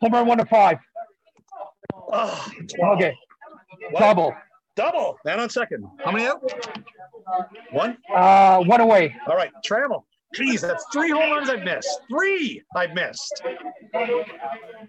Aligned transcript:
Home 0.00 0.12
run 0.12 0.26
one 0.26 0.38
to 0.38 0.44
five. 0.46 0.78
Oh, 2.12 2.50
Okay. 2.94 3.14
What? 3.90 4.00
Double. 4.00 4.34
double. 4.76 5.18
Man 5.24 5.40
on 5.40 5.48
second. 5.50 5.84
How 6.04 6.10
many 6.10 6.26
out? 6.26 6.42
One. 7.72 7.96
Uh, 8.14 8.62
one 8.64 8.80
away. 8.80 9.16
All 9.26 9.36
right. 9.36 9.50
Trammell. 9.64 10.04
Jeez, 10.36 10.60
that's 10.60 10.84
three 10.92 11.10
home 11.10 11.30
runs 11.32 11.50
I've 11.50 11.64
missed. 11.64 12.02
Three 12.08 12.62
I've 12.76 12.94
missed. 12.94 13.42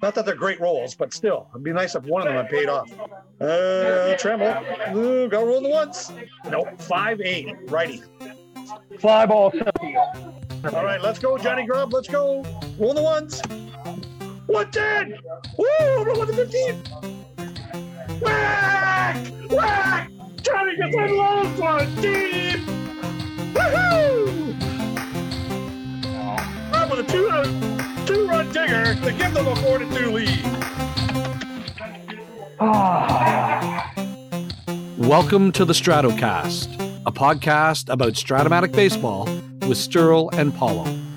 Not 0.02 0.14
that 0.14 0.24
they're 0.26 0.36
great 0.36 0.60
rolls, 0.60 0.94
but 0.94 1.14
still, 1.16 1.48
it'd 1.52 1.64
be 1.64 1.74
nice 1.74 1.96
if 1.96 2.04
one 2.04 2.22
of 2.22 2.28
them 2.28 2.36
had 2.36 2.50
paid 2.50 2.70
off. 2.70 2.92
Uh, 3.40 4.16
Trammell. 4.20 4.96
Ooh, 4.96 5.28
got 5.28 5.44
roll 5.44 5.60
the 5.62 5.70
ones. 5.70 6.12
Nope. 6.48 6.80
Five 6.80 7.22
eight. 7.22 7.56
Righty. 7.70 8.04
Fly 9.00 9.26
ball. 9.26 9.52
All 10.64 10.86
right, 10.86 11.02
let's 11.02 11.18
go, 11.18 11.40
Johnny 11.40 11.66
Grubb. 11.66 11.92
Let's 11.92 12.08
go. 12.08 12.44
Roll 12.78 12.94
the 12.94 13.02
ones. 13.02 13.42
110. 14.52 15.18
Woo, 15.58 15.66
over 15.98 16.12
115. 16.12 16.84
Whack! 18.20 19.16
Whack! 19.50 20.10
Johnny 20.42 20.76
gets 20.76 20.94
that 20.94 21.12
last 21.12 21.58
one. 21.58 21.96
Deep. 22.02 22.60
Woohoo! 23.54 24.54
Up 26.74 26.92
with 26.92 27.00
a 27.00 27.04
two, 27.10 27.30
uh, 27.30 28.06
two 28.06 28.28
run 28.28 28.52
digger 28.52 28.96
to 28.96 29.14
give 29.14 29.34
them 29.34 29.48
a 29.48 29.56
4 29.56 29.78
to 29.78 29.90
2 29.90 30.12
lead. 30.12 30.42
Ah. 32.60 33.94
Welcome 34.98 35.54
to 35.54 35.64
the 35.64 35.72
Stratocast, 35.72 36.76
a 37.06 37.12
podcast 37.14 37.88
about 37.88 38.14
Stratomatic 38.14 38.74
baseball 38.74 39.24
with 39.62 39.78
Sterl 39.78 40.30
and 40.34 40.54
Paulo. 40.54 41.11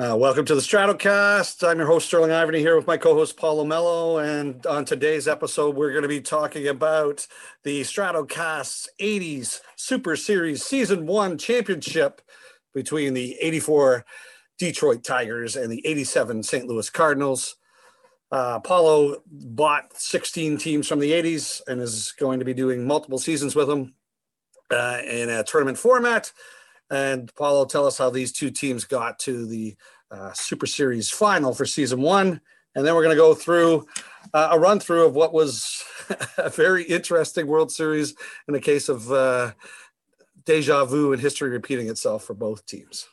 Uh, 0.00 0.14
welcome 0.16 0.44
to 0.44 0.54
the 0.54 0.60
Stratocast. 0.60 1.66
I'm 1.66 1.78
your 1.78 1.88
host, 1.88 2.06
Sterling 2.06 2.30
Ivany, 2.30 2.58
here 2.58 2.76
with 2.76 2.86
my 2.86 2.96
co 2.96 3.14
host, 3.14 3.36
Paulo 3.36 3.64
Mello. 3.64 4.18
And 4.18 4.64
on 4.64 4.84
today's 4.84 5.26
episode, 5.26 5.74
we're 5.74 5.90
going 5.90 6.02
to 6.02 6.08
be 6.08 6.20
talking 6.20 6.68
about 6.68 7.26
the 7.64 7.80
Stratocast's 7.80 8.88
80s 9.00 9.60
Super 9.74 10.14
Series 10.14 10.62
Season 10.62 11.04
1 11.04 11.36
championship 11.36 12.22
between 12.72 13.12
the 13.12 13.36
84 13.40 14.04
Detroit 14.56 15.02
Tigers 15.02 15.56
and 15.56 15.68
the 15.68 15.84
87 15.84 16.44
St. 16.44 16.68
Louis 16.68 16.88
Cardinals. 16.90 17.56
Uh, 18.30 18.60
Paulo 18.60 19.16
bought 19.26 19.92
16 19.94 20.58
teams 20.58 20.86
from 20.86 21.00
the 21.00 21.10
80s 21.10 21.60
and 21.66 21.80
is 21.80 22.12
going 22.12 22.38
to 22.38 22.44
be 22.44 22.54
doing 22.54 22.86
multiple 22.86 23.18
seasons 23.18 23.56
with 23.56 23.66
them 23.66 23.94
uh, 24.70 25.00
in 25.04 25.28
a 25.28 25.42
tournament 25.42 25.76
format. 25.76 26.30
And 26.90 27.32
Paulo, 27.34 27.64
tell 27.64 27.86
us 27.86 27.98
how 27.98 28.10
these 28.10 28.32
two 28.32 28.50
teams 28.50 28.84
got 28.84 29.18
to 29.20 29.46
the 29.46 29.76
uh, 30.10 30.32
Super 30.32 30.66
Series 30.66 31.10
final 31.10 31.54
for 31.54 31.66
season 31.66 32.00
one. 32.00 32.40
And 32.74 32.86
then 32.86 32.94
we're 32.94 33.02
going 33.02 33.16
to 33.16 33.20
go 33.20 33.34
through 33.34 33.86
uh, 34.32 34.48
a 34.52 34.58
run 34.58 34.80
through 34.80 35.06
of 35.06 35.14
what 35.14 35.32
was 35.32 35.84
a 36.38 36.50
very 36.50 36.84
interesting 36.84 37.46
World 37.46 37.72
Series 37.72 38.14
in 38.46 38.54
the 38.54 38.60
case 38.60 38.88
of 38.88 39.10
uh, 39.10 39.52
deja 40.44 40.84
vu 40.84 41.12
and 41.12 41.20
history 41.20 41.50
repeating 41.50 41.88
itself 41.88 42.24
for 42.24 42.34
both 42.34 42.64
teams. 42.66 43.06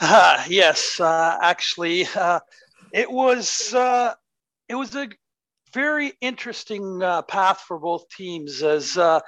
Uh, 0.00 0.42
yes, 0.48 0.98
uh, 1.00 1.38
actually, 1.42 2.06
uh, 2.16 2.40
it 2.92 3.10
was 3.10 3.74
uh, 3.74 4.14
it 4.68 4.74
was 4.74 4.94
a 4.96 5.08
very 5.72 6.12
interesting 6.20 7.02
uh, 7.02 7.22
path 7.22 7.60
for 7.66 7.78
both 7.78 8.08
teams. 8.08 8.62
As 8.62 8.96
uh, 8.96 9.20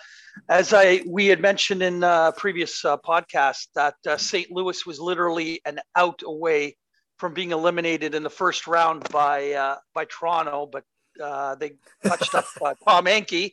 as 0.49 0.73
I 0.73 1.03
we 1.07 1.27
had 1.27 1.41
mentioned 1.41 1.83
in 1.83 2.03
uh, 2.03 2.33
previous 2.33 2.85
uh, 2.85 2.97
podcast 2.97 3.69
that 3.75 3.95
uh, 4.07 4.17
St. 4.17 4.51
Louis 4.51 4.85
was 4.87 5.01
literally 5.01 5.61
an 5.65 5.81
out 5.97 6.23
away 6.25 6.77
from 7.19 7.35
being 7.35 7.53
eliminated 7.53 8.15
in 8.15 8.23
the 8.23 8.31
first 8.31 8.67
round 8.67 9.09
by 9.11 9.53
uh, 9.53 9.77
by 9.95 10.05
Toronto, 10.07 10.69
but 10.71 10.85
they 11.59 11.73
touched 12.05 12.35
up 12.35 12.47
Tom 12.85 13.07
Henke 13.07 13.53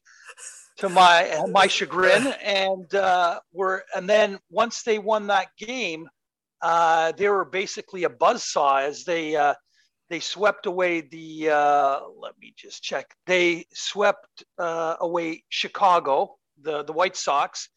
to 0.77 0.89
my 0.89 1.45
my 1.51 1.67
chagrin, 1.67 2.27
and 2.43 2.93
uh, 2.95 3.39
were 3.53 3.83
and 3.95 4.09
then 4.09 4.39
once 4.49 4.83
they 4.83 4.99
won 4.99 5.27
that 5.27 5.49
game, 5.57 6.09
they 6.61 7.29
were 7.29 7.45
basically 7.45 8.05
a 8.05 8.09
buzzsaw 8.09 8.81
as 8.81 9.03
they 9.03 9.35
they 10.09 10.19
swept 10.19 10.65
away 10.65 11.01
the. 11.01 11.49
Uh, 11.49 11.99
let 12.19 12.37
me 12.39 12.53
just 12.57 12.83
check. 12.83 13.15
They 13.25 13.65
swept 13.73 14.43
uh, 14.57 14.95
away 14.99 15.43
Chicago, 15.49 16.37
the 16.61 16.83
the 16.83 16.93
White 16.93 17.15
Sox, 17.15 17.69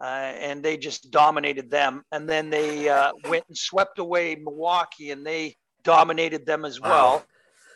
uh, 0.00 0.04
and 0.04 0.62
they 0.62 0.76
just 0.76 1.10
dominated 1.10 1.70
them. 1.70 2.04
And 2.12 2.28
then 2.28 2.50
they 2.50 2.88
uh, 2.88 3.12
went 3.28 3.44
and 3.48 3.56
swept 3.56 3.98
away 3.98 4.34
Milwaukee, 4.34 5.10
and 5.10 5.24
they 5.24 5.56
dominated 5.84 6.44
them 6.46 6.64
as 6.64 6.80
well. 6.80 7.16
Wow. 7.18 7.24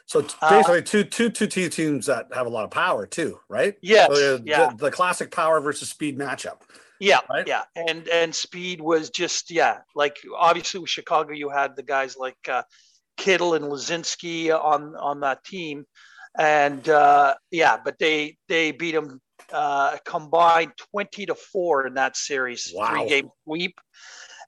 So 0.06 0.26
Uh, 0.40 0.50
basically, 0.50 0.82
two 0.82 1.04
two 1.04 1.30
two 1.30 1.46
two 1.46 1.68
teams 1.68 2.06
that 2.06 2.26
have 2.32 2.46
a 2.46 2.50
lot 2.50 2.64
of 2.64 2.70
power 2.70 3.06
too, 3.06 3.38
right? 3.48 3.76
Yes, 3.82 4.08
So, 4.12 4.40
yeah. 4.44 4.70
The, 4.70 4.76
the 4.86 4.90
classic 4.90 5.30
power 5.30 5.60
versus 5.60 5.88
speed 5.90 6.18
matchup. 6.18 6.62
Yeah, 6.98 7.20
Right? 7.30 7.46
yeah, 7.48 7.62
and 7.74 8.06
and 8.08 8.34
speed 8.34 8.80
was 8.80 9.10
just 9.10 9.50
yeah, 9.50 9.78
like 9.96 10.18
obviously 10.36 10.80
with 10.80 10.90
Chicago, 10.90 11.32
you 11.32 11.48
had 11.48 11.74
the 11.74 11.82
guys 11.82 12.16
like 12.16 12.48
uh, 12.48 12.62
Kittle 13.16 13.54
and 13.54 13.66
Luzinski 13.66 14.50
on 14.50 14.94
on 14.96 15.20
that 15.20 15.44
team, 15.44 15.84
and 16.38 16.88
uh, 16.88 17.34
yeah, 17.50 17.78
but 17.82 17.98
they 17.98 18.36
they 18.48 18.72
beat 18.72 18.92
them 18.92 19.20
uh, 19.52 19.96
combined 20.04 20.72
twenty 20.90 21.26
to 21.26 21.34
four 21.34 21.86
in 21.86 21.94
that 21.94 22.16
series, 22.16 22.72
Wow. 22.74 22.88
three 22.90 23.08
game 23.08 23.28
sweep, 23.44 23.78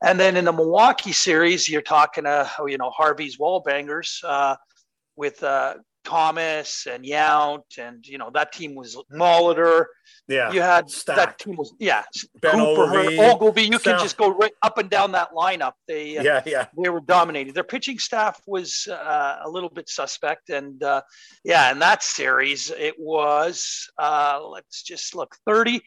and 0.02 0.18
then 0.18 0.36
in 0.36 0.44
the 0.46 0.52
Milwaukee 0.52 1.12
series, 1.12 1.68
you're 1.68 1.82
talking 1.82 2.26
uh 2.26 2.48
you 2.66 2.78
know 2.78 2.90
Harvey's 2.90 3.38
wall 3.38 3.60
bangers 3.60 4.20
uh, 4.24 4.56
with 5.16 5.42
uh, 5.42 5.74
Thomas 6.04 6.86
and 6.86 7.04
Yount, 7.04 7.78
and 7.78 8.06
you 8.06 8.18
know 8.18 8.30
that 8.34 8.52
team 8.52 8.74
was 8.74 8.96
Molitor. 9.12 9.86
Yeah. 10.28 10.52
You 10.52 10.60
had 10.62 10.88
that 11.06 11.38
team 11.38 11.56
was 11.56 11.74
yeah 11.78 12.02
Ben 12.40 12.52
Cooper, 12.52 12.86
Oglivie, 12.86 13.16
Oglivie. 13.18 13.70
You 13.70 13.78
can 13.78 13.98
just 13.98 14.16
go 14.16 14.30
right 14.34 14.52
up 14.62 14.78
and 14.78 14.88
down 14.88 15.12
that 15.12 15.32
lineup. 15.32 15.72
They 15.88 16.16
uh, 16.16 16.22
Yeah, 16.22 16.42
yeah. 16.46 16.66
they 16.82 16.88
were 16.88 17.00
dominating. 17.00 17.52
Their 17.52 17.64
pitching 17.64 17.98
staff 17.98 18.40
was 18.46 18.86
uh, 18.90 19.38
a 19.44 19.48
little 19.50 19.68
bit 19.68 19.88
suspect, 19.88 20.50
and 20.50 20.82
uh, 20.82 21.02
yeah, 21.44 21.70
in 21.72 21.78
that 21.80 22.02
series 22.02 22.70
it 22.70 22.94
was 22.98 23.88
uh, 23.98 24.40
let's 24.46 24.82
just 24.82 25.14
look 25.14 25.34
thirty. 25.46 25.82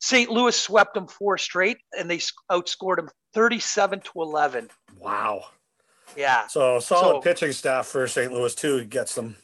St. 0.00 0.30
Louis 0.30 0.56
swept 0.56 0.94
them 0.94 1.06
four 1.06 1.38
straight, 1.38 1.78
and 1.96 2.10
they 2.10 2.18
outscored 2.50 2.96
them 2.96 3.08
thirty-seven 3.34 4.00
to 4.00 4.10
eleven. 4.16 4.68
Wow. 4.98 5.44
Yeah. 6.16 6.46
So 6.48 6.78
solid 6.80 7.14
So- 7.14 7.20
pitching 7.20 7.52
staff 7.52 7.86
for 7.86 8.06
St. 8.06 8.32
Louis 8.32 8.54
too 8.54 8.84
gets 8.84 9.14
them 9.14 9.36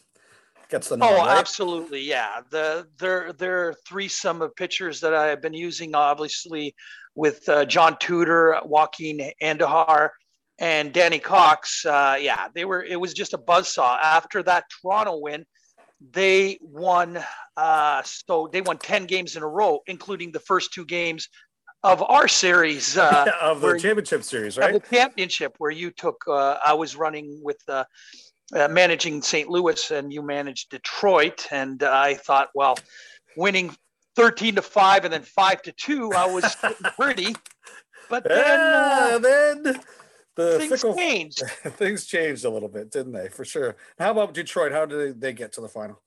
gets 0.68 0.88
them. 0.88 1.02
Oh, 1.02 1.16
right? 1.16 1.38
absolutely, 1.38 2.02
yeah. 2.02 2.40
The 2.50 2.86
their 2.98 3.32
their 3.32 3.74
threesome 3.86 4.42
of 4.42 4.54
pitchers 4.56 5.00
that 5.00 5.14
I 5.14 5.26
have 5.26 5.42
been 5.42 5.54
using, 5.54 5.94
obviously, 5.94 6.74
with 7.14 7.48
uh, 7.48 7.64
John 7.64 7.96
Tudor, 7.98 8.60
Joaquin 8.64 9.30
Andujar, 9.42 10.10
and 10.58 10.92
Danny 10.92 11.18
Cox. 11.18 11.84
Uh, 11.84 12.16
yeah, 12.20 12.48
they 12.54 12.64
were. 12.64 12.82
It 12.82 13.00
was 13.00 13.14
just 13.14 13.34
a 13.34 13.38
buzzsaw. 13.38 13.98
After 14.02 14.42
that 14.44 14.64
Toronto 14.82 15.18
win, 15.18 15.44
they 16.12 16.58
won. 16.60 17.18
Uh, 17.56 18.02
so 18.04 18.48
they 18.52 18.60
won 18.60 18.78
ten 18.78 19.06
games 19.06 19.36
in 19.36 19.42
a 19.42 19.48
row, 19.48 19.80
including 19.86 20.32
the 20.32 20.40
first 20.40 20.72
two 20.72 20.84
games 20.84 21.28
of 21.82 22.02
our 22.02 22.28
series. 22.28 22.98
Uh, 22.98 23.26
of 23.40 23.60
the 23.60 23.68
where- 23.68 23.78
championship 23.78 24.22
series, 24.22 24.56
of 24.58 24.64
right? 24.64 24.74
the 24.74 24.96
championship 24.96 25.54
where 25.58 25.70
you 25.70 25.90
took 25.90 26.16
uh, 26.28 26.58
i 26.64 26.72
was 26.72 26.96
running 26.96 27.40
with 27.42 27.60
uh, 27.68 27.84
uh, 28.54 28.68
managing 28.68 29.22
st 29.22 29.48
louis 29.48 29.90
and 29.90 30.12
you 30.12 30.22
managed 30.22 30.70
detroit 30.70 31.46
and 31.50 31.82
i 31.82 32.14
thought 32.14 32.48
well 32.54 32.76
winning 33.36 33.74
13 34.16 34.56
to 34.56 34.62
5 34.62 35.04
and 35.04 35.12
then 35.12 35.22
5 35.22 35.62
to 35.62 35.72
2 35.72 36.12
i 36.12 36.26
was 36.26 36.56
pretty 36.98 37.34
but 38.08 38.24
then 38.24 38.38
Yeah, 38.38 39.10
uh, 39.12 39.18
then 39.18 39.80
the 40.34 40.58
things 40.58 40.70
fickle 40.70 40.94
changed 40.94 41.40
things 41.76 42.06
changed 42.06 42.44
a 42.44 42.50
little 42.50 42.68
bit, 42.68 42.90
didn't 42.92 43.12
they? 43.12 43.28
For 43.28 43.44
sure. 43.44 43.76
How 43.98 44.12
about 44.12 44.34
Detroit? 44.34 44.70
How 44.70 44.86
did 44.86 45.20
they, 45.20 45.32
get 45.32 45.52
to 45.54 45.60
the 45.60 45.68
final? 45.68 46.00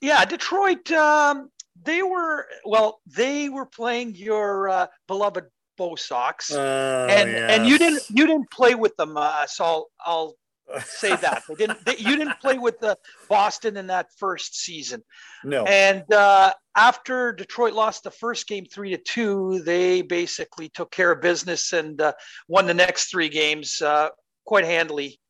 yeah 0.00 0.24
detroit 0.24 0.90
um, 0.92 1.50
they 1.82 2.02
were 2.02 2.46
well 2.64 3.00
they 3.06 3.48
were 3.48 3.66
playing 3.66 4.14
your 4.14 4.68
uh, 4.68 4.86
beloved 5.06 5.44
Bo 5.76 5.94
Sox. 5.94 6.52
Uh, 6.52 7.06
and 7.10 7.30
and 7.30 7.66
you 7.66 7.78
didn't 7.78 8.02
you 8.10 8.26
didn't 8.26 8.50
play 8.50 8.74
with 8.74 8.94
them 8.96 9.16
uh, 9.16 9.46
so 9.46 9.64
I'll, 9.64 9.90
I'll 10.04 10.34
say 10.84 11.14
that 11.16 11.42
they 11.48 11.54
didn't 11.54 11.84
they, 11.84 11.96
you 11.96 12.16
didn't 12.16 12.40
play 12.40 12.58
with 12.58 12.78
the 12.80 12.96
Boston 13.28 13.76
in 13.76 13.86
that 13.88 14.08
first 14.18 14.56
season. 14.56 15.02
no. 15.44 15.64
And 15.64 16.10
uh, 16.12 16.52
after 16.76 17.32
Detroit 17.32 17.74
lost 17.74 18.04
the 18.04 18.10
first 18.10 18.48
game 18.48 18.64
three 18.66 18.90
to 18.90 18.98
two, 18.98 19.62
they 19.64 20.02
basically 20.02 20.68
took 20.70 20.90
care 20.90 21.12
of 21.12 21.20
business 21.20 21.72
and 21.72 22.00
uh, 22.00 22.12
won 22.48 22.66
the 22.66 22.74
next 22.74 23.10
three 23.10 23.28
games 23.28 23.80
uh, 23.82 24.08
quite 24.44 24.64
handily, 24.64 25.20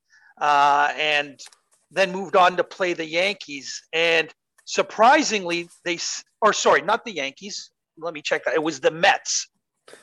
uh, 0.40 0.92
and 0.96 1.38
then 1.90 2.12
moved 2.12 2.36
on 2.36 2.56
to 2.56 2.64
play 2.64 2.92
the 2.92 3.06
Yankees. 3.06 3.82
And 3.92 4.32
surprisingly, 4.64 5.68
they 5.84 5.98
or 6.40 6.52
sorry, 6.52 6.82
not 6.82 7.04
the 7.04 7.14
Yankees. 7.14 7.70
Let 7.98 8.14
me 8.14 8.22
check 8.22 8.44
that. 8.44 8.54
It 8.54 8.62
was 8.62 8.80
the 8.80 8.90
Mets. 8.90 9.48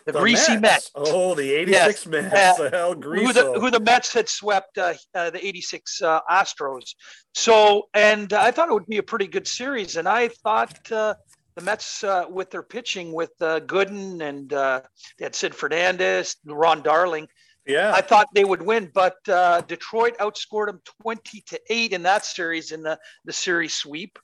The, 0.06 0.12
greasy 0.14 0.58
Mets. 0.58 0.92
Oh, 0.96 1.36
the 1.36 1.52
86 1.54 1.72
Yes. 1.72 2.08
Mets. 2.08 2.60
Uh, 2.60 2.64
the 2.64 2.70
hell, 2.70 2.94
who 2.94 3.34
the, 3.34 3.60
who 3.60 3.72
the 3.72 3.80
Mets 3.80 4.14
had 4.14 4.30
swept 4.30 4.78
uh, 4.78 4.94
uh, 5.16 5.30
the 5.30 5.46
86 5.46 6.02
uh, 6.02 6.20
Astros. 6.30 6.96
So, 7.34 7.88
and 7.94 8.32
I 8.34 8.52
thought 8.52 8.70
it 8.70 8.74
would 8.74 8.88
be 8.88 8.98
a 8.98 9.04
pretty 9.04 9.28
good 9.28 9.48
series. 9.48 9.96
And 9.96 10.08
I 10.08 10.30
thought 10.30 10.92
uh, 10.92 11.16
the 11.56 11.62
Mets, 11.62 12.04
uh, 12.04 12.26
with 12.30 12.52
their 12.52 12.64
pitching 12.64 13.12
with 13.12 13.32
uh, 13.42 13.60
Gooden 13.62 14.22
and 14.22 14.54
uh, 14.54 14.82
they 15.18 15.26
had 15.26 15.36
Sid 15.36 15.56
Fernandez, 15.56 16.36
Ron 16.46 16.82
Darling, 16.82 17.28
yeah. 17.66 17.94
I 17.94 18.02
thought 18.02 18.28
they 18.34 18.44
would 18.44 18.62
win. 18.62 18.92
But 18.94 19.18
uh, 19.28 19.62
Detroit 19.62 20.18
outscored 20.20 20.68
them 20.68 20.82
20 21.02 21.42
to 21.48 21.60
8 21.70 21.94
in 21.94 22.04
that 22.04 22.26
series 22.26 22.72
in 22.72 22.82
the, 22.82 23.00
the 23.26 23.34
series 23.34 23.74
sweep. 23.74 24.18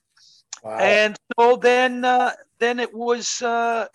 wow. 0.63 0.77
And 0.77 1.15
so 1.39 1.55
then, 1.55 2.03
uh, 2.03 2.31
then 2.59 2.79
it 2.79 2.93
was 2.93 3.41
uh, 3.41 3.87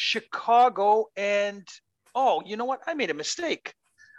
Chicago, 0.00 1.06
and 1.16 1.66
oh, 2.14 2.42
you 2.46 2.56
know 2.56 2.64
what? 2.64 2.80
I 2.86 2.94
made 2.94 3.10
a 3.10 3.14
mistake. 3.14 3.74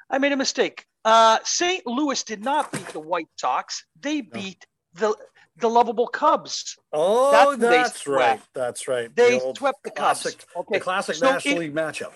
I 0.09 0.19
made 0.19 0.31
a 0.31 0.37
mistake. 0.37 0.85
Uh, 1.03 1.39
St. 1.43 1.85
Louis 1.87 2.21
did 2.23 2.43
not 2.43 2.71
beat 2.71 2.87
the 2.89 2.99
White 2.99 3.27
Sox. 3.37 3.83
They 3.99 4.21
beat 4.21 4.65
the 4.93 5.15
the 5.57 5.67
lovable 5.69 6.07
Cubs. 6.07 6.77
oh, 6.93 7.55
that's 7.55 7.59
that's 7.59 8.07
right. 8.07 8.39
That's 8.53 8.87
right. 8.87 9.13
They 9.15 9.39
old 9.39 9.57
swept 9.57 9.83
the 9.83 9.89
Cubs. 9.91 10.25
Okay, 10.55 10.77
the 10.77 10.79
classic 10.79 11.15
so 11.15 11.31
National 11.31 11.55
it- 11.55 11.59
League 11.59 11.73
matchup. 11.75 12.13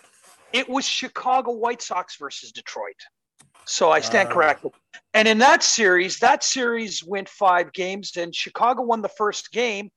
it 0.53 0.69
was 0.69 0.85
Chicago 0.87 1.51
White 1.51 1.81
Sox 1.81 2.17
versus 2.17 2.51
Detroit. 2.51 2.95
So 3.65 3.89
I 3.89 3.99
stand 3.99 4.29
Ah. 4.29 4.33
corrected. 4.33 4.71
And 5.15 5.27
in 5.27 5.39
that 5.39 5.63
series, 5.63 6.19
that 6.19 6.43
series 6.43 7.03
went 7.03 7.27
five 7.27 7.73
games, 7.73 8.15
and 8.15 8.33
Chicago 8.35 8.83
won 8.83 9.01
the 9.01 9.09
first 9.09 9.51
game, 9.51 9.89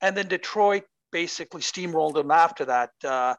and 0.00 0.16
then 0.16 0.26
Detroit 0.26 0.84
basically 1.12 1.60
steamrolled 1.60 2.14
them 2.14 2.30
after 2.30 2.64
that, 2.64 2.90
uh, 3.04 3.34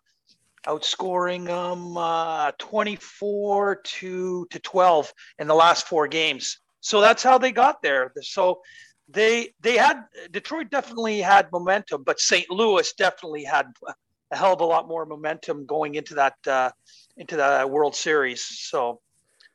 outscoring 0.66 1.46
them 1.48 1.98
uh, 1.98 2.52
24 2.58 3.82
to 3.84 4.48
to 4.50 4.60
12 4.60 5.14
in 5.40 5.48
the 5.48 5.56
last 5.56 5.88
four 5.88 6.08
games. 6.08 6.60
So 6.80 7.02
that's 7.02 7.24
how 7.24 7.38
they 7.38 7.52
got 7.52 7.82
there. 7.82 8.14
So 8.22 8.62
they 9.10 9.54
they 9.62 9.78
had 9.78 10.04
Detroit 10.32 10.70
definitely 10.70 11.20
had 11.20 11.52
momentum, 11.52 12.04
but 12.04 12.20
St. 12.20 12.50
Louis 12.50 12.94
definitely 12.94 13.44
had 13.44 13.68
a 14.32 14.38
hell 14.38 14.54
of 14.54 14.62
a 14.62 14.66
lot 14.66 14.88
more 14.88 15.06
momentum 15.06 15.66
going 15.66 15.96
into 15.96 16.16
that 16.16 16.36
uh, 16.48 16.72
into 17.18 17.36
the 17.36 17.68
World 17.70 17.96
Series. 17.96 18.44
So 18.44 19.02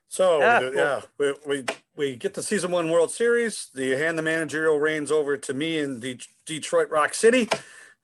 So 0.09 0.41
Yeah, 0.41 0.70
yeah, 0.75 1.00
we, 1.19 1.35
we 1.47 1.65
we 1.97 2.17
get 2.17 2.35
the 2.35 2.43
season 2.43 2.70
one 2.70 2.91
World 2.91 3.11
Series. 3.11 3.69
You 3.75 3.97
hand 3.97 4.19
the 4.19 4.23
managerial 4.23 4.79
reins 4.79 5.11
over 5.11 5.37
to 5.37 5.55
me 5.55 5.79
in 5.79 6.00
De- 6.00 6.19
Detroit 6.47 6.91
Rock 6.91 7.15
City. 7.15 7.49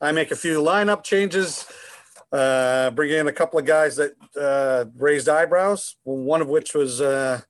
I 0.05 0.13
make 0.13 0.31
a 0.31 0.37
few 0.37 0.61
lineup 0.61 1.03
changes, 1.03 1.67
uh, 2.31 2.91
bring 2.91 3.11
in 3.11 3.27
a 3.27 3.33
couple 3.33 3.59
of 3.59 3.65
guys 3.65 3.97
that 3.97 4.13
uh, 4.39 4.85
raised 4.99 5.31
eyebrows. 5.31 5.97
One 6.05 6.43
of 6.43 6.49
which 6.49 6.75
was 6.75 7.01
uh, 7.01 7.41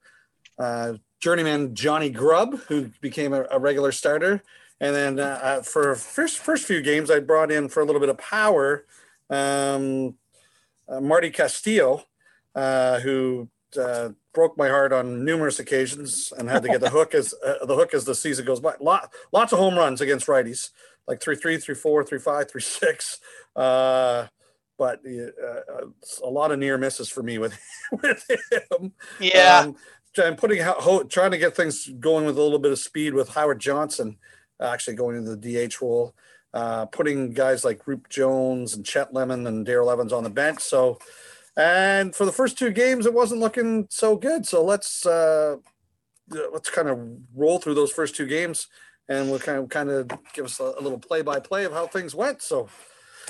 uh, 0.57 0.95
journeyman 1.19 1.75
Johnny 1.75 2.11
Grubb, 2.11 2.61
who 2.69 2.93
became 3.01 3.33
a, 3.33 3.45
a 3.51 3.59
regular 3.59 3.91
starter. 3.91 4.41
And 4.81 4.95
then 4.95 5.19
uh, 5.19 5.41
uh, 5.43 5.63
for 5.63 5.97
first 5.97 6.39
first 6.39 6.65
few 6.65 6.81
games, 6.81 7.11
I 7.11 7.19
brought 7.19 7.51
in 7.51 7.69
for 7.69 7.83
a 7.83 7.85
little 7.85 8.01
bit 8.01 8.09
of 8.09 8.19
power, 8.19 8.85
um, 9.31 10.15
uh, 10.89 11.01
Marty 11.01 11.31
Castillo, 11.31 12.05
uh, 12.55 13.01
who 13.01 13.49
uh, 13.77 14.11
broke 14.33 14.57
my 14.57 14.69
heart 14.69 14.93
on 14.93 15.25
numerous 15.25 15.59
occasions 15.59 16.33
and 16.39 16.49
had 16.49 16.63
to 16.63 16.69
get 16.69 16.81
the 16.81 16.91
hook 16.99 17.15
as 17.15 17.35
uh, 17.45 17.67
the 17.67 17.75
hook 17.75 17.95
as 17.95 18.05
the 18.05 18.15
season 18.15 18.45
goes 18.45 18.61
by. 18.61 18.75
Lot, 18.81 19.13
lots 19.33 19.53
of 19.53 19.59
home 19.59 19.77
runs 19.77 20.01
against 20.01 20.29
righties, 20.29 20.71
like 21.07 21.21
three 21.21 21.37
three, 21.37 21.59
three 21.59 21.75
four, 21.75 22.05
three 22.05 22.19
five, 22.19 22.51
three 22.51 22.61
six. 22.61 23.19
Uh, 23.57 24.27
but 24.77 25.01
uh, 25.07 25.87
a 26.25 26.29
lot 26.29 26.51
of 26.51 26.59
near 26.59 26.77
misses 26.79 27.09
for 27.09 27.23
me 27.23 27.39
with 27.39 27.59
with 28.03 28.29
him. 28.51 28.93
yeah, 29.21 29.61
Um, 29.61 29.77
I'm 30.19 30.37
putting 30.37 30.63
ho- 30.63 31.05
trying 31.05 31.31
to 31.33 31.39
get 31.39 31.57
things 31.57 31.89
going 32.01 32.25
with 32.27 32.39
a 32.39 32.43
little 32.43 32.59
bit 32.59 32.73
of 32.73 32.79
speed 32.79 33.15
with 33.15 33.31
Howard 33.31 33.61
Johnson 33.61 34.17
actually 34.61 34.97
going 34.97 35.17
into 35.17 35.37
the 35.37 35.67
DH 35.69 35.81
role, 35.81 36.15
uh, 36.53 36.87
putting 36.87 37.33
guys 37.33 37.65
like 37.65 37.87
Roop 37.87 38.09
Jones 38.09 38.75
and 38.75 38.85
Chet 38.85 39.13
Lemon 39.13 39.47
and 39.47 39.67
Darrell 39.67 39.91
Evans 39.91 40.13
on 40.13 40.25
the 40.25 40.31
bench. 40.31 40.61
So, 40.61 40.99
and 41.57 42.15
for 42.15 42.25
the 42.25 42.33
first 42.33 42.59
two 42.59 42.71
games, 42.71 43.07
it 43.07 43.15
wasn't 43.15 43.41
looking 43.41 43.87
so 43.91 44.17
good. 44.17 44.47
So 44.47 44.65
let's 44.65 45.07
uh, 45.07 45.57
let's 46.29 46.71
kind 46.71 46.89
of 46.89 46.99
roll 47.35 47.59
through 47.59 47.75
those 47.75 47.93
first 47.93 48.17
two 48.17 48.27
games, 48.27 48.69
and 49.09 49.31
we'll 49.31 49.39
kind 49.39 49.59
of 49.59 49.69
kind 49.69 49.91
of 49.91 50.09
give 50.33 50.45
us 50.47 50.61
a, 50.61 50.65
a 50.65 50.81
little 50.81 50.99
play 50.99 51.23
by 51.23 51.41
play 51.41 51.65
of 51.65 51.73
how 51.73 51.87
things 51.87 52.15
went. 52.15 52.43
So, 52.43 52.69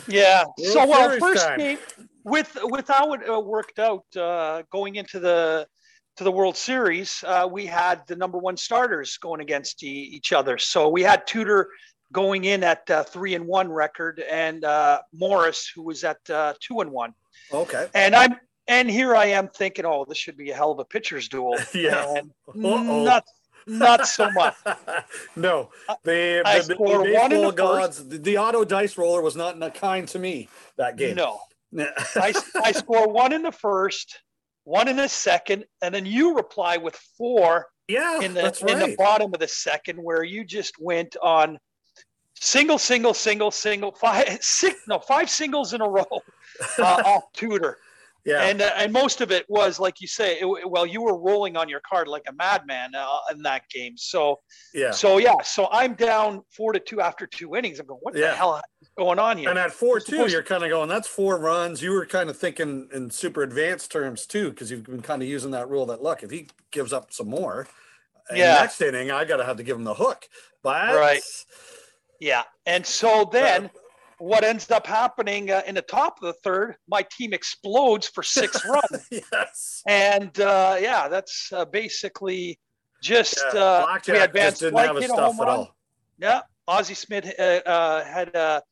yeah. 0.09 0.45
World 0.59 0.73
So 0.73 0.87
well, 0.87 1.19
first 1.19 1.47
time. 1.47 1.59
game 1.59 1.79
with 2.25 2.57
with 2.65 2.89
how 2.89 3.13
it 3.15 3.29
uh, 3.29 3.41
worked 3.41 3.79
out 3.79 4.05
uh, 4.17 4.63
going 4.71 4.97
into 4.97 5.21
the 5.21 5.67
to 6.17 6.25
the 6.25 6.31
World 6.31 6.57
Series, 6.57 7.25
uh, 7.27 7.49
we 7.51 7.67
had 7.67 8.07
the 8.07 8.15
number 8.15 8.39
one 8.39 8.57
starters 8.57 9.17
going 9.19 9.41
against 9.41 9.83
e- 9.83 10.11
each 10.13 10.33
other. 10.33 10.59
So 10.59 10.89
we 10.89 11.03
had 11.03 11.27
Tudor 11.27 11.69
going 12.13 12.45
in 12.45 12.63
at 12.63 12.89
uh, 12.89 13.03
three 13.03 13.35
and 13.35 13.45
one 13.47 13.71
record, 13.73 14.21
and 14.31 14.65
uh, 14.65 15.01
Morris 15.13 15.69
who 15.75 15.83
was 15.83 16.05
at 16.05 16.19
uh, 16.31 16.55
two 16.61 16.81
and 16.81 16.91
one. 16.93 17.13
okay, 17.53 17.89
And 17.95 18.15
I'm 18.15 18.37
and 18.69 18.89
here 18.89 19.15
I 19.17 19.27
am 19.27 19.49
thinking, 19.49 19.85
oh, 19.85 20.07
this 20.09 20.17
should 20.17 20.37
be 20.37 20.51
a 20.51 20.55
hell 20.55 20.71
of 20.71 20.79
a 20.79 20.85
pitcher's 20.85 21.29
duel. 21.29 21.57
Yeah. 21.75 22.15
And 22.17 22.31
Uh-oh. 22.49 23.05
not 23.05 23.25
not 23.67 24.07
so 24.07 24.31
much. 24.31 24.55
no, 25.37 25.71
the, 26.03 26.43
I 26.45 26.61
the, 26.61 26.75
the 26.75 27.15
one 27.15 27.33
in 27.33 27.43
the 27.43 27.51
gods, 27.51 28.07
the, 28.07 28.19
the 28.19 28.39
auto 28.39 28.65
dice 28.65 28.97
roller 28.99 29.23
was 29.23 29.37
not 29.37 29.59
not 29.59 29.75
kind 29.75 30.07
to 30.09 30.19
me 30.19 30.49
that 30.77 30.97
game. 30.97 31.17
No. 31.17 31.41
I, 32.15 32.33
I 32.63 32.73
score 32.73 33.09
one 33.09 33.33
in 33.33 33.43
the 33.43 33.53
first, 33.53 34.21
one 34.63 34.87
in 34.87 34.97
the 34.97 35.09
second, 35.09 35.65
and 35.83 35.95
then 35.95 36.07
you 36.07 36.37
reply 36.37 36.77
with 36.77 36.95
four 37.19 37.67
yeah, 37.89 38.21
in 38.21 38.33
the 38.33 38.43
that's 38.43 38.63
in 38.63 38.79
the 38.79 38.95
bottom 38.97 39.35
of 39.35 39.41
the 39.41 39.49
second, 39.49 39.99
where 39.99 40.23
you 40.23 40.45
just 40.45 40.75
went 40.81 41.17
on 41.23 41.59
single, 42.41 42.79
single, 42.79 43.15
single, 43.15 43.51
single, 43.51 43.93
five, 43.93 44.39
six, 44.41 44.81
no, 44.89 44.99
five 44.99 45.29
singles 45.29 45.75
in 45.75 45.81
a 45.81 45.89
row 45.89 46.07
uh, 46.79 47.03
off 47.05 47.25
Tudor, 47.35 47.79
yeah, 48.25 48.43
and 48.43 48.63
uh, 48.63 48.71
and 48.77 48.93
most 48.93 49.21
of 49.21 49.31
it 49.31 49.45
was 49.49 49.79
like 49.79 50.01
you 50.01 50.09
say, 50.09 50.39
it, 50.41 50.71
well, 50.71 50.87
you 50.87 51.03
were 51.03 51.19
rolling 51.19 51.57
on 51.57 51.69
your 51.69 51.81
card 51.81 52.09
like 52.09 52.23
a 52.29 52.33
madman 52.33 52.95
uh, 52.95 53.07
in 53.31 53.43
that 53.43 53.69
game. 53.69 53.97
So 53.97 54.41
yeah. 54.73 54.91
so 54.91 55.19
yeah, 55.19 55.43
so 55.43 55.69
I'm 55.71 55.95
down 55.95 56.43
four 56.51 56.73
to 56.73 56.81
two 56.81 57.01
after 57.01 57.27
two 57.27 57.55
innings. 57.55 57.81
I'm 57.81 57.87
going, 57.87 58.01
what 58.03 58.17
Yeah. 58.17 58.31
the 58.31 58.37
hell 58.37 58.63
is 58.81 58.89
going 58.97 59.19
on 59.19 59.39
here? 59.39 59.51
And 59.51 59.59
at 59.59 59.73
four 59.73 60.01
two, 60.01 60.27
you're 60.29 60.43
kind 60.43 60.65
of 60.65 60.71
going. 60.71 60.89
That's 60.89 61.09
four 61.09 61.39
runs. 61.39 61.83
You 61.83 61.93
were 61.93 62.07
kind 62.07 62.31
of 62.31 62.39
thinking 62.39 62.89
in 62.93 63.11
super 63.11 63.43
advanced 63.43 63.91
terms 63.93 64.27
too, 64.27 64.51
because 64.51 64.71
you've 64.71 64.85
been 64.85 65.03
kind 65.03 65.23
of 65.23 65.29
using 65.29 65.51
that 65.51 65.69
rule 65.69 65.87
that 65.87 66.03
look, 66.03 66.23
if 66.23 66.31
he 66.31 66.49
gives 66.71 66.93
up 66.93 67.13
some 67.13 67.29
more, 67.29 67.69
in 68.31 68.39
Yeah. 68.39 68.55
next 68.55 68.81
inning, 68.81 69.11
I 69.11 69.25
got 69.25 69.37
to 69.37 69.45
have 69.45 69.59
to 69.59 69.63
give 69.63 69.77
him 69.77 69.85
the 69.85 69.95
hook. 69.95 70.29
But 70.63 70.95
Right. 70.95 71.23
Yeah. 72.21 72.45
And 72.65 72.87
so 72.87 73.29
then 73.31 73.71
what 74.19 74.45
ends 74.45 74.71
up 74.71 74.87
happening 74.87 75.51
uh, 75.51 75.63
in 75.67 75.75
the 75.75 75.83
top 75.83 76.19
of 76.23 76.27
the 76.27 76.33
third, 76.45 76.77
my 76.89 77.05
team 77.11 77.33
explodes 77.33 78.07
for 78.07 78.23
six 78.23 78.65
runs. 78.69 79.09
yes, 79.11 79.83
And 79.87 80.39
uh, 80.41 80.77
yeah, 80.81 81.09
that's 81.09 81.53
uh, 81.53 81.65
basically 81.65 82.59
just 83.03 83.43
yeah. 83.53 83.61
uh, 83.61 83.81
we 83.81 83.85
Blackjack 83.87 84.17
had 84.17 84.33
Van 84.33 84.51
just 84.51 84.61
didn't 84.61 84.79
have 84.79 84.97
hit 84.97 85.05
a 85.11 85.15
stuff 85.15 85.41
at 85.41 85.49
all. 85.49 85.77
Yeah. 86.19 86.41
Ozzie 86.67 86.95
Smith 86.95 87.31
uh, 87.39 87.43
uh, 87.43 88.05
had 88.05 88.35
a 88.35 88.63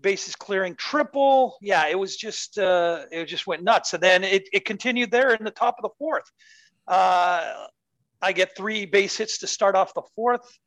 bases 0.00 0.36
clearing 0.36 0.74
triple. 0.74 1.56
Yeah, 1.60 1.86
it 1.86 1.98
was 1.98 2.16
just 2.16 2.58
uh, 2.58 3.04
it 3.10 3.26
just 3.26 3.46
went 3.46 3.62
nuts. 3.62 3.94
And 3.94 4.02
then 4.02 4.24
it, 4.24 4.48
it 4.52 4.64
continued 4.64 5.10
there 5.10 5.34
in 5.34 5.44
the 5.44 5.50
top 5.50 5.76
of 5.78 5.82
the 5.82 5.94
fourth. 5.98 6.30
Uh, 6.86 7.66
I 8.22 8.32
get 8.32 8.56
three 8.56 8.86
base 8.86 9.16
hits 9.16 9.38
to 9.38 9.46
start 9.46 9.76
off 9.76 9.94
the 9.94 10.02
fourth, 10.14 10.58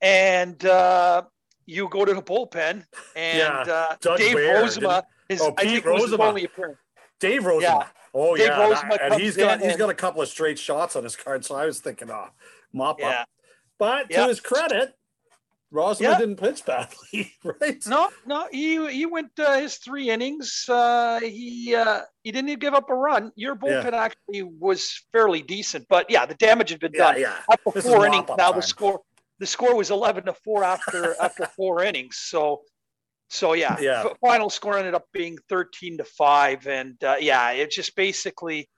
and 0.00 0.64
uh, 0.64 1.22
you 1.66 1.88
go 1.88 2.04
to 2.04 2.14
the 2.14 2.22
bullpen, 2.22 2.84
and 3.16 3.38
Yeah, 3.68 3.96
uh, 4.02 4.16
Dave 4.16 4.34
Ware, 4.34 4.64
Rozema 4.64 5.02
is 5.28 5.40
Oh, 5.40 5.54
I 5.56 5.62
Pete 5.62 5.70
think 5.84 5.86
it 5.86 5.90
was 5.92 6.10
Rozema. 6.10 6.26
only 6.28 6.44
appearance. 6.44 6.78
Dave 7.20 7.42
Rozema. 7.42 7.62
Yeah. 7.62 7.86
Oh 8.12 8.36
Dave 8.36 8.46
yeah, 8.48 8.58
Rozema 8.58 8.98
and 9.00 9.14
he's 9.14 9.36
got 9.36 9.60
he's 9.60 9.70
and- 9.70 9.78
got 9.78 9.90
a 9.90 9.94
couple 9.94 10.20
of 10.22 10.28
straight 10.28 10.58
shots 10.58 10.96
on 10.96 11.04
his 11.04 11.16
card. 11.16 11.44
So 11.44 11.54
I 11.54 11.66
was 11.66 11.80
thinking, 11.80 12.10
oh, 12.10 12.28
mop 12.72 12.98
Yeah. 12.98 13.20
up. 13.22 13.28
But 13.78 14.06
Yeah. 14.10 14.22
to 14.22 14.28
his 14.28 14.40
credit, 14.40 14.94
Rozema 15.72 16.00
Yeah. 16.00 16.18
didn't 16.18 16.36
pitch 16.36 16.64
badly, 16.64 17.32
right? 17.44 17.86
No, 17.86 18.08
no, 18.26 18.48
he 18.50 18.90
he 18.90 19.06
went 19.06 19.30
uh, 19.38 19.60
his 19.60 19.76
three 19.76 20.10
innings. 20.10 20.64
Uh, 20.68 21.20
he 21.20 21.76
uh, 21.76 22.00
he 22.24 22.32
didn't 22.32 22.48
even 22.48 22.58
give 22.58 22.74
up 22.74 22.90
a 22.90 22.94
run. 22.94 23.30
Your 23.36 23.54
bullpen 23.54 23.92
actually 23.92 24.42
was 24.42 25.04
fairly 25.12 25.42
decent, 25.42 25.86
but 25.88 26.10
yeah, 26.10 26.26
the 26.26 26.34
damage 26.34 26.70
had 26.70 26.80
been 26.80 26.90
Yeah, 26.94 27.12
done. 27.12 27.20
yeah. 27.20 27.36
After 27.52 27.70
This 27.72 27.86
four 27.86 28.04
innings, 28.06 28.28
now 28.36 28.50
the 28.50 28.62
score 28.62 29.02
the 29.40 29.46
score 29.46 29.74
was 29.74 29.90
eleven 29.90 30.24
to 30.26 30.34
four 30.34 30.62
after 30.62 31.16
after 31.20 31.46
four 31.46 31.82
innings. 31.82 32.18
So 32.18 32.62
so 33.28 33.54
yeah, 33.54 33.76
Yeah. 33.80 34.04
f- 34.06 34.16
final 34.20 34.50
score 34.50 34.78
ended 34.78 34.94
up 34.94 35.06
being 35.12 35.36
thirteen 35.48 35.98
to 35.98 36.04
five, 36.04 36.66
and 36.68 37.02
uh, 37.02 37.16
yeah, 37.18 37.50
it 37.50 37.70
just 37.72 37.96
basically. 37.96 38.68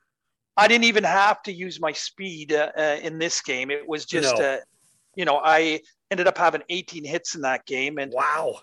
I 0.54 0.68
didn't 0.68 0.84
even 0.84 1.04
have 1.04 1.42
to 1.44 1.52
use 1.52 1.80
my 1.80 1.92
speed 1.92 2.52
uh, 2.52 2.70
uh, 2.76 2.98
in 3.02 3.18
this 3.18 3.40
game. 3.40 3.70
It 3.70 3.88
was 3.88 4.04
just, 4.04 4.36
No. 4.36 4.44
uh, 4.44 4.58
you 5.16 5.24
know, 5.24 5.40
I 5.42 5.80
ended 6.10 6.26
up 6.26 6.36
having 6.36 6.62
18 6.68 7.06
hits 7.06 7.34
in 7.34 7.40
that 7.40 7.64
game, 7.64 7.96
and 7.96 8.12
Wow. 8.12 8.60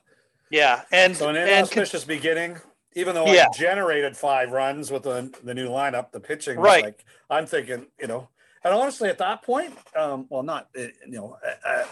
yeah, 0.51 0.83
and 0.91 1.17
So 1.17 1.29
an 1.29 1.35
and 1.35 1.67
beginning. 2.05 2.57
even 2.93 3.15
though 3.15 3.25
Yeah. 3.25 3.47
I 3.51 3.57
generated 3.57 4.15
five 4.15 4.51
runs 4.51 4.91
with 4.91 5.01
the, 5.01 5.33
the 5.43 5.55
new 5.55 5.67
lineup, 5.67 6.11
the 6.11 6.19
pitching 6.19 6.57
was 6.59 6.65
Right. 6.67 6.83
like 6.83 7.03
I'm 7.27 7.47
thinking, 7.47 7.87
you 7.99 8.05
know, 8.05 8.29
and 8.63 8.73
honestly, 8.73 9.09
at 9.09 9.17
that 9.19 9.43
point, 9.43 9.73
um, 9.95 10.25
well, 10.29 10.43
not 10.43 10.69
uh, 10.77 10.83
you 11.05 11.11
know, 11.17 11.37
I, 11.65 11.85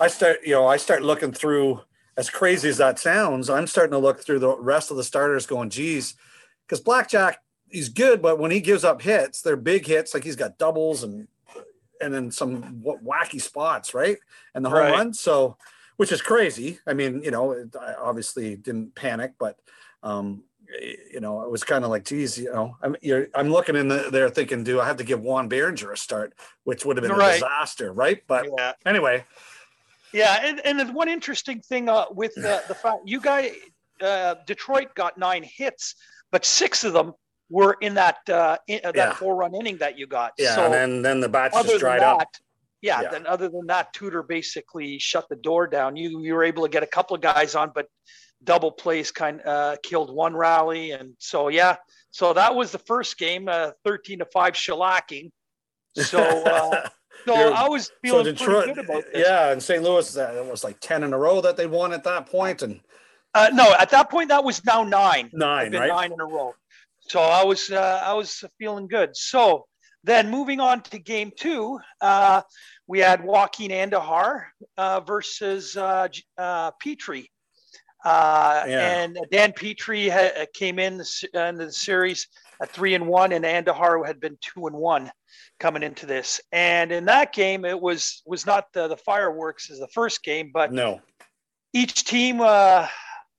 I 0.00 0.08
start, 0.08 0.38
you 0.44 0.52
know, 0.52 0.66
I 0.66 0.76
start 0.76 1.02
looking 1.02 1.32
through. 1.32 1.80
As 2.18 2.30
crazy 2.30 2.70
as 2.70 2.78
that 2.78 2.98
sounds, 2.98 3.50
I'm 3.50 3.66
starting 3.66 3.92
to 3.92 3.98
look 3.98 4.24
through 4.24 4.38
the 4.38 4.56
rest 4.56 4.90
of 4.90 4.96
the 4.96 5.04
starters, 5.04 5.44
going, 5.44 5.68
"Geez," 5.68 6.14
because 6.66 6.80
Blackjack, 6.80 7.42
he's 7.68 7.90
good, 7.90 8.22
but 8.22 8.38
when 8.38 8.50
he 8.50 8.60
gives 8.60 8.84
up 8.84 9.02
hits, 9.02 9.42
they're 9.42 9.54
big 9.54 9.86
hits. 9.86 10.14
Like 10.14 10.24
he's 10.24 10.34
got 10.34 10.56
doubles 10.56 11.02
and 11.02 11.28
and 12.00 12.14
then 12.14 12.30
some 12.30 12.82
wacky 12.82 13.40
spots, 13.40 13.92
right? 13.92 14.16
And 14.54 14.64
the 14.64 14.70
home 14.70 14.78
Right. 14.78 14.92
run, 14.92 15.12
so 15.12 15.58
which 15.98 16.12
is 16.12 16.22
crazy. 16.22 16.78
I 16.86 16.94
mean, 16.94 17.22
you 17.22 17.30
know, 17.30 17.52
I 17.78 17.94
obviously 17.94 18.56
didn't 18.56 18.94
panic, 18.94 19.32
but 19.38 19.58
um, 20.02 20.44
you 21.12 21.20
know, 21.20 21.42
it 21.42 21.50
was 21.50 21.64
kind 21.64 21.84
of 21.84 21.90
like, 21.90 22.04
geez, 22.04 22.38
you 22.38 22.52
know, 22.52 22.76
I'm 22.82 22.96
you're, 23.02 23.28
I'm 23.34 23.48
looking 23.50 23.76
in 23.76 23.88
the, 23.88 24.08
there 24.10 24.28
thinking, 24.30 24.64
do 24.64 24.80
I 24.80 24.86
have 24.86 24.96
to 24.98 25.04
give 25.04 25.20
Juan 25.20 25.48
Berenguer 25.48 25.92
a 25.92 25.96
start, 25.96 26.34
which 26.64 26.84
would 26.84 26.96
have 26.96 27.02
been 27.02 27.12
a 27.18 27.32
disaster, 27.32 27.92
right? 27.92 28.22
But 28.26 28.46
Yeah. 28.56 28.72
anyway, 28.84 29.24
Yeah, 30.12 30.40
and, 30.42 30.60
and 30.64 30.78
then 30.78 30.94
one 30.94 31.08
interesting 31.08 31.60
thing 31.60 31.88
uh, 31.88 32.06
with 32.10 32.36
uh, 32.38 32.60
the 32.68 32.74
fact 32.74 32.98
you 33.04 33.20
guys, 33.20 33.52
uh, 34.00 34.36
Detroit 34.46 34.94
got 34.94 35.18
nine 35.18 35.44
hits, 35.44 35.94
but 36.32 36.44
six 36.44 36.84
of 36.84 36.92
them 36.92 37.12
were 37.50 37.76
in 37.80 37.94
that 37.94 38.18
uh, 38.28 38.56
in, 38.66 38.80
uh, 38.84 38.92
that 38.92 38.96
Yeah. 38.96 39.12
four 39.14 39.36
run 39.36 39.54
inning 39.54 39.78
that 39.78 39.98
you 39.98 40.06
got. 40.06 40.32
yeah, 40.38 40.54
so 40.54 40.64
and 40.64 40.74
then 40.74 41.02
then 41.02 41.20
the 41.20 41.28
bats 41.28 41.60
just 41.62 41.78
dried 41.78 42.00
that, 42.02 42.20
up. 42.22 42.28
yeah, 42.82 43.02
Yeah. 43.02 43.10
then 43.10 43.26
other 43.26 43.48
than 43.48 43.66
that, 43.66 43.92
Tudor 43.92 44.22
basically 44.22 44.98
shut 44.98 45.26
the 45.28 45.36
door 45.36 45.66
down. 45.66 45.96
You 45.96 46.20
you 46.20 46.34
were 46.34 46.44
able 46.44 46.62
to 46.64 46.68
get 46.68 46.82
a 46.82 46.86
couple 46.86 47.14
of 47.14 47.22
guys 47.22 47.54
on, 47.54 47.72
but 47.74 47.86
double 48.46 48.72
plays 48.72 49.10
kind 49.10 49.42
uh, 49.44 49.76
killed 49.82 50.14
one 50.14 50.34
rally, 50.34 50.92
and 50.92 51.12
so 51.18 51.48
yeah, 51.48 51.76
so 52.10 52.32
that 52.32 52.54
was 52.54 52.72
the 52.72 52.78
first 52.78 53.18
game, 53.18 53.48
uh, 53.48 53.72
thirteen 53.84 54.20
to 54.20 54.26
five 54.32 54.54
shellacking. 54.54 55.30
So 55.94 56.20
uh, 56.22 56.88
so 57.26 57.34
I 57.34 57.68
was 57.68 57.90
So 58.06 58.22
Detroit, 58.22 58.64
pretty 58.64 58.74
good 58.74 58.84
about 58.86 59.04
this. 59.12 59.26
yeah, 59.26 59.52
and 59.52 59.62
St. 59.62 59.82
Louis, 59.82 60.16
uh, 60.16 60.42
it 60.44 60.50
was 60.50 60.64
like 60.64 60.78
ten 60.80 61.02
in 61.02 61.12
a 61.12 61.18
row 61.18 61.40
that 61.42 61.56
they 61.58 61.66
won 61.66 61.92
at 61.92 62.04
that 62.04 62.26
point, 62.26 62.62
and 62.62 62.80
Uh, 63.34 63.50
no, 63.52 63.74
at 63.78 63.90
that 63.90 64.08
point 64.10 64.28
that 64.30 64.42
was 64.42 64.64
now 64.64 64.82
nine. 64.84 65.28
nine, 65.34 65.72
right? 65.74 65.88
nine 65.88 66.12
in 66.12 66.20
a 66.20 66.24
row. 66.24 66.54
So 67.00 67.20
I 67.20 67.44
was 67.44 67.70
uh, 67.70 68.00
I 68.04 68.14
was 68.14 68.42
feeling 68.58 68.88
good. 68.88 69.16
So 69.16 69.66
then 70.04 70.30
moving 70.30 70.60
on 70.60 70.82
to 70.82 70.98
game 70.98 71.32
two, 71.36 71.78
uh, 72.00 72.40
we 72.86 73.00
had 73.00 73.24
Joaquin 73.24 73.70
Andujar 73.72 74.44
uh, 74.78 75.00
versus 75.00 75.76
uh, 75.76 76.08
uh, 76.38 76.70
Petry. 76.82 77.26
Uh, 78.06 78.64
Yeah. 78.68 79.02
And 79.02 79.18
Dan 79.32 79.52
Petry 79.52 80.08
ha- 80.10 80.46
came 80.54 80.78
in 80.78 80.98
the, 80.98 81.28
uh, 81.34 81.40
into 81.48 81.66
the 81.66 81.72
series 81.72 82.28
at 82.62 82.70
three 82.70 82.94
and 82.94 83.06
one, 83.06 83.32
and 83.32 83.44
Andujar 83.44 84.06
had 84.06 84.20
been 84.20 84.38
two 84.40 84.66
and 84.68 84.76
one 84.76 85.10
coming 85.58 85.82
into 85.82 86.06
this. 86.06 86.40
And 86.52 86.92
in 86.92 87.04
that 87.06 87.32
game, 87.32 87.64
it 87.64 87.78
was 87.80 88.22
was 88.24 88.46
not 88.46 88.72
the, 88.72 88.86
the 88.88 88.96
fireworks 88.96 89.70
as 89.70 89.78
the 89.78 89.88
first 89.88 90.22
game, 90.22 90.50
but 90.54 90.72
No, 90.72 91.00
each 91.72 92.04
team 92.04 92.40
uh, 92.40 92.86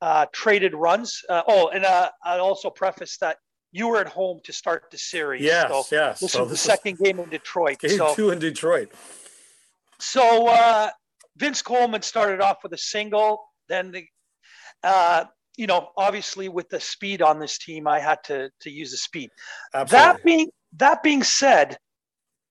uh, 0.02 0.26
traded 0.34 0.74
runs. 0.76 1.24
Uh, 1.30 1.44
oh, 1.48 1.70
and 1.70 1.86
uh, 1.86 2.10
I 2.24 2.38
also 2.40 2.70
preface 2.70 3.18
that 3.20 3.38
you 3.72 3.88
were 3.88 4.00
at 4.02 4.08
home 4.08 4.40
to 4.44 4.52
start 4.54 4.86
the 4.92 4.98
series. 4.98 5.42
yes, 5.44 5.70
So 5.72 5.84
yes. 5.96 6.20
this 6.20 6.32
so 6.34 6.40
was 6.42 6.50
the 6.50 6.54
this 6.54 6.62
second 6.62 6.98
game 7.00 7.20
in 7.20 7.30
Detroit. 7.30 7.80
game 7.80 7.98
So, 7.98 8.14
two 8.16 8.30
in 8.32 8.40
Detroit. 8.40 8.92
so 10.00 10.48
uh, 10.48 10.90
Vince 11.38 11.62
Coleman 11.62 12.02
started 12.02 12.42
off 12.42 12.58
with 12.64 12.74
a 12.74 12.78
single. 12.78 13.44
Then 13.70 13.92
the, 13.92 14.06
uh, 14.84 15.26
you 15.58 15.68
know, 15.68 15.90
obviously 15.98 16.50
with 16.50 16.70
the 16.70 16.80
speed 16.80 17.22
on 17.22 17.40
this 17.40 17.58
team, 17.58 17.88
I 17.88 18.00
had 18.00 18.20
to 18.26 18.50
to 18.62 18.70
use 18.70 18.92
the 18.92 18.98
speed. 18.98 19.30
Absolutely. 19.74 19.98
That 19.98 20.24
being 20.24 20.50
that 20.78 21.04
being 21.04 21.24
said, 21.24 21.78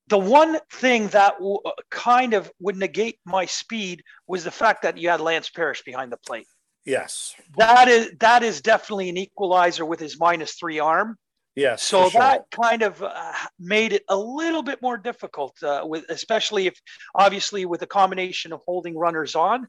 the 0.08 0.18
one 0.18 0.58
thing 0.72 1.08
that 1.08 1.34
w- 1.38 1.58
kind 1.90 2.34
of 2.34 2.50
would 2.60 2.76
negate 2.76 3.18
my 3.24 3.46
speed 3.46 4.02
was 4.26 4.44
the 4.44 4.50
fact 4.50 4.82
that 4.82 4.98
you 4.98 5.08
had 5.08 5.20
Lance 5.20 5.50
Parrish 5.50 5.82
behind 5.84 6.10
the 6.12 6.16
plate. 6.18 6.46
yes, 6.84 7.34
That 7.58 7.88
is 7.88 8.10
that 8.20 8.42
is 8.42 8.60
definitely 8.60 9.08
an 9.08 9.16
equalizer 9.18 9.84
with 9.84 10.00
his 10.00 10.18
minus 10.18 10.54
three 10.54 10.78
arm. 10.78 11.16
yes. 11.54 11.82
So 11.82 12.08
sure. 12.08 12.20
that 12.20 12.44
kind 12.50 12.82
of 12.82 13.02
uh, 13.02 13.32
made 13.58 13.92
it 13.92 14.04
a 14.08 14.16
little 14.16 14.62
bit 14.62 14.82
more 14.82 14.96
difficult, 14.96 15.60
uh, 15.62 15.82
with 15.84 16.04
especially 16.08 16.66
if 16.66 16.80
obviously 17.14 17.66
with 17.66 17.82
a 17.82 17.86
combination 17.86 18.52
of 18.52 18.60
holding 18.66 18.96
runners 18.96 19.34
on 19.34 19.68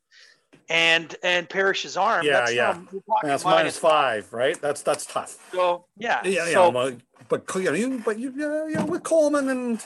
and 0.70 1.16
and 1.24 1.50
Parrish's 1.50 1.98
arm. 1.98 2.26
Yeah, 2.26 2.32
that's 2.40 2.54
yeah. 2.54 2.64
now- 2.64 2.88
that's 3.24 3.24
minus 3.24 3.46
minus 3.46 3.78
five, 3.78 4.32
right? 4.34 4.60
That's 4.62 4.82
that's 4.82 5.06
tough. 5.06 5.38
So 5.54 5.86
yeah, 5.98 6.22
Yeah, 6.24 6.46
yeah. 6.48 6.54
so, 6.54 6.70
well, 6.70 6.94
but 7.30 7.44
you 7.56 7.64
know, 7.64 7.74
you, 7.74 8.02
but 8.06 8.20
you, 8.20 8.32
you 8.32 8.76
know, 8.76 8.86
with 8.86 9.04
Coleman 9.04 9.50
and 9.50 9.86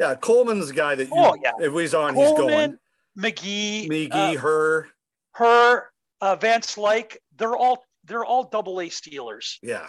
yeah, 0.00 0.14
Coleman's 0.16 0.68
the 0.68 0.74
guy 0.74 0.94
that 0.94 1.06
you, 1.06 1.12
Oh, 1.14 1.36
yeah. 1.42 1.52
if 1.60 1.72
he's 1.72 1.94
on, 1.94 2.14
he's 2.14 2.32
going. 2.32 2.76
McGee, 3.18 3.88
McGee, 3.88 4.36
uh, 4.36 4.40
Herr, 4.40 4.88
Herr, 5.36 5.90
uh, 6.20 6.34
Van 6.36 6.60
Slyke, 6.62 7.16
they're 7.36 7.54
all 7.56 7.84
they're 8.04 8.24
all 8.24 8.44
double 8.44 8.80
A 8.80 8.88
stealers. 8.88 9.58
yeah, 9.62 9.88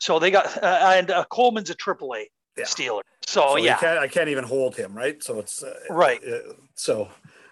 So 0.00 0.18
they 0.18 0.30
got 0.30 0.62
uh, 0.62 0.92
and 0.94 1.10
uh, 1.10 1.24
Coleman's 1.30 1.68
a 1.70 1.74
triple 1.74 2.14
A 2.14 2.26
Yeah. 2.56 2.64
stealer. 2.64 3.02
So, 3.26 3.40
so 3.48 3.56
yeah, 3.56 3.76
can't, 3.76 3.98
I 3.98 4.08
can't 4.08 4.28
even 4.30 4.44
hold 4.44 4.74
him, 4.76 4.94
right? 4.96 5.22
So 5.22 5.38
it's 5.38 5.62
uh, 5.62 5.74
Right. 5.90 6.22
uh, 6.26 6.54
so, 6.76 7.08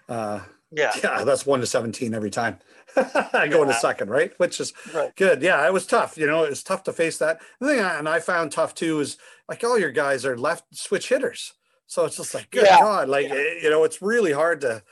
uh, 0.09 0.39
yeah, 0.75 0.91
yeah, 1.03 1.23
that's 1.23 1.45
one 1.45 1.59
to 1.61 1.65
seventeen 1.65 2.13
every 2.13 2.31
time. 2.31 2.59
I 2.95 3.47
go 3.49 3.63
in 3.63 3.69
a 3.69 3.73
second, 3.73 4.09
right? 4.09 4.31
Which 4.37 4.59
is 4.59 4.73
right. 4.93 5.15
good. 5.15 5.41
Yeah, 5.41 5.65
it 5.65 5.73
was 5.73 5.85
tough. 5.85 6.17
You 6.17 6.27
know, 6.27 6.43
it 6.43 6.49
was 6.49 6.63
tough 6.63 6.83
to 6.83 6.93
face 6.93 7.17
that. 7.17 7.41
The 7.59 7.67
thing, 7.67 7.79
I, 7.79 7.99
and 7.99 8.07
I 8.07 8.19
found 8.19 8.51
tough 8.51 8.73
too 8.75 8.99
is 8.99 9.17
like 9.49 9.63
all 9.63 9.77
your 9.79 9.91
guys 9.91 10.25
are 10.25 10.37
left 10.37 10.63
switch 10.75 11.09
hitters, 11.09 11.53
so 11.87 12.05
it's 12.05 12.17
just 12.17 12.33
like 12.33 12.49
good 12.51 12.65
Yeah. 12.65 12.79
God, 12.79 13.09
like 13.09 13.27
Yeah. 13.27 13.35
eh, 13.35 13.59
you 13.63 13.69
know, 13.69 13.83
it's 13.83 14.01
really 14.01 14.31
hard 14.31 14.61
to. 14.61 14.83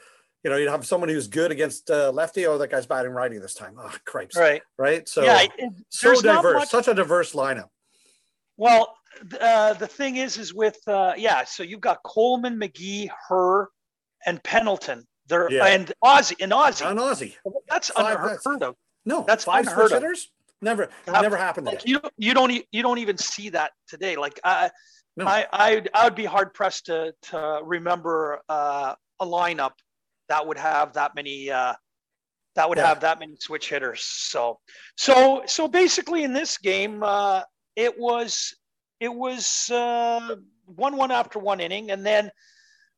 You 0.43 0.49
know, 0.49 0.57
you 0.57 0.67
have 0.67 0.85
someone 0.85 1.07
who's 1.07 1.29
good 1.29 1.51
against 1.51 1.89
uh, 1.89 2.11
lefty. 2.11 2.45
Oh, 2.45 2.57
that 2.57 2.69
guy's 2.69 2.85
batting 2.85 3.13
righty 3.13 3.37
this 3.37 3.53
time. 3.53 3.75
Oh, 3.79 3.95
cripes. 4.03 4.35
Right. 4.35 4.61
Right. 4.77 5.07
So, 5.07 5.23
yeah, 5.23 5.43
it- 5.57 5.73
so 5.87 6.19
diverse, 6.21 6.55
much- 6.55 6.67
such 6.69 6.89
a 6.89 6.93
diverse 6.93 7.31
lineup. 7.31 7.69
Well, 8.57 8.93
uh, 9.39 9.73
the 9.75 9.87
thing 9.87 10.17
is, 10.17 10.37
is 10.37 10.53
with 10.53 10.77
uh, 10.85 11.13
yeah. 11.15 11.45
So 11.45 11.63
you've 11.63 11.79
got 11.79 12.03
Coleman, 12.03 12.59
McGee, 12.59 13.09
Herr, 13.29 13.69
and 14.25 14.43
Pendleton. 14.43 15.07
They're 15.33 15.51
Yeah. 15.51 15.65
and 15.65 15.91
Ozzie 16.03 16.35
and 16.39 16.53
Ozzie. 16.53 16.85
On 16.85 16.99
Ozzie. 16.99 17.35
That's 17.67 17.89
Five 17.89 18.19
unheard 18.19 18.61
of. 18.61 18.75
No, 19.03 19.25
That's 19.27 19.43
five 19.45 19.65
unheard 19.65 19.91
of. 19.91 20.01
hitters. 20.03 20.31
Never, 20.61 20.89
never 21.07 21.35
happened 21.35 21.65
Like 21.67 21.85
you, 21.87 21.99
don't- 21.99 22.13
you 22.17 22.33
don't 22.35 22.51
you 22.71 22.81
don't 22.83 22.99
even 22.99 23.17
see 23.17 23.49
that 23.49 23.71
today. 23.87 24.15
Like 24.15 24.39
I, 24.43 24.69
No. 25.17 25.25
I, 25.25 25.45
I, 25.51 25.83
I 25.93 26.03
would 26.05 26.15
be 26.15 26.23
hard 26.25 26.53
pressed 26.53 26.85
to 26.85 27.13
to 27.29 27.59
remember 27.63 28.41
uh, 28.47 28.93
a 29.19 29.25
lineup 29.25 29.73
that 30.29 30.45
would 30.47 30.57
have 30.59 30.93
that 30.93 31.15
many 31.15 31.49
uh, 31.49 31.73
that 32.55 32.69
would 32.69 32.77
Yeah. 32.77 32.87
have 32.87 32.99
that 33.01 33.17
many 33.19 33.35
switch 33.39 33.69
hitters. 33.69 34.03
So, 34.05 34.59
so, 34.95 35.41
so 35.47 35.67
basically, 35.67 36.23
in 36.23 36.31
this 36.33 36.57
game, 36.59 37.01
uh, 37.03 37.41
it 37.75 37.97
was 37.97 38.53
it 38.99 39.13
was 39.13 39.69
uh, 39.71 40.35
one 40.65 40.95
one 40.95 41.11
after 41.11 41.39
one 41.39 41.59
inning, 41.59 41.89
and 41.91 42.05
then 42.05 42.31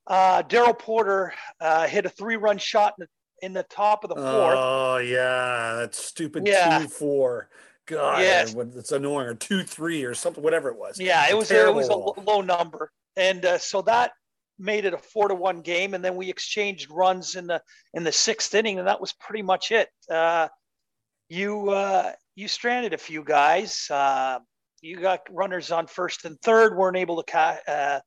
uh, 0.08 0.42
Darrell 0.44 0.74
Porter 0.74 1.34
uh, 1.60 1.88
hit 1.88 2.06
a 2.06 2.10
three 2.10 2.36
run 2.38 2.58
shot 2.58 2.94
in 3.00 3.06
the, 3.06 3.46
in 3.46 3.54
the 3.54 3.64
top 3.64 4.04
of 4.04 4.10
the 4.10 4.16
fourth. 4.16 4.56
Oh 4.58 4.98
yeah, 4.98 5.76
that 5.78 5.96
stupid 5.96 6.48
Yeah. 6.48 6.80
two 6.80 6.88
four. 6.88 7.50
God, 7.88 8.22
Yes. 8.22 8.56
it's 8.76 8.92
annoying. 8.92 9.28
Or 9.28 9.36
two 9.36 9.64
three 9.64 10.04
or 10.04 10.14
something, 10.16 10.44
whatever 10.44 10.70
it 10.70 10.78
was. 10.78 11.00
Yeah, 11.00 11.28
it 11.28 11.34
a 11.34 11.38
was 11.38 11.52
it 11.52 11.74
was 11.74 11.88
a 11.90 11.96
low 11.96 12.42
number, 12.42 12.92
and 13.16 13.46
uh, 13.46 13.58
so 13.60 13.82
that 13.84 14.12
made 14.58 14.86
it 14.86 14.94
a 14.94 14.98
four 14.98 15.28
to 15.28 15.36
one 15.36 15.62
game. 15.62 15.94
And 15.94 16.04
then 16.04 16.16
we 16.16 16.30
exchanged 16.30 16.90
runs 16.90 17.36
in 17.36 17.46
the 17.46 17.62
in 17.94 18.04
the 18.04 18.12
sixth 18.12 18.56
inning, 18.56 18.80
and 18.80 18.88
that 18.88 19.00
was 19.00 19.14
pretty 19.14 19.44
much 19.44 19.72
it. 19.72 19.90
Uh, 20.10 20.48
you 21.30 21.70
uh, 21.70 22.12
you 22.36 22.48
stranded 22.48 22.94
a 22.94 22.98
few 22.98 23.24
guys. 23.24 23.88
Uh, 23.92 24.40
you 24.82 25.00
got 25.00 25.22
runners 25.30 25.72
on 25.72 25.86
first 25.88 26.26
and 26.26 26.40
third, 26.42 26.76
weren't 26.78 26.98
able 26.98 27.22
to 27.22 27.32
ca- 27.32 27.60
uh, 27.68 28.00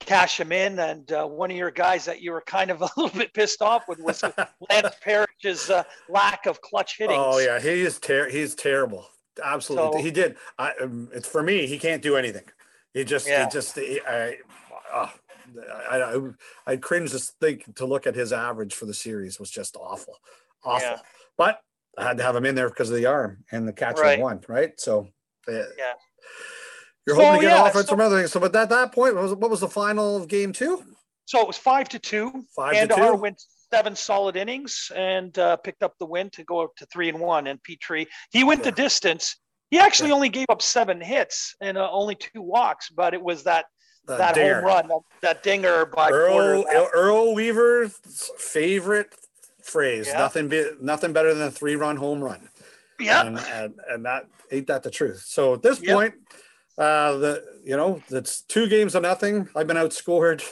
cash 0.00 0.38
him 0.38 0.52
in, 0.52 0.78
and 0.78 1.10
uh, 1.12 1.26
one 1.26 1.50
of 1.50 1.56
your 1.56 1.70
guys 1.70 2.04
that 2.04 2.20
you 2.20 2.32
were 2.32 2.42
kind 2.42 2.70
of 2.70 2.80
a 2.82 2.88
little 2.96 3.16
bit 3.18 3.32
pissed 3.34 3.62
off 3.62 3.88
with 3.88 3.98
was 4.00 4.22
Lance 4.70 4.94
Parrish's 5.02 5.70
uh, 5.70 5.82
lack 6.08 6.46
of 6.46 6.60
clutch 6.60 6.98
hitting. 6.98 7.16
Oh 7.18 7.38
yeah, 7.38 7.60
he 7.60 7.82
is 7.82 7.98
ter- 7.98 8.30
he's 8.30 8.54
terrible. 8.54 9.06
Absolutely, 9.42 9.98
So- 10.00 10.04
he 10.04 10.10
did. 10.10 10.36
I, 10.58 10.72
um, 10.82 11.08
it's 11.12 11.28
for 11.28 11.42
me. 11.42 11.66
He 11.66 11.78
can't 11.78 12.02
do 12.02 12.16
anything. 12.16 12.44
He 12.92 13.02
just, 13.04 13.26
Yeah. 13.26 13.44
he 13.46 13.50
just, 13.50 13.74
he, 13.76 14.00
I, 14.06 14.36
uh, 14.92 15.08
I, 15.90 15.96
I, 16.02 16.20
I 16.66 16.76
cringe 16.76 17.10
to 17.10 17.18
think 17.18 17.74
to 17.76 17.86
look 17.86 18.06
at 18.06 18.14
his 18.14 18.32
average 18.32 18.74
for 18.74 18.86
the 18.86 18.94
series 18.94 19.40
was 19.40 19.50
just 19.50 19.76
awful, 19.76 20.14
awful. 20.64 20.88
Yeah. 20.88 20.98
But 21.36 21.60
I 21.98 22.04
had 22.04 22.18
to 22.18 22.22
have 22.22 22.36
him 22.36 22.44
in 22.46 22.54
there 22.54 22.68
because 22.68 22.90
of 22.90 22.96
the 22.96 23.06
arm 23.06 23.44
and 23.50 23.66
the 23.66 23.72
catcher 23.72 24.02
Right. 24.02 24.20
won, 24.20 24.40
right? 24.48 24.78
So, 24.78 25.08
uh, 25.48 25.52
Yeah. 25.76 25.94
You're 27.06 27.16
So, 27.16 27.22
hoping 27.24 27.40
to 27.40 27.46
get 27.46 27.52
yeah, 27.56 27.62
off 27.62 27.74
with 27.74 27.86
so- 27.86 27.90
some 27.90 28.00
other 28.00 28.18
things. 28.18 28.32
So, 28.32 28.40
but 28.40 28.54
at 28.56 28.68
that 28.70 28.92
point, 28.92 29.14
what 29.14 29.22
was 29.24 29.34
what 29.34 29.50
was 29.50 29.60
the 29.60 29.68
final 29.68 30.16
of 30.16 30.28
game 30.28 30.52
two? 30.52 30.82
So 31.26 31.40
it 31.40 31.46
was 31.46 31.56
five 31.56 31.88
to 31.90 31.98
two. 31.98 32.44
Five 32.54 32.74
and 32.76 32.90
to 32.90 32.96
two. 32.96 33.02
our 33.02 33.16
went 33.16 33.42
seven 33.72 33.96
solid 33.96 34.36
innings 34.36 34.90
and 34.94 35.36
uh, 35.38 35.56
picked 35.56 35.82
up 35.82 35.94
the 35.98 36.06
win 36.06 36.30
to 36.30 36.44
go 36.44 36.60
up 36.62 36.76
to 36.76 36.86
three 36.86 37.08
and 37.08 37.18
one. 37.18 37.46
And 37.46 37.58
Petry, 37.62 38.06
he 38.30 38.44
went 38.44 38.60
Yeah. 38.60 38.70
the 38.70 38.72
distance. 38.76 39.36
He 39.70 39.78
actually 39.78 40.12
only 40.12 40.28
gave 40.28 40.46
up 40.50 40.62
seven 40.62 41.00
hits 41.00 41.56
and 41.60 41.76
uh, 41.76 41.88
only 41.90 42.14
two 42.14 42.40
walks, 42.42 42.90
but 42.90 43.12
it 43.14 43.20
was 43.22 43.42
that 43.44 43.64
The 44.06 44.16
that 44.18 44.34
dinger. 44.34 44.56
home 44.56 44.64
run, 44.64 44.88
that, 44.88 45.00
that 45.22 45.42
dinger 45.42 45.86
by 45.86 46.10
Earl, 46.10 46.64
Earl 46.94 47.34
Weaver's 47.34 47.96
favorite 48.38 49.14
phrase. 49.62 50.06
Yeah. 50.06 50.18
Nothing 50.18 50.48
be, 50.48 50.70
nothing 50.80 51.12
better 51.12 51.34
than 51.34 51.48
a 51.48 51.50
three 51.50 51.74
run 51.76 51.96
home 51.96 52.22
run. 52.22 52.48
Yeah, 53.00 53.22
And, 53.26 53.38
and 53.40 53.74
and 53.88 54.04
that 54.04 54.26
ain't 54.52 54.66
that 54.68 54.82
the 54.84 54.90
truth. 54.90 55.24
So 55.26 55.54
at 55.54 55.62
this 55.62 55.80
Yep. 55.80 55.94
point, 55.96 56.14
uh 56.78 57.12
the 57.18 57.44
you 57.64 57.76
know, 57.76 58.02
it's 58.10 58.42
two 58.42 58.68
games 58.68 58.92
to 58.92 59.00
nothing. 59.00 59.48
I've 59.56 59.66
been 59.66 59.76
outscored 59.76 60.42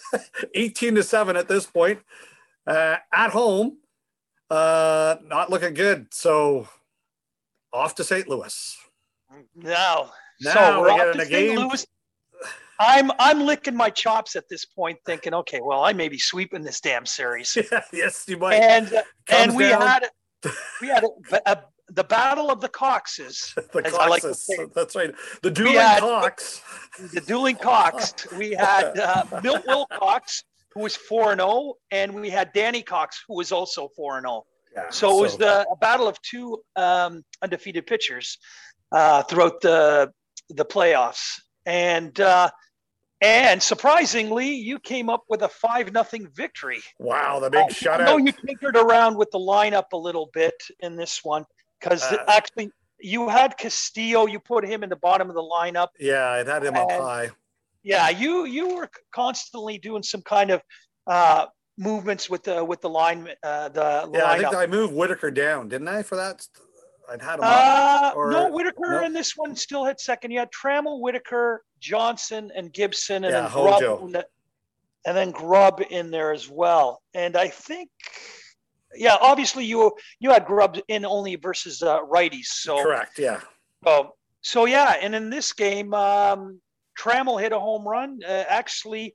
18 0.54 0.96
to 0.96 1.02
7 1.02 1.36
at 1.36 1.48
this 1.48 1.66
point. 1.66 2.00
Uh 2.66 2.96
at 3.12 3.30
home. 3.30 3.78
Uh 4.50 5.16
not 5.24 5.50
looking 5.50 5.74
good. 5.74 6.06
So 6.12 6.68
off 7.72 7.94
to 7.96 8.04
St. 8.04 8.28
Louis. 8.28 8.76
now, 9.54 10.10
Now 10.40 10.52
so 10.54 10.80
we're 10.80 10.88
we're 10.88 10.96
getting 10.96 11.08
off 11.08 11.14
to 11.14 11.20
a 11.20 11.24
St. 11.26 11.30
game. 11.30 11.58
Louis. 11.58 11.86
I'm 12.80 13.10
I'm 13.18 13.40
licking 13.40 13.74
my 13.74 13.90
chops 13.90 14.36
at 14.36 14.44
this 14.48 14.64
point, 14.64 14.98
thinking, 15.04 15.34
okay, 15.34 15.60
well, 15.60 15.82
I 15.82 15.92
may 15.92 16.08
be 16.08 16.18
sweeping 16.18 16.62
this 16.62 16.80
damn 16.80 17.06
series. 17.06 17.56
Yeah, 17.72 17.82
yes, 17.92 18.24
you 18.28 18.38
might. 18.38 18.54
and 18.54 18.88
Comes 18.88 19.04
and 19.48 19.56
we 19.56 19.64
down. 19.68 19.82
had 19.82 20.08
we 20.80 20.86
had 20.88 21.02
a, 21.04 21.50
a, 21.50 21.62
the 21.90 22.04
battle 22.04 22.50
of 22.50 22.60
the 22.60 22.68
Coxes, 22.68 23.52
the 23.72 23.82
I 23.98 24.08
like 24.08 24.22
Coxes. 24.22 24.50
That's 24.74 24.94
right. 24.94 25.14
The 25.42 25.50
dueling 25.50 25.76
had- 25.76 26.00
Cox. 26.00 26.62
the 27.14 27.20
dueling 27.20 27.56
Cox. 27.56 28.14
We 28.36 28.50
had 28.52 28.98
uh, 28.98 29.24
Milt 29.42 29.66
Wilcox, 29.66 30.44
who 30.74 30.80
was 30.80 30.96
four 30.96 31.32
and 31.32 31.40
zero, 31.40 31.74
and 31.90 32.14
we 32.14 32.30
had 32.30 32.52
Danny 32.52 32.82
Cox, 32.82 33.22
who 33.26 33.36
was 33.36 33.52
also 33.52 33.88
four 33.96 34.18
and 34.18 34.24
zero. 34.24 34.44
Yeah, 34.74 34.90
So 34.90 35.18
it 35.18 35.22
was 35.22 35.36
the 35.38 35.66
a 35.70 35.76
battle 35.76 36.06
of 36.06 36.20
two 36.22 36.58
um, 36.76 37.24
undefeated 37.42 37.86
pitchers 37.86 38.38
uh, 38.92 39.22
throughout 39.22 39.60
the 39.60 40.12
the 40.50 40.64
playoffs, 40.64 41.40
and 41.66 42.18
uh, 42.20 42.50
and 43.20 43.62
surprisingly, 43.62 44.50
you 44.50 44.78
came 44.78 45.08
up 45.08 45.24
with 45.28 45.42
a 45.42 45.48
five 45.48 45.92
nothing 45.92 46.28
victory. 46.34 46.80
wow, 46.98 47.40
the 47.40 47.50
big 47.50 47.66
I 47.88 48.04
know 48.04 48.18
you 48.18 48.32
tinkered 48.32 48.76
around 48.76 49.16
with 49.16 49.30
the 49.32 49.38
lineup 49.38 49.86
a 49.92 49.96
little 49.96 50.30
bit 50.32 50.54
in 50.80 50.96
this 50.96 51.20
one 51.24 51.44
because 51.78 52.02
Uh, 52.02 52.16
actually 52.28 52.70
you 53.00 53.28
had 53.28 53.56
Castillo. 53.56 54.26
You 54.26 54.40
put 54.40 54.64
him 54.66 54.82
in 54.82 54.88
the 54.90 54.96
bottom 54.96 55.28
of 55.28 55.34
the 55.34 55.42
lineup. 55.42 55.88
Yeah, 55.98 56.40
it 56.40 56.46
had 56.46 56.64
him 56.64 56.76
up 56.76 56.90
high. 56.90 57.30
Yeah, 57.82 58.08
you 58.10 58.44
you 58.44 58.74
were 58.74 58.90
constantly 59.12 59.78
doing 59.78 60.02
some 60.02 60.22
kind 60.22 60.50
of 60.50 60.62
uh, 61.06 61.46
movements 61.76 62.28
with 62.28 62.42
the 62.42 62.64
with 62.64 62.80
the 62.80 62.88
line 62.90 63.28
uh, 63.42 63.68
the 63.68 64.10
Yeah, 64.12 64.24
I 64.24 64.36
lineup. 64.38 64.40
think 64.40 64.54
I 64.56 64.66
moved 64.66 64.94
Whitaker 64.94 65.30
down, 65.30 65.68
didn't 65.68 65.88
I? 65.88 66.02
For 66.02 66.16
that, 66.16 66.46
I'd 67.08 67.22
had 67.22 67.36
him 67.38 67.44
up. 67.44 68.12
Uh, 68.14 68.18
or- 68.18 68.30
no, 68.32 68.48
Whitaker 68.50 69.02
in 69.02 69.12
this 69.12 69.36
one 69.36 69.54
still 69.54 69.84
hit 69.84 70.00
second. 70.00 70.32
You 70.32 70.40
had 70.40 70.50
Trammell, 70.50 71.00
Whitaker, 71.00 71.62
Johnson, 71.78 72.50
and 72.54 72.72
Gibson, 72.72 73.24
and 73.24 73.32
Yeah, 73.32 73.42
then 73.42 73.50
Grubb, 73.52 74.12
the- 74.12 74.26
and 75.06 75.16
then 75.16 75.30
Grubb 75.30 75.80
in 75.88 76.10
there 76.10 76.32
as 76.32 76.48
well. 76.50 77.00
And 77.14 77.36
I 77.36 77.48
think, 77.48 77.88
yeah, 78.94 79.16
obviously 79.20 79.64
you 79.64 79.92
you 80.20 80.30
had 80.30 80.46
Grubb 80.46 80.78
in 80.88 81.04
only 81.04 81.36
versus 81.36 81.82
uh, 81.82 82.00
righties. 82.04 82.46
So 82.46 82.82
Correct. 82.82 83.18
Yeah. 83.18 83.40
so, 83.84 84.14
so 84.40 84.64
yeah, 84.64 84.96
and 85.00 85.14
in 85.14 85.30
this 85.30 85.52
game, 85.52 85.94
um, 85.94 86.60
Trammell 86.98 87.40
hit 87.40 87.52
a 87.52 87.60
home 87.60 87.86
run. 87.86 88.20
Uh, 88.26 88.44
actually, 88.48 89.14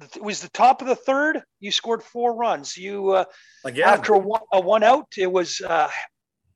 it 0.00 0.22
was 0.22 0.40
the 0.40 0.48
top 0.50 0.82
of 0.82 0.88
the 0.88 0.96
third. 0.96 1.42
You 1.60 1.70
scored 1.70 2.02
four 2.02 2.34
runs. 2.34 2.76
You 2.76 3.10
uh, 3.10 3.24
Again. 3.64 3.88
after 3.88 4.14
a 4.14 4.18
one, 4.18 4.42
a 4.52 4.60
one 4.60 4.82
out, 4.82 5.08
it 5.16 5.30
was 5.30 5.60
uh, 5.60 5.88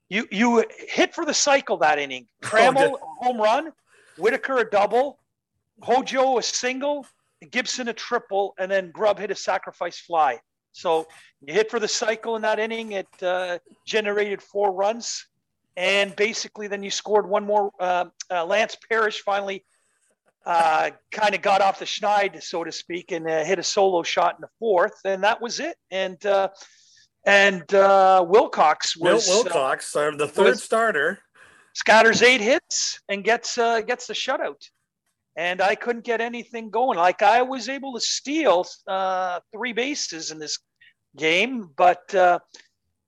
you 0.08 0.26
you 0.30 0.64
hit 0.88 1.14
for 1.14 1.24
the 1.24 1.34
cycle 1.34 1.78
that 1.78 1.98
inning. 1.98 2.26
Trammell 2.42 2.94
a 2.94 3.24
home 3.24 3.40
run, 3.40 3.72
Whitaker 4.18 4.58
a 4.58 4.70
double, 4.70 5.18
Hojo 5.82 6.38
a 6.38 6.42
single, 6.42 7.06
Gibson 7.50 7.88
a 7.88 7.92
triple, 7.94 8.54
and 8.58 8.70
then 8.70 8.90
Grubb 8.90 9.18
hit 9.18 9.30
a 9.30 9.34
sacrifice 9.34 9.98
fly. 9.98 10.38
So 10.72 11.06
you 11.40 11.54
hit 11.54 11.70
for 11.70 11.80
the 11.80 11.88
cycle 11.88 12.36
in 12.36 12.42
that 12.42 12.58
inning. 12.58 12.92
It 12.92 13.08
uh, 13.22 13.58
generated 13.86 14.40
four 14.42 14.72
runs, 14.72 15.26
and 15.76 16.14
basically 16.16 16.66
then 16.68 16.82
you 16.82 16.90
scored 16.90 17.28
one 17.28 17.44
more. 17.44 17.70
Uh, 17.78 18.06
uh, 18.30 18.44
Lance 18.44 18.76
Parrish 18.88 19.20
finally 19.22 19.64
uh, 20.46 20.90
kind 21.10 21.34
of 21.34 21.42
got 21.42 21.60
off 21.60 21.78
the 21.78 21.84
schneid, 21.84 22.42
so 22.42 22.64
to 22.64 22.72
speak, 22.72 23.12
and 23.12 23.28
uh, 23.28 23.44
hit 23.44 23.58
a 23.58 23.62
solo 23.62 24.02
shot 24.02 24.36
in 24.36 24.40
the 24.42 24.48
fourth, 24.58 25.00
and 25.04 25.22
that 25.24 25.40
was 25.40 25.60
it. 25.60 25.76
And 25.90 26.24
uh, 26.24 26.48
and 27.26 27.72
uh, 27.74 28.24
Wilcox 28.26 28.96
was 28.96 29.28
uh, 29.28 29.42
Wilcox, 29.44 29.94
uh, 29.94 30.10
the 30.16 30.28
third 30.28 30.46
was- 30.50 30.62
starter. 30.62 31.18
scatters 31.74 32.22
eight 32.22 32.40
hits 32.40 33.00
and 33.08 33.22
gets 33.24 33.58
uh, 33.58 33.80
gets 33.82 34.06
the 34.06 34.14
shutout. 34.14 34.62
And 35.36 35.62
I 35.62 35.74
couldn't 35.74 36.04
get 36.04 36.20
anything 36.20 36.70
going. 36.70 36.98
Like 36.98 37.22
I 37.22 37.42
was 37.42 37.68
able 37.68 37.94
to 37.94 38.00
steal 38.00 38.66
uh, 38.86 39.40
three 39.52 39.72
bases 39.72 40.30
in 40.30 40.38
this 40.38 40.58
game, 41.16 41.70
but 41.76 42.14
uh, 42.14 42.40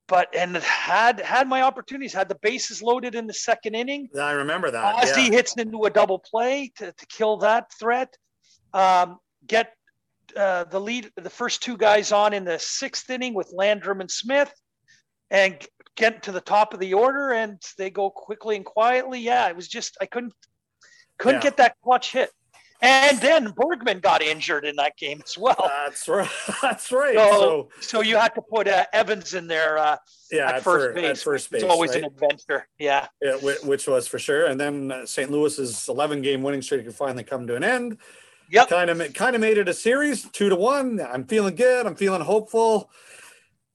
but 0.08 0.34
and 0.36 0.56
had 0.56 1.20
had 1.20 1.48
my 1.48 1.62
opportunities. 1.62 2.12
Had 2.12 2.28
the 2.28 2.38
bases 2.42 2.82
loaded 2.82 3.14
in 3.14 3.26
the 3.26 3.34
second 3.34 3.74
inning. 3.74 4.08
I 4.18 4.32
remember 4.32 4.70
that. 4.70 4.94
Ozzie 4.96 5.22
yeah. 5.22 5.30
hits 5.30 5.56
into 5.56 5.84
a 5.84 5.90
double 5.90 6.18
play 6.18 6.72
to, 6.76 6.92
to 6.92 7.06
kill 7.06 7.38
that 7.38 7.70
threat. 7.78 8.14
Um, 8.72 9.18
get 9.46 9.72
uh, 10.36 10.64
the 10.64 10.80
lead, 10.80 11.10
the 11.16 11.30
first 11.30 11.62
two 11.62 11.76
guys 11.76 12.12
on 12.12 12.32
in 12.32 12.44
the 12.44 12.58
sixth 12.58 13.08
inning 13.10 13.34
with 13.34 13.52
Landrum 13.52 14.00
and 14.00 14.10
Smith, 14.10 14.52
and 15.30 15.56
get 15.96 16.22
to 16.24 16.32
the 16.32 16.40
top 16.40 16.74
of 16.74 16.80
the 16.80 16.94
order, 16.94 17.32
and 17.32 17.60
they 17.78 17.90
go 17.90 18.10
quickly 18.10 18.56
and 18.56 18.64
quietly. 18.64 19.20
Yeah, 19.20 19.48
it 19.48 19.56
was 19.56 19.68
just 19.68 19.96
I 20.00 20.06
couldn't 20.06 20.32
couldn't 21.18 21.40
Yeah. 21.40 21.50
get 21.50 21.56
that 21.58 21.76
clutch 21.82 22.12
hit. 22.12 22.30
And 22.84 23.20
then 23.20 23.52
Bergman 23.56 24.00
got 24.00 24.22
injured 24.22 24.64
in 24.64 24.74
that 24.74 24.96
game 24.96 25.22
as 25.24 25.38
well. 25.38 25.70
That's 25.86 26.08
right. 26.08 26.28
That's 26.62 26.90
right. 26.90 27.14
So, 27.14 27.30
So, 27.30 27.68
so 27.80 28.00
you 28.00 28.16
had 28.16 28.34
to 28.34 28.42
put 28.42 28.66
uh, 28.66 28.86
Evans 28.92 29.34
in 29.34 29.46
there 29.46 29.78
uh, 29.78 29.96
yeah, 30.32 30.48
at, 30.48 30.54
at, 30.56 30.62
first 30.64 30.86
fir- 30.86 30.92
base. 30.94 31.10
At 31.10 31.18
first 31.18 31.50
base. 31.52 31.62
it's 31.62 31.70
always 31.70 31.92
right? 31.92 32.02
an 32.02 32.06
adventure. 32.06 32.66
Yeah. 32.80 33.06
Yeah, 33.22 33.36
which 33.36 33.86
was 33.86 34.08
for 34.08 34.18
sure. 34.18 34.46
And 34.46 34.60
then 34.60 34.90
uh, 34.90 35.06
St. 35.06 35.30
Louis's 35.30 35.88
11 35.88 36.22
game 36.22 36.42
winning 36.42 36.60
streak 36.60 36.84
could 36.84 36.94
finally 36.96 37.22
come 37.22 37.46
to 37.46 37.54
an 37.54 37.62
end. 37.62 37.98
Yep. 38.50 38.68
Kind 38.68 38.90
of 38.90 39.14
kind 39.14 39.34
of 39.36 39.40
made 39.40 39.56
it 39.58 39.68
a 39.68 39.72
series, 39.72 40.28
two 40.30 40.48
to 40.50 40.56
one. 40.56 41.00
I'm 41.00 41.24
feeling 41.24 41.54
good. 41.54 41.86
I'm 41.86 41.94
feeling 41.94 42.20
hopeful. 42.20 42.90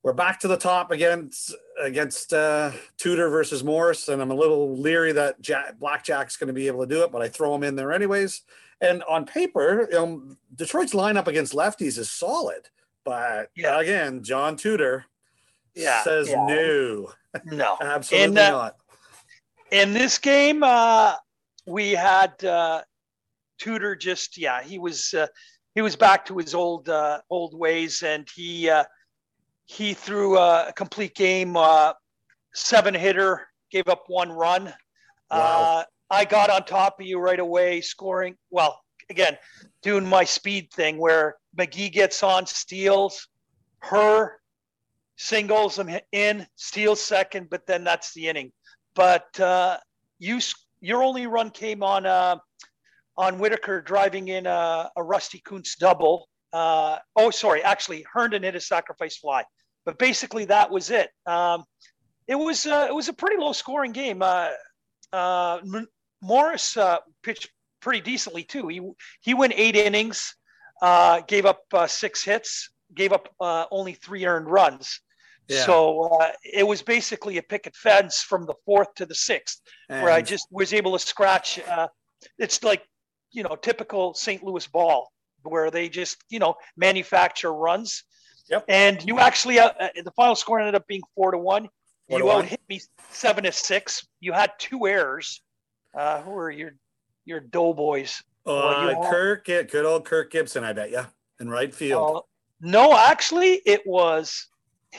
We're 0.07 0.13
back 0.13 0.39
to 0.39 0.47
the 0.47 0.55
top 0.55 0.91
against 0.91 1.53
against 1.77 2.33
uh, 2.33 2.71
Tudor 2.95 3.27
versus 3.27 3.61
Morris, 3.61 4.07
and 4.07 4.21
I'm 4.21 4.31
a 4.31 4.35
little 4.35 4.77
leery 4.77 5.11
that 5.11 5.41
Jack, 5.41 5.77
Blackjack's 5.79 6.37
going 6.37 6.47
to 6.47 6.53
be 6.53 6.67
able 6.67 6.79
to 6.79 6.87
do 6.87 7.03
it, 7.03 7.11
but 7.11 7.21
I 7.21 7.27
throw 7.27 7.53
him 7.53 7.61
in 7.63 7.75
there 7.75 7.91
anyways. 7.91 8.43
And 8.79 9.03
on 9.03 9.25
paper, 9.25 9.89
um, 9.97 10.37
Detroit's 10.55 10.93
lineup 10.93 11.27
against 11.27 11.51
lefties 11.51 11.97
is 11.97 12.09
solid, 12.09 12.69
but 13.03 13.49
Yeah. 13.53 13.77
again, 13.81 14.23
John 14.23 14.55
Tudor 14.55 15.03
Yeah, 15.75 16.01
says 16.05 16.29
yeah. 16.29 16.45
no, 16.47 17.11
No. 17.43 17.75
absolutely 17.81 18.29
And, 18.29 18.37
uh, 18.37 18.51
not. 18.61 18.77
in 19.71 19.91
this 19.91 20.17
game 20.17 20.63
uh 20.63 21.15
we 21.65 21.91
had 21.91 22.41
uh 22.45 22.81
tudor 23.59 23.93
just 23.93 24.37
yeah 24.37 24.63
he 24.63 24.79
was 24.79 25.13
uh, 25.13 25.27
he 25.75 25.81
was 25.81 25.97
back 25.97 26.25
to 26.27 26.37
his 26.37 26.55
old 26.55 26.87
uh 26.87 27.19
old 27.29 27.53
ways 27.59 28.03
and 28.03 28.25
he 28.33 28.69
uh 28.69 28.85
he 29.67 29.93
threw 29.93 30.37
a 30.37 30.73
complete 30.75 31.15
game 31.15 31.55
uh 31.55 31.93
seven 32.53 32.93
hitter 32.93 33.47
gave 33.71 33.87
up 33.87 34.03
one 34.07 34.31
run 34.31 34.73
Wow. 35.29 35.37
uh 35.39 35.83
i 36.09 36.25
got 36.25 36.49
on 36.49 36.63
top 36.63 36.99
of 36.99 37.05
you 37.05 37.19
right 37.19 37.39
away 37.39 37.81
scoring 37.81 38.35
well 38.49 38.81
again 39.09 39.37
doing 39.83 40.05
my 40.05 40.23
speed 40.23 40.71
thing 40.71 40.97
where 40.97 41.35
mcgee 41.57 41.91
gets 41.91 42.23
on 42.23 42.45
steals 42.45 43.27
Herr 43.79 44.39
singles 45.17 45.77
him 45.77 45.89
in 46.11 46.47
steals 46.55 47.01
second 47.01 47.49
but 47.49 47.65
then 47.67 47.83
that's 47.83 48.13
the 48.13 48.27
inning 48.27 48.51
but 48.95 49.39
uh, 49.39 49.77
you 50.17 50.39
your 50.81 51.03
only 51.03 51.27
run 51.27 51.49
came 51.51 51.83
on 51.83 52.05
uh, 52.05 52.37
on 53.17 53.39
Whitaker 53.39 53.81
driving 53.81 54.27
in 54.27 54.45
a, 54.45 54.89
a 54.95 55.03
Rusty 55.03 55.39
Kuntz 55.39 55.75
double. 55.75 56.27
Uh, 56.53 56.97
oh, 57.15 57.29
sorry, 57.29 57.63
actually 57.63 58.05
Herndon 58.11 58.43
hit 58.43 58.55
a 58.55 58.59
sacrifice 58.59 59.17
fly, 59.17 59.43
but 59.87 59.97
basically 59.97 60.43
that 60.43 60.69
was 60.69 60.91
it. 60.91 61.09
Um, 61.25 61.63
it 62.27 62.35
was 62.35 62.65
uh, 62.65 62.87
it 62.89 62.93
was 62.93 63.07
a 63.07 63.13
pretty 63.13 63.37
low 63.37 63.53
scoring 63.53 63.93
game. 63.93 64.21
Uh, 64.21 64.49
uh, 65.13 65.59
Morris 66.21 66.75
uh, 66.75 66.97
pitched 67.23 67.49
pretty 67.79 68.01
decently 68.01 68.43
too. 68.43 68.67
He 68.67 68.81
he 69.21 69.33
went 69.33 69.53
eight 69.55 69.77
innings, 69.77 70.35
uh, 70.81 71.21
gave 71.21 71.45
up 71.45 71.61
uh, 71.73 71.87
six 71.87 72.21
hits, 72.21 72.69
gave 72.93 73.13
up 73.13 73.29
uh, 73.39 73.65
only 73.71 73.93
three 73.93 74.25
earned 74.25 74.49
runs. 74.49 74.99
Yeah. 75.47 75.65
So 75.65 76.19
uh, 76.19 76.31
it 76.43 76.67
was 76.67 76.81
basically 76.81 77.37
a 77.37 77.41
picket 77.41 77.73
fence 77.73 78.21
from 78.21 78.45
the 78.45 78.55
fourth 78.65 78.93
to 78.95 79.05
the 79.05 79.15
sixth, 79.15 79.61
where 79.87 80.11
I 80.11 80.21
just 80.21 80.47
was 80.51 80.73
able 80.73 80.91
to 80.91 80.99
scratch. 80.99 81.59
Uh, 81.59 81.87
it's 82.37 82.61
like, 82.61 82.83
you 83.31 83.43
know, 83.43 83.55
typical 83.55 84.13
St. 84.13 84.43
Louis 84.43 84.67
ball, 84.67 85.09
where 85.43 85.71
they 85.71 85.87
just, 85.87 86.17
you 86.29 86.39
know, 86.39 86.55
manufacture 86.75 87.53
runs. 87.53 88.03
Yep. 88.49 88.65
And 88.69 89.03
you 89.05 89.19
actually, 89.19 89.59
uh, 89.59 89.71
uh, 89.79 89.89
the 90.03 90.11
final 90.11 90.35
score 90.35 90.59
ended 90.59 90.75
up 90.75 90.87
being 90.87 91.01
four 91.15 91.31
to 91.31 91.37
one. 91.37 91.69
Four 92.09 92.19
you 92.19 92.25
to 92.25 92.31
out 92.31 92.45
hit 92.45 92.61
me 92.69 92.79
seven 93.09 93.43
to 93.43 93.51
six. 93.51 94.07
You 94.21 94.31
had 94.33 94.51
two 94.57 94.87
errors. 94.87 95.41
Uh, 95.97 96.21
who 96.21 96.33
are 96.35 96.49
your 96.51 96.71
your 97.25 97.39
doughboys? 97.41 98.23
Uh, 98.45 99.09
Kirk, 99.09 99.45
good 99.45 99.85
old 99.85 100.05
Kirk 100.05 100.31
Gibson, 100.31 100.63
I 100.63 100.71
bet 100.71 100.89
you, 100.91 101.05
in 101.41 101.49
right 101.49 101.73
field. 101.73 102.17
Uh, 102.17 102.21
no, 102.61 102.95
actually, 102.97 103.61
it 103.65 103.81
was 103.85 104.47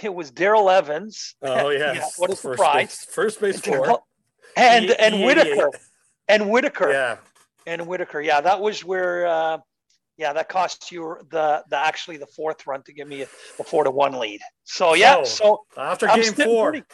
it 0.03 0.13
was 0.13 0.31
Darrell 0.31 0.69
Evans. 0.69 1.35
oh 1.43 1.71
yes, 1.71 1.97
Yeah, 1.97 2.07
what 2.19 2.31
a 2.31 2.37
First 2.37 2.43
surprise! 2.43 2.83
base- 2.89 3.05
First 3.15 3.41
base 3.41 3.61
four. 3.61 4.01
And 4.57 4.91
and 4.91 5.15
E88. 5.15 5.25
Whitaker 5.27 5.71
and 6.29 6.51
Whitaker 6.51 6.91
Yeah, 6.91 7.17
and 7.67 7.87
Whitaker. 7.87 8.21
Yeah, 8.21 8.41
that 8.43 8.61
was 8.61 8.85
where. 8.85 9.27
Uh, 9.27 9.59
yeah, 10.19 10.33
that 10.35 10.49
cost 10.49 10.93
you 10.93 11.17
the 11.31 11.65
the 11.71 11.77
actually 11.77 12.17
the 12.19 12.27
fourth 12.27 12.67
run 12.67 12.83
to 12.83 12.93
give 12.93 13.09
me 13.09 13.23
a, 13.23 13.29
a 13.59 13.65
four 13.65 13.85
to 13.85 13.91
one 13.91 14.13
lead. 14.19 14.41
So 14.65 14.95
yeah, 14.95 15.23
So, 15.25 15.65
so 15.75 15.81
after 15.81 16.09
I'm 16.09 16.21
game 16.21 16.33
four, 16.35 16.71
pretty- 16.73 16.87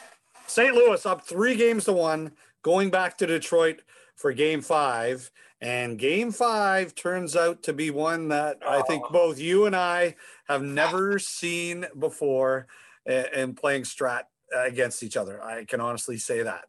St. 0.47 0.75
Louis 0.75 1.05
up 1.07 1.27
three 1.27 1.57
games 1.57 1.87
to 1.87 1.93
one, 1.93 2.33
going 2.63 2.91
back 2.91 3.17
to 3.19 3.27
Detroit 3.27 3.81
for 4.15 4.33
game 4.33 4.61
five. 4.61 5.31
And 5.61 5.99
game 5.99 6.31
five 6.31 6.95
turns 6.95 7.35
out 7.35 7.63
to 7.63 7.73
be 7.73 7.91
one 7.91 8.29
that 8.29 8.59
I 8.67 8.83
think 8.83 9.05
Oh. 9.07 9.13
both 9.13 9.39
you 9.39 9.65
and 9.65 9.75
I 9.75 10.17
have 10.47 10.61
never 10.63 11.19
seen 11.19 11.87
before 11.99 12.67
in 13.07 13.55
playing 13.55 13.85
strat 13.85 14.25
against 14.55 15.03
each 15.03 15.17
other. 15.17 15.43
I 15.43 15.65
can 15.65 15.81
honestly 15.81 16.19
say 16.19 16.43
that. 16.43 16.67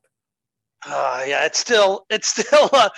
Uh, 0.85 1.23
yeah, 1.27 1.45
it's 1.45 1.59
still 1.59 2.05
it's 2.09 2.29
still 2.29 2.69
uh, 2.71 2.89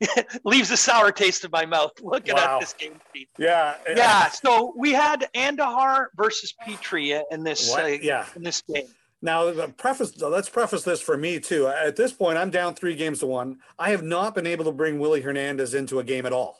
leaves 0.44 0.70
a 0.70 0.76
sour 0.76 1.10
taste 1.12 1.44
in 1.44 1.50
my 1.50 1.64
mouth 1.66 1.92
looking 2.02 2.34
Wow. 2.34 2.56
at 2.56 2.60
this 2.60 2.72
game 2.74 3.00
sheet. 3.14 3.28
Yeah. 3.38 3.76
Yeah, 3.96 4.28
so 4.28 4.74
we 4.76 4.92
had 4.92 5.28
Andujar 5.34 6.06
versus 6.16 6.52
Petry 6.66 7.20
in 7.30 7.42
this 7.44 7.74
uh, 7.74 7.96
Yeah. 8.02 8.26
in 8.36 8.42
this 8.42 8.62
game. 8.62 8.86
Now, 9.22 9.50
the 9.50 9.68
preface. 9.68 10.20
Let's 10.20 10.50
preface 10.50 10.82
this 10.84 11.00
for 11.00 11.16
me 11.16 11.40
too. 11.40 11.66
At 11.68 11.96
this 11.96 12.12
point, 12.12 12.36
I'm 12.36 12.50
down 12.50 12.74
three 12.74 12.94
games 12.94 13.20
to 13.20 13.26
one. 13.26 13.58
I 13.78 13.90
have 13.90 14.02
not 14.02 14.34
been 14.34 14.46
able 14.46 14.66
to 14.66 14.72
bring 14.72 14.98
Willie 14.98 15.22
Hernandez 15.22 15.72
into 15.74 15.98
a 15.98 16.04
game 16.04 16.26
at 16.26 16.32
all. 16.34 16.58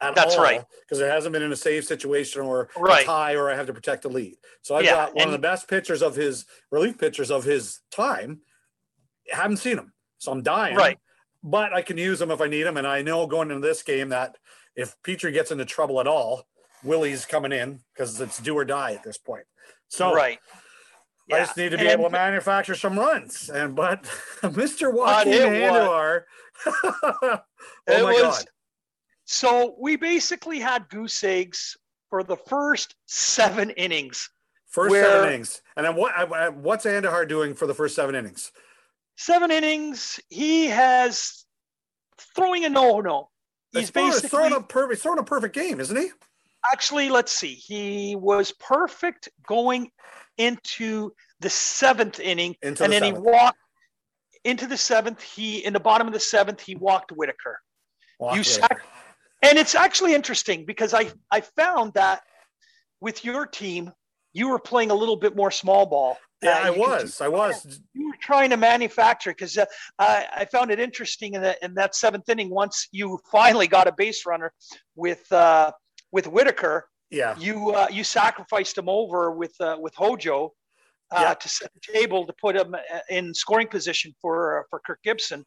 At 0.00 0.14
That's 0.14 0.36
all, 0.36 0.42
right. 0.42 0.62
Because 0.82 1.00
it 1.00 1.10
hasn't 1.10 1.32
been 1.32 1.42
in 1.42 1.52
a 1.52 1.56
save 1.56 1.84
situation 1.84 2.42
or 2.42 2.68
a 2.76 3.02
tie, 3.04 3.34
or 3.34 3.50
I 3.50 3.56
have 3.56 3.66
to 3.66 3.72
protect 3.72 4.02
the 4.02 4.08
lead. 4.10 4.36
So 4.62 4.76
I've 4.76 4.84
Yeah, 4.84 4.92
got 5.06 5.14
one 5.14 5.26
of 5.26 5.32
the 5.32 5.38
best 5.38 5.68
pitchers 5.68 6.02
of 6.02 6.14
his 6.14 6.44
relief 6.70 6.98
pitchers 6.98 7.30
of 7.30 7.44
his 7.44 7.80
time. 7.90 8.42
haven't 9.30 9.56
seen 9.56 9.78
him, 9.78 9.92
so 10.18 10.30
I'm 10.32 10.42
dying. 10.42 10.76
Right. 10.76 10.98
But 11.46 11.72
I 11.72 11.80
can 11.80 11.96
use 11.96 12.20
him 12.20 12.32
if 12.32 12.40
I 12.40 12.48
need 12.48 12.66
him, 12.66 12.76
and 12.76 12.86
I 12.86 13.02
know 13.02 13.24
going 13.28 13.52
into 13.52 13.64
this 13.66 13.84
game 13.84 14.08
that 14.08 14.36
if 14.74 14.96
Petry 15.04 15.32
gets 15.32 15.52
into 15.52 15.64
trouble 15.64 16.00
at 16.00 16.08
all, 16.08 16.42
Willie's 16.82 17.24
coming 17.24 17.52
in 17.52 17.78
because 17.94 18.20
it's 18.20 18.38
do 18.40 18.58
or 18.58 18.64
die 18.64 18.94
at 18.94 19.04
this 19.04 19.16
point. 19.16 19.44
So 19.88 20.12
right. 20.12 20.38
I 21.32 21.38
just 21.38 21.56
need 21.56 21.70
to 21.70 21.78
be 21.78 21.84
and- 21.84 21.92
able 22.00 22.04
to 22.04 22.10
manufacture 22.10 22.74
some 22.74 22.98
runs. 22.98 23.48
And 23.48 23.76
but 23.76 24.02
Mr. 24.42 24.92
Joaquin 24.92 25.32
Andujar. 25.34 26.22
oh 26.66 27.38
It 27.86 28.02
my 28.02 28.12
was- 28.12 28.22
god. 28.22 28.44
So 29.24 29.76
we 29.80 29.94
basically 29.96 30.58
had 30.58 30.88
goose 30.88 31.22
eggs 31.24 31.76
for 32.10 32.22
the 32.24 32.36
first 32.36 32.96
seven 33.06 33.70
innings. 33.70 34.28
First 34.68 34.90
where- 34.90 35.04
seven 35.04 35.28
innings. 35.28 35.62
And 35.76 35.86
then 35.86 35.94
what 35.94 36.12
I- 36.16 36.46
I- 36.46 36.48
what's 36.48 36.84
Andujar 36.86 37.28
doing 37.28 37.54
for 37.54 37.68
the 37.68 37.74
first 37.74 37.94
seven 37.94 38.16
innings? 38.16 38.50
Seven 39.16 39.50
innings. 39.50 40.20
He 40.28 40.66
has 40.66 41.44
throwing 42.34 42.64
a 42.64 42.68
no 42.68 43.00
no. 43.00 43.30
He's 43.72 43.90
basically 43.90 44.28
throwing 44.28 44.52
a 44.52 44.62
perfect 44.62 45.02
throwing 45.02 45.18
a 45.18 45.24
perfect 45.24 45.54
game, 45.54 45.80
isn't 45.80 45.96
he? 45.96 46.10
actually 46.72 47.08
let's 47.08 47.32
see. 47.32 47.54
He 47.54 48.16
was 48.16 48.52
perfect 48.52 49.28
going 49.46 49.90
into 50.38 51.12
the 51.40 51.50
seventh 51.50 52.20
inning, 52.20 52.56
Into 52.62 52.84
and 52.84 52.92
the 52.92 53.00
then 53.00 53.02
seventh. 53.08 53.24
he 53.24 53.30
walked 53.30 53.58
into 54.44 54.66
the 54.66 54.76
seventh. 54.76 55.22
He 55.22 55.64
in 55.64 55.72
the 55.72 55.80
bottom 55.80 56.06
of 56.06 56.12
the 56.12 56.20
seventh 56.20 56.60
he 56.60 56.74
walked 56.76 57.12
Whitaker. 57.12 57.60
You 58.20 58.38
Whitaker. 58.38 58.82
And 59.42 59.58
it's 59.58 59.74
actually 59.74 60.14
interesting 60.14 60.64
because 60.64 60.94
I 60.94 61.10
I 61.30 61.40
found 61.40 61.94
that 61.94 62.22
with 63.00 63.24
your 63.24 63.46
team, 63.46 63.92
you 64.32 64.48
were 64.48 64.58
playing 64.58 64.90
a 64.90 64.94
little 64.94 65.16
bit 65.16 65.36
more 65.36 65.50
small 65.50 65.86
ball. 65.86 66.18
Yeah, 66.42 66.58
Uh, 66.58 66.66
I 66.66 66.70
was. 66.70 67.20
I 67.20 67.28
was. 67.28 67.80
you 67.94 68.08
were 68.08 68.16
trying 68.20 68.50
to 68.50 68.56
manufacture 68.56 69.30
because 69.30 69.56
uh, 69.56 69.64
I, 69.98 70.26
I 70.38 70.44
found 70.44 70.70
it 70.70 70.78
interesting 70.78 71.34
in 71.34 71.42
that 71.42 71.58
in 71.62 71.74
that 71.74 71.94
seventh 71.94 72.28
inning. 72.28 72.50
Once 72.50 72.88
you 72.92 73.18
finally 73.30 73.66
got 73.66 73.86
a 73.88 73.92
base 73.92 74.26
runner 74.26 74.52
with 74.94 75.30
uh, 75.32 75.72
with 76.12 76.26
Whitaker, 76.26 76.88
Yeah. 77.10 77.36
you 77.38 77.70
uh, 77.70 77.88
you 77.90 78.04
sacrificed 78.04 78.76
him 78.76 78.88
over 78.88 79.30
with 79.32 79.54
uh, 79.60 79.76
with 79.80 79.94
Hojo 79.94 80.52
uh, 81.10 81.20
Yeah. 81.22 81.34
to 81.34 81.48
set 81.48 81.70
the 81.72 81.92
table 81.92 82.26
to 82.26 82.34
put 82.40 82.54
him 82.56 82.76
in 83.08 83.32
scoring 83.32 83.68
position 83.68 84.14
for 84.20 84.60
uh, 84.60 84.62
for 84.68 84.80
Kirk 84.86 85.00
Gibson, 85.02 85.44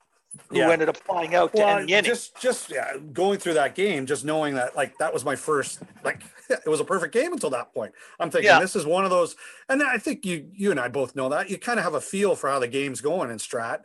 who 0.50 0.58
Yeah. 0.58 0.70
ended 0.72 0.90
up 0.90 0.98
flying 0.98 1.36
out 1.36 1.54
to 1.56 1.66
end 1.66 1.88
the 1.90 1.94
inning. 1.94 2.04
just 2.06 2.40
just 2.40 2.70
yeah, 2.70 2.98
going 3.14 3.40
through 3.40 3.56
that 3.56 3.76
game, 3.76 4.06
just 4.06 4.24
knowing 4.26 4.56
that 4.56 4.76
like 4.76 4.98
that 5.00 5.14
was 5.14 5.26
my 5.26 5.36
first 5.36 5.80
like 6.04 6.22
it 6.50 6.68
was 6.68 6.80
a 6.80 6.86
perfect 6.86 7.14
game 7.14 7.34
until 7.34 7.50
that 7.52 7.74
point. 7.74 7.94
I'm 8.20 8.30
thinking 8.30 8.48
Yeah. 8.48 8.60
this 8.60 8.76
is 8.76 8.86
one 8.86 9.04
of 9.04 9.10
those, 9.10 9.36
and 9.70 9.82
I 9.84 9.98
think 9.98 10.26
you 10.26 10.50
you 10.54 10.72
and 10.72 10.80
I 10.80 10.88
both 10.88 11.16
know 11.16 11.30
that 11.30 11.50
you 11.50 11.58
kind 11.58 11.80
of 11.80 11.84
have 11.86 11.96
a 11.96 12.02
feel 12.02 12.36
for 12.36 12.50
how 12.50 12.60
the 12.60 12.68
game's 12.68 13.02
going 13.02 13.30
in 13.32 13.38
Strat. 13.38 13.82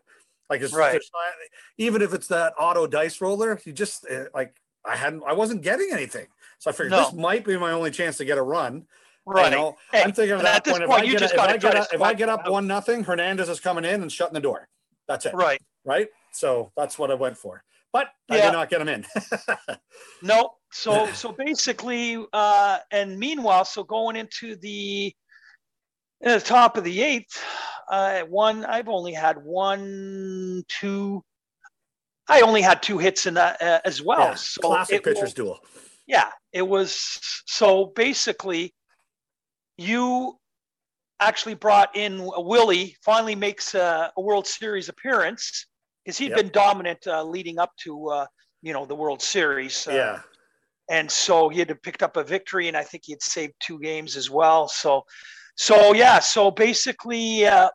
Like 0.51 0.61
it's 0.61 0.75
Right. 0.75 0.93
not- 0.93 1.33
even 1.79 2.03
if 2.03 2.13
it's 2.13 2.29
that 2.29 2.53
auto 2.59 2.87
dice 2.87 3.21
roller, 3.21 3.59
you 3.65 3.73
just 3.73 4.07
uh, 4.11 4.25
like 4.35 4.55
I 4.85 4.97
hadn't 4.97 5.23
I 5.27 5.33
wasn't 5.33 5.63
getting 5.63 5.89
anything, 5.93 6.27
so 6.59 6.71
I 6.71 6.73
figured 6.75 6.91
No. 6.91 7.05
this 7.05 7.13
might 7.15 7.45
be 7.45 7.57
my 7.57 7.73
only 7.73 7.91
chance 7.91 8.19
to 8.19 8.25
get 8.27 8.37
a 8.39 8.43
run. 8.43 8.87
right. 9.27 9.51
You 9.51 9.57
know, 9.57 9.77
Hey, 9.91 10.03
I'm 10.03 10.13
thinking 10.13 10.33
of 10.35 10.43
that 10.43 10.57
at 10.57 10.65
this 10.65 10.73
point. 10.73 10.83
If 10.85 10.91
point, 10.91 11.01
I 11.01 11.05
you 11.07 11.13
get, 11.13 11.21
just 11.21 11.33
if 11.33 11.39
gotta 11.39 11.55
I 11.55 11.57
get, 11.57 11.75
up, 11.77 11.89
if 11.95 12.03
I 12.03 12.13
get 12.13 12.29
up 12.29 12.47
one 12.47 12.67
nothing, 12.67 13.05
Hernandez 13.05 13.49
is 13.49 13.59
coming 13.59 13.87
in 13.87 14.03
and 14.03 14.13
shutting 14.13 14.35
the 14.35 14.41
door. 14.41 14.69
That's 15.09 15.25
it 15.25 15.33
Right. 15.33 15.63
right? 15.87 16.09
So 16.35 16.73
that's 16.77 16.99
what 16.99 17.11
I 17.11 17.15
went 17.15 17.37
for. 17.39 17.63
But 17.93 18.09
I 18.29 18.41
did 18.41 18.53
not 18.53 18.69
get 18.71 18.81
him 18.81 18.89
in. 18.89 19.07
No. 20.23 20.51
So 20.73 21.07
so 21.13 21.31
basically, 21.33 22.19
uh, 22.33 22.79
and 22.91 23.17
meanwhile, 23.19 23.65
so 23.65 23.85
going 23.85 24.17
into 24.17 24.57
the 24.57 25.15
in 26.21 26.31
the 26.33 26.41
top 26.41 26.77
of 26.77 26.83
the 26.85 27.03
eighth, 27.03 27.41
uh, 27.89 28.23
one 28.23 28.65
I've 28.65 28.89
only 28.89 29.13
had 29.13 29.37
one, 29.45 30.65
two. 30.69 31.23
I 32.29 32.41
only 32.41 32.63
had 32.63 32.83
two 32.83 32.99
hits 32.99 33.27
in 33.27 33.35
that 33.35 33.63
uh, 33.63 33.81
as 33.85 34.03
well. 34.03 34.31
Yeah, 34.31 34.35
so 34.35 34.61
classic 34.63 34.97
it 34.97 35.05
pitchers 35.05 35.23
was- 35.23 35.35
duel. 35.35 35.61
yeah, 36.07 36.31
it 36.53 36.67
was 36.67 37.21
so 37.47 37.93
basically 37.95 38.75
you 39.77 40.37
actually 41.21 41.55
brought 41.55 41.95
in 41.95 42.19
Willie, 42.39 42.97
finally 43.05 43.35
makes 43.37 43.75
a, 43.75 44.11
a 44.17 44.21
World 44.21 44.47
Series 44.47 44.89
appearance 44.89 45.67
because 46.05 46.19
he'd 46.19 46.31
Yep. 46.31 46.37
been 46.37 46.49
dominant 46.51 47.07
uh, 47.07 47.23
leading 47.23 47.59
up 47.59 47.73
to 47.79 48.09
uh, 48.11 48.27
you 48.63 48.73
know 48.73 48.85
the 48.87 48.95
World 48.95 49.23
Series. 49.23 49.87
Uh, 49.89 49.93
yeah. 49.93 50.21
and 50.91 51.11
so 51.11 51.49
he 51.49 51.59
had 51.59 51.83
picked 51.83 52.03
up 52.03 52.17
a 52.17 52.25
victory, 52.25 52.69
and 52.69 52.77
I 52.77 52.83
think 52.85 53.05
he 53.07 53.13
had 53.13 53.23
saved 53.23 53.55
two 53.61 53.79
games 53.81 54.17
as 54.17 54.31
well. 54.31 54.69
So, 54.69 55.05
so 55.57 55.95
yeah, 55.95 56.19
so 56.21 56.51
basically. 56.51 57.47
Uh, 57.47 57.69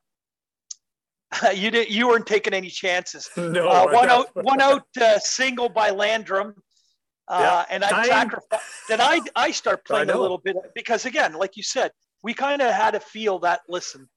you 1.53 1.69
didn't. 1.69 1.91
You 1.91 2.07
weren't 2.07 2.25
taking 2.25 2.53
any 2.53 2.69
chances. 2.69 3.29
No, 3.37 3.67
Uh, 3.69 3.87
one 3.91 4.09
out, 4.09 4.29
one 4.33 4.61
out 4.61 4.87
uh, 4.99 5.19
single 5.19 5.69
by 5.69 5.91
Landrum, 5.91 6.55
uh, 7.27 7.63
and 7.69 7.83
I 7.83 8.03
sacrificed. 8.07 8.63
Then 8.87 8.99
I 8.99 9.21
I 9.35 9.51
start 9.51 9.85
playing 9.85 10.09
a 10.09 10.17
little 10.17 10.39
bit 10.39 10.55
because 10.73 11.05
again, 11.05 11.33
like 11.33 11.55
you 11.55 11.61
said, 11.61 11.91
we 12.23 12.33
kind 12.33 12.61
of 12.63 12.71
had 12.73 12.91
to 12.91 12.99
feel 12.99 13.37
that. 13.39 13.61
Listen, 13.69 14.09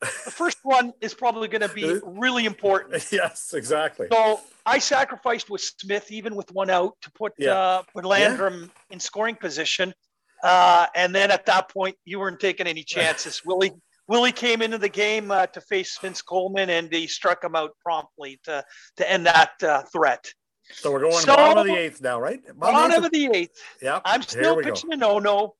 the 0.00 0.06
first 0.30 0.58
one 0.62 0.92
is 1.00 1.14
probably 1.14 1.48
going 1.48 1.62
to 1.66 1.68
be 1.74 1.98
really 2.04 2.44
important. 2.44 3.10
yes, 3.10 3.54
exactly. 3.54 4.08
So 4.12 4.40
I 4.66 4.78
sacrificed 4.78 5.48
with 5.50 5.62
Smith, 5.62 6.10
even 6.12 6.34
with 6.36 6.50
one 6.52 6.70
out, 6.70 6.94
to 7.02 7.10
put 7.12 7.32
Yeah. 7.38 7.52
uh, 7.54 7.82
put 7.94 8.04
Landrum 8.04 8.70
in 8.90 9.00
scoring 9.00 9.36
position. 9.36 9.94
Uh, 10.42 10.86
and 10.94 11.14
then 11.14 11.30
at 11.30 11.46
that 11.46 11.70
point, 11.70 11.96
you 12.04 12.18
weren't 12.20 12.40
taking 12.40 12.66
any 12.66 12.82
chances. 12.82 13.42
Willie 13.46 13.72
Willie 14.08 14.32
came 14.32 14.62
into 14.62 14.78
the 14.78 14.88
game 14.88 15.30
uh, 15.30 15.46
to 15.46 15.60
face 15.62 15.98
Vince 16.00 16.22
Coleman, 16.22 16.70
and 16.70 16.92
he 16.92 17.06
struck 17.08 17.42
him 17.42 17.56
out 17.56 17.70
promptly 17.82 18.38
to 18.44 18.62
to 18.98 19.10
end 19.10 19.26
that 19.26 19.52
uh, 19.62 19.82
threat. 19.92 20.24
So 20.72 20.92
we're 20.92 21.00
going 21.00 21.12
So- 21.14 21.34
bottom 21.36 21.58
of 21.58 21.66
the 21.66 21.74
eighth 21.76 22.00
now, 22.02 22.20
right? 22.20 22.40
Bottom 22.58 22.98
of 22.98 23.04
of 23.04 23.10
the 23.12 23.30
eighth, 23.32 23.58
Yep. 23.80 24.02
I'm 24.04 24.20
still 24.22 24.56
we 24.56 24.62
go. 24.64 24.70
pitching 24.70 24.92
a 24.92 24.96
no-no, 24.96 25.54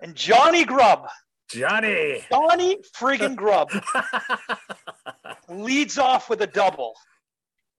and 0.00 0.14
Johnny 0.14 0.64
Grubb, 0.64 1.06
Johnny. 1.48 2.24
Johnny 2.30 2.78
friggin' 2.98 3.36
Grubb, 3.36 3.70
leads 5.48 5.98
off 5.98 6.28
with 6.28 6.42
a 6.42 6.46
double. 6.46 6.94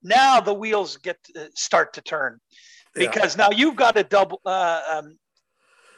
Now 0.03 0.39
the 0.39 0.53
wheels 0.53 0.97
get 0.97 1.17
to, 1.35 1.49
start 1.55 1.93
to 1.93 2.01
turn 2.01 2.39
Yeah. 2.95 3.09
because 3.11 3.35
now 3.37 3.49
you've 3.51 3.75
got 3.75 3.97
a 3.97 4.03
double. 4.03 4.39
Uh, 4.45 4.81
um, 4.91 5.17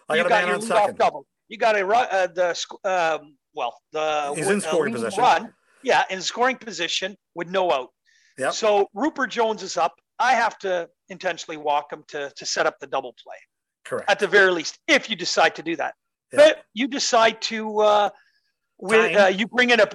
I 0.07 0.15
you 0.15 0.23
got 0.23 0.25
a 0.25 0.29
got 0.29 0.45
your 0.47 0.55
on 0.55 0.61
second. 0.61 0.97
double. 0.97 1.25
You 1.47 1.57
got 1.57 1.75
a 1.77 1.85
uh, 1.87 2.27
the 2.27 2.55
um, 2.83 3.35
well 3.53 3.75
the 3.91 4.33
He's 4.35 4.47
in 4.49 4.57
uh, 4.57 4.61
scoring 4.61 4.93
position. 4.93 5.21
Run, 5.21 5.53
yeah, 5.83 6.03
in 6.09 6.21
scoring 6.21 6.57
position 6.57 7.15
with 7.35 7.49
no 7.49 7.71
out. 7.71 7.89
Yep. 8.37 8.53
So 8.53 8.87
Ruppert 8.95 9.29
Jones 9.29 9.63
is 9.63 9.77
up. 9.77 9.93
I 10.17 10.33
have 10.33 10.57
to 10.59 10.89
intentionally 11.09 11.57
walk 11.57 11.91
him 11.91 12.03
to 12.09 12.31
to 12.35 12.45
set 12.45 12.65
up 12.65 12.79
the 12.79 12.87
double 12.87 13.13
play 13.23 13.35
Correct. 13.85 14.09
at 14.09 14.19
the 14.19 14.27
very 14.27 14.51
least, 14.51 14.79
if 14.87 15.09
you 15.09 15.15
decide 15.15 15.55
to 15.55 15.63
do 15.63 15.75
that. 15.75 15.93
But 16.31 16.63
you 16.73 16.87
decide 16.87 17.41
to 17.43 17.79
uh, 17.79 18.09
with 18.77 19.15
uh, 19.17 19.27
you 19.27 19.47
bring 19.47 19.71
in 19.71 19.79
a 19.79 19.87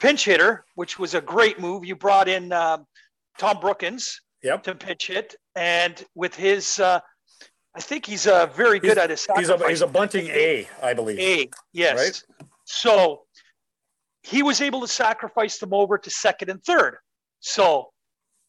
pinch 0.00 0.24
hitter, 0.24 0.64
which 0.74 0.98
was 0.98 1.14
a 1.14 1.20
great 1.20 1.60
move. 1.60 1.84
You 1.84 1.96
brought 1.96 2.28
in 2.28 2.52
um, 2.52 2.86
Tom 3.38 3.58
Brookens, 3.58 4.16
Yep. 4.42 4.62
to 4.64 4.74
pitch 4.74 5.10
it, 5.10 5.34
and 5.54 6.04
with 6.14 6.34
his, 6.34 6.78
uh, 6.78 7.00
I 7.74 7.80
think 7.80 8.06
he's 8.06 8.26
uh, 8.26 8.46
very 8.46 8.78
good 8.78 8.92
He's- 8.92 9.04
at 9.04 9.10
his 9.10 9.26
He's 9.36 9.48
a 9.48 9.68
he's 9.68 9.82
a 9.82 9.86
bunting 9.86 10.26
A, 10.28 10.68
I 10.82 10.94
believe. 10.94 11.18
A, 11.18 11.48
yes. 11.72 11.96
Right? 11.98 12.46
So 12.64 13.22
he 14.22 14.42
was 14.42 14.60
able 14.60 14.80
to 14.80 14.88
sacrifice 14.88 15.58
them 15.58 15.72
over 15.72 15.98
to 15.98 16.10
second 16.10 16.50
and 16.50 16.62
third. 16.64 16.96
So 17.40 17.90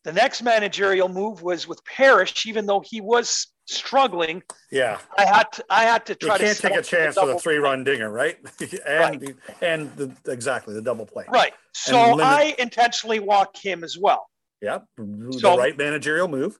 the 0.03 0.11
next 0.13 0.41
managerial 0.41 1.09
move 1.09 1.41
was 1.43 1.67
with 1.67 1.83
Parrish, 1.85 2.45
even 2.45 2.65
though 2.65 2.81
he 2.83 3.01
was 3.01 3.47
struggling. 3.67 4.41
Yeah. 4.71 4.99
I 5.17 5.25
had 5.25 5.51
to, 5.53 5.65
I 5.69 5.83
had 5.83 6.05
to 6.07 6.15
try 6.15 6.37
to 6.37 6.43
can't 6.45 6.57
set 6.57 6.69
take 6.71 6.79
a 6.79 6.83
chance 6.83 7.15
with 7.15 7.29
a 7.29 7.39
three-run 7.39 7.83
dinger, 7.83 8.09
right? 8.09 8.37
and 8.87 9.35
and 9.61 9.95
the, 9.95 10.11
exactly 10.27 10.73
the 10.73 10.81
double 10.81 11.05
play. 11.05 11.25
Right. 11.29 11.53
So 11.73 12.11
limit- 12.11 12.25
I 12.25 12.55
intentionally 12.57 13.19
walk 13.19 13.55
him 13.57 13.83
as 13.83 13.97
well. 13.97 14.27
Yeah, 14.61 14.79
the 14.97 15.37
So- 15.39 15.57
right 15.57 15.77
managerial 15.77 16.27
move. 16.27 16.57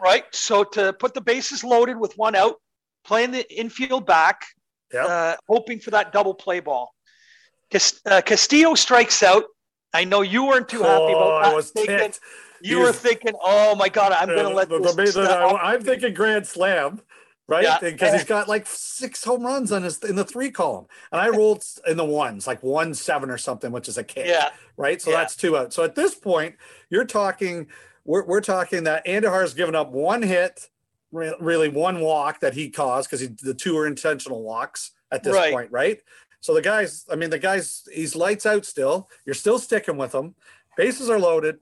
Right. 0.00 0.24
So 0.32 0.64
to 0.64 0.92
put 0.94 1.12
the 1.12 1.20
bases 1.20 1.62
loaded 1.62 1.98
with 1.98 2.16
one 2.16 2.34
out, 2.34 2.56
playing 3.04 3.32
the 3.32 3.50
infield 3.52 4.06
back, 4.06 4.46
Yep. 4.92 5.06
uh, 5.08 5.36
hoping 5.48 5.78
for 5.78 5.90
that 5.90 6.12
double 6.12 6.34
play 6.34 6.60
ball. 6.60 6.94
Uh, 7.72 8.20
Castillo 8.22 8.74
strikes 8.74 9.22
out. 9.22 9.44
I 9.92 10.04
know 10.04 10.22
you 10.22 10.46
weren't 10.46 10.68
too 10.68 10.82
happy 10.82 11.12
oh, 11.14 11.16
about 11.16 11.42
that. 11.44 11.52
I 11.52 11.54
was. 11.54 11.72
You 12.62 12.80
were 12.80 12.92
thinking, 12.92 13.34
"Oh 13.42 13.74
my 13.74 13.88
God, 13.88 14.12
I'm 14.12 14.28
going 14.28 14.38
to 14.44 14.50
Uh, 14.50 14.54
let 14.54 14.68
the- 14.68 14.78
this." 14.78 15.14
the- 15.14 15.20
the- 15.22 15.26
stop." 15.26 15.60
I'm 15.62 15.82
thinking 15.82 16.12
grand 16.14 16.46
slam, 16.46 17.00
right? 17.48 17.64
Yeah. 17.64 17.78
Because 17.80 18.12
he's 18.12 18.24
got 18.24 18.48
like 18.48 18.66
six 18.66 19.24
home 19.24 19.44
runs 19.44 19.72
on 19.72 19.82
his 19.82 19.98
in 20.04 20.16
the 20.16 20.24
three 20.24 20.50
column, 20.50 20.86
and 21.12 21.20
I 21.20 21.28
rolled 21.28 21.64
in 21.86 21.96
the 21.96 22.04
ones, 22.04 22.46
like 22.46 22.62
one 22.62 22.94
seven 22.94 23.30
or 23.30 23.38
something, 23.38 23.72
which 23.72 23.88
is 23.88 23.98
a 23.98 24.04
K. 24.04 24.28
yeah, 24.28 24.50
right? 24.76 25.00
So 25.00 25.10
Yeah. 25.10 25.18
that's 25.18 25.36
two 25.36 25.56
out. 25.56 25.72
So 25.72 25.82
at 25.84 25.94
this 25.94 26.14
point, 26.14 26.56
you're 26.90 27.04
talking, 27.04 27.68
we're, 28.04 28.24
we're 28.24 28.40
talking 28.40 28.84
that 28.84 29.06
Andujar's 29.06 29.54
given 29.54 29.74
up 29.74 29.90
one 29.90 30.22
hit, 30.22 30.68
re- 31.12 31.34
really 31.40 31.68
one 31.68 32.00
walk 32.00 32.40
that 32.40 32.54
he 32.54 32.70
caused 32.70 33.10
because 33.10 33.26
the 33.42 33.54
two 33.54 33.76
are 33.78 33.86
intentional 33.86 34.42
walks 34.42 34.92
at 35.10 35.22
this 35.22 35.34
Right. 35.34 35.52
point, 35.52 35.72
right? 35.72 36.00
So 36.42 36.54
the 36.54 36.62
guys, 36.62 37.04
I 37.10 37.16
mean, 37.16 37.28
the 37.30 37.38
guys, 37.38 37.82
he's 37.92 38.16
lights 38.16 38.46
out 38.46 38.64
still. 38.64 39.10
You're 39.26 39.34
still 39.34 39.58
sticking 39.58 39.96
with 39.98 40.14
him. 40.14 40.34
Bases 40.76 41.10
are 41.10 41.18
loaded. 41.18 41.58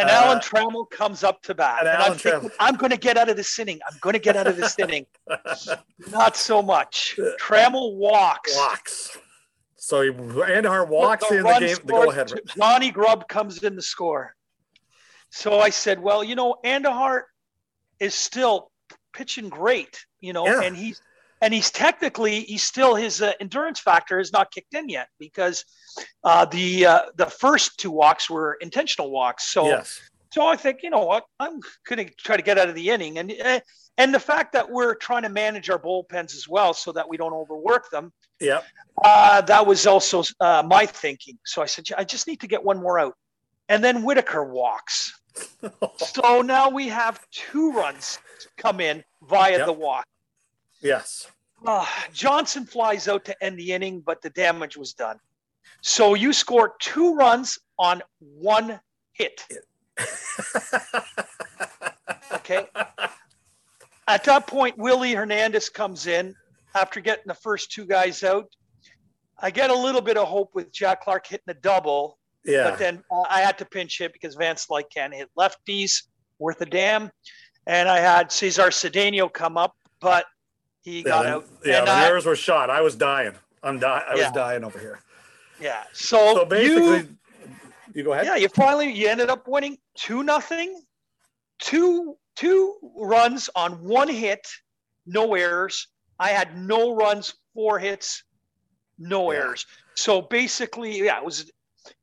And 0.00 0.08
Uh, 0.10 0.12
Alan 0.14 0.38
Trammell 0.38 0.88
comes 0.90 1.22
up 1.24 1.42
to 1.42 1.54
bat, 1.54 1.80
and 1.80 1.88
and, 1.88 2.02
I'm 2.02 2.14
thinking. 2.16 2.50
"I'm 2.58 2.76
going 2.76 2.90
to 2.90 2.96
get 2.96 3.16
out 3.16 3.28
of 3.28 3.36
this 3.36 3.58
inning. 3.58 3.80
I'm 3.90 3.98
going 4.00 4.14
to 4.14 4.18
get 4.18 4.36
out 4.36 4.46
of 4.46 4.56
this 4.56 4.78
inning." 4.78 5.06
Not 6.10 6.36
so 6.36 6.62
much. 6.62 7.18
Trammell 7.40 7.96
walks. 7.96 8.56
walks. 8.56 9.18
So 9.76 10.02
he, 10.02 10.10
walks 10.10 11.28
The 11.28 11.36
in 11.38 11.42
the 11.42 11.48
game, 11.52 11.60
the 11.60 11.68
scored, 11.74 12.04
go 12.06 12.10
ahead. 12.10 12.32
Johnny 12.56 12.90
Grubb 12.90 13.28
comes 13.28 13.62
in 13.62 13.76
the 13.76 13.82
score. 13.82 14.34
So 15.30 15.60
I 15.60 15.70
said, 15.70 16.00
well, 16.00 16.22
you 16.24 16.34
know, 16.34 16.56
Andujar 16.64 17.22
is 17.98 18.14
still 18.14 18.70
pitching 19.12 19.48
great, 19.48 20.04
you 20.20 20.32
know, 20.32 20.46
Yeah. 20.46 20.62
and 20.62 20.76
he's 20.76 21.00
and 21.40 21.54
he's 21.54 21.70
technically 21.70 22.40
he's 22.42 22.62
still 22.62 22.94
his 22.94 23.22
uh, 23.22 23.32
endurance 23.40 23.80
factor 23.80 24.18
has 24.18 24.32
not 24.32 24.50
kicked 24.50 24.74
in 24.74 24.88
yet 24.88 25.08
because 25.18 25.64
uh, 26.24 26.44
the 26.46 26.86
uh, 26.86 27.00
the 27.16 27.26
first 27.26 27.78
two 27.78 27.90
walks 27.90 28.28
were 28.28 28.54
intentional 28.60 29.10
walks. 29.10 29.48
So 29.48 29.66
Yes. 29.66 30.00
so 30.32 30.46
I 30.46 30.56
think, 30.56 30.82
you 30.82 30.90
know 30.90 31.04
what, 31.04 31.24
I'm 31.38 31.60
going 31.88 32.06
to 32.06 32.14
try 32.14 32.36
to 32.36 32.42
get 32.42 32.58
out 32.58 32.68
of 32.68 32.74
the 32.74 32.90
inning, 32.90 33.18
and 33.18 33.32
uh, 33.44 33.60
and 33.98 34.14
the 34.14 34.20
fact 34.20 34.52
that 34.52 34.70
we're 34.70 34.94
trying 34.94 35.22
to 35.22 35.28
manage 35.28 35.68
our 35.70 35.78
bullpens 35.78 36.34
as 36.34 36.46
well, 36.48 36.72
so 36.74 36.92
that 36.92 37.08
we 37.08 37.16
don't 37.16 37.32
overwork 37.34 37.90
them. 37.90 38.12
Yep. 38.40 38.64
Uh, 39.04 39.40
that 39.42 39.66
was 39.66 39.86
also 39.86 40.22
uh, 40.40 40.62
my 40.66 40.86
thinking. 40.86 41.38
So 41.44 41.60
I 41.62 41.66
said, 41.66 41.86
I 41.98 42.04
just 42.04 42.26
need 42.26 42.40
to 42.40 42.46
get 42.46 42.62
one 42.62 42.78
more 42.78 42.98
out, 42.98 43.14
and 43.68 43.82
then 43.82 44.02
Whitaker 44.02 44.44
walks. 44.44 45.12
so 45.96 46.42
now 46.42 46.68
we 46.70 46.88
have 46.88 47.20
two 47.30 47.72
runs 47.72 48.18
come 48.56 48.80
in 48.80 49.02
via 49.28 49.58
Yep. 49.58 49.66
the 49.66 49.72
walk. 49.72 50.04
Yes. 50.80 51.30
Uh, 51.64 51.86
Johnson 52.12 52.64
flies 52.64 53.06
out 53.06 53.24
to 53.26 53.44
end 53.44 53.58
the 53.58 53.72
inning, 53.72 54.00
but 54.00 54.22
the 54.22 54.30
damage 54.30 54.76
was 54.76 54.94
done. 54.94 55.18
So 55.82 56.14
you 56.14 56.32
score 56.32 56.74
two 56.80 57.14
runs 57.14 57.58
on 57.78 58.02
one 58.18 58.80
hit. 59.12 59.46
Okay. 62.32 62.66
At 64.08 64.24
that 64.24 64.46
point, 64.46 64.76
Willie 64.78 65.12
Hernandez 65.12 65.68
comes 65.68 66.06
in 66.06 66.34
after 66.74 67.00
getting 67.00 67.24
the 67.26 67.34
first 67.34 67.70
two 67.70 67.84
guys 67.84 68.22
out. 68.22 68.46
I 69.38 69.50
get 69.50 69.70
a 69.70 69.74
little 69.74 70.00
bit 70.00 70.16
of 70.16 70.28
hope 70.28 70.50
with 70.54 70.72
Jack 70.72 71.02
Clark 71.02 71.26
hitting 71.26 71.44
a 71.48 71.54
double, 71.54 72.18
yeah. 72.44 72.70
but 72.70 72.78
then 72.78 73.02
uh, 73.10 73.24
I 73.30 73.40
had 73.40 73.58
to 73.58 73.64
pinch 73.64 73.98
hit 73.98 74.12
because 74.12 74.34
Van 74.34 74.56
Slyke 74.56 74.90
can't 74.92 75.14
hit 75.14 75.30
lefties 75.38 76.02
worth 76.38 76.60
a 76.60 76.66
damn. 76.66 77.10
And 77.66 77.88
I 77.88 77.98
had 77.98 78.32
Cesar 78.32 78.70
Cedeno 78.70 79.32
come 79.32 79.56
up, 79.56 79.74
but 80.00 80.26
he 80.82 80.98
Yeah, 80.98 81.02
got 81.04 81.22
the- 81.22 81.28
out. 81.30 81.46
yeah, 81.64 81.78
and 81.78 81.86
the 81.86 81.92
I- 81.92 82.08
nerves 82.08 82.26
were 82.26 82.36
shot. 82.36 82.70
I 82.70 82.80
was 82.80 82.94
dying. 82.96 83.34
I'm 83.62 83.78
dying. 83.78 84.04
I 84.08 84.14
Yeah. 84.16 84.24
was 84.24 84.32
dying 84.32 84.64
over 84.64 84.78
here. 84.78 85.00
yeah. 85.60 85.84
So, 85.92 86.34
So 86.34 86.44
basically, 86.46 86.98
you, 86.98 87.16
you, 87.94 88.04
go 88.04 88.12
ahead. 88.12 88.24
yeah, 88.26 88.36
you 88.36 88.48
finally 88.48 88.90
you 88.92 89.08
ended 89.08 89.28
up 89.28 89.46
winning 89.46 89.78
two 89.94 90.22
nothing, 90.22 90.80
two 91.58 92.16
two 92.36 92.76
runs 92.96 93.50
on 93.54 93.84
one 93.84 94.08
hit, 94.08 94.46
no 95.04 95.34
errors. 95.34 95.88
I 96.18 96.30
had 96.30 96.56
no 96.56 96.94
runs, 96.94 97.34
four 97.52 97.78
hits, 97.78 98.22
no 98.98 99.30
Yeah. 99.32 99.38
errors. 99.40 99.66
So 99.94 100.22
basically, 100.22 100.98
yeah, 101.04 101.18
it 101.18 101.24
was 101.24 101.50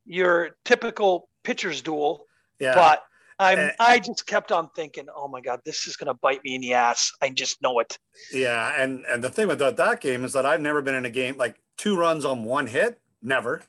your 0.05 0.51
typical 0.65 1.29
pitcher's 1.43 1.81
duel. 1.81 2.27
Yeah. 2.59 2.75
But 2.75 3.03
I'm 3.39 3.59
Eh. 3.59 3.71
I 3.79 3.99
just 3.99 4.25
kept 4.25 4.51
on 4.51 4.69
thinking, 4.75 5.07
oh 5.15 5.27
my 5.27 5.41
god, 5.41 5.59
this 5.65 5.85
is 5.87 5.95
gonna 5.95 6.13
bite 6.15 6.43
me 6.43 6.55
in 6.55 6.61
the 6.61 6.73
ass. 6.73 7.11
I 7.21 7.29
just 7.29 7.61
know 7.61 7.79
it. 7.79 7.97
Yeah, 8.33 8.73
and 8.81 9.05
and 9.05 9.23
the 9.23 9.29
thing 9.29 9.47
with 9.47 9.59
that, 9.59 9.77
that 9.77 10.01
game 10.01 10.25
is 10.25 10.33
that 10.33 10.45
I've 10.45 10.61
never 10.61 10.81
been 10.81 10.95
in 10.95 11.05
a 11.05 11.09
game 11.09 11.37
like 11.37 11.55
two 11.77 11.95
runs 11.97 12.25
on 12.25 12.43
one 12.43 12.67
hit, 12.67 12.99
never, 13.21 13.61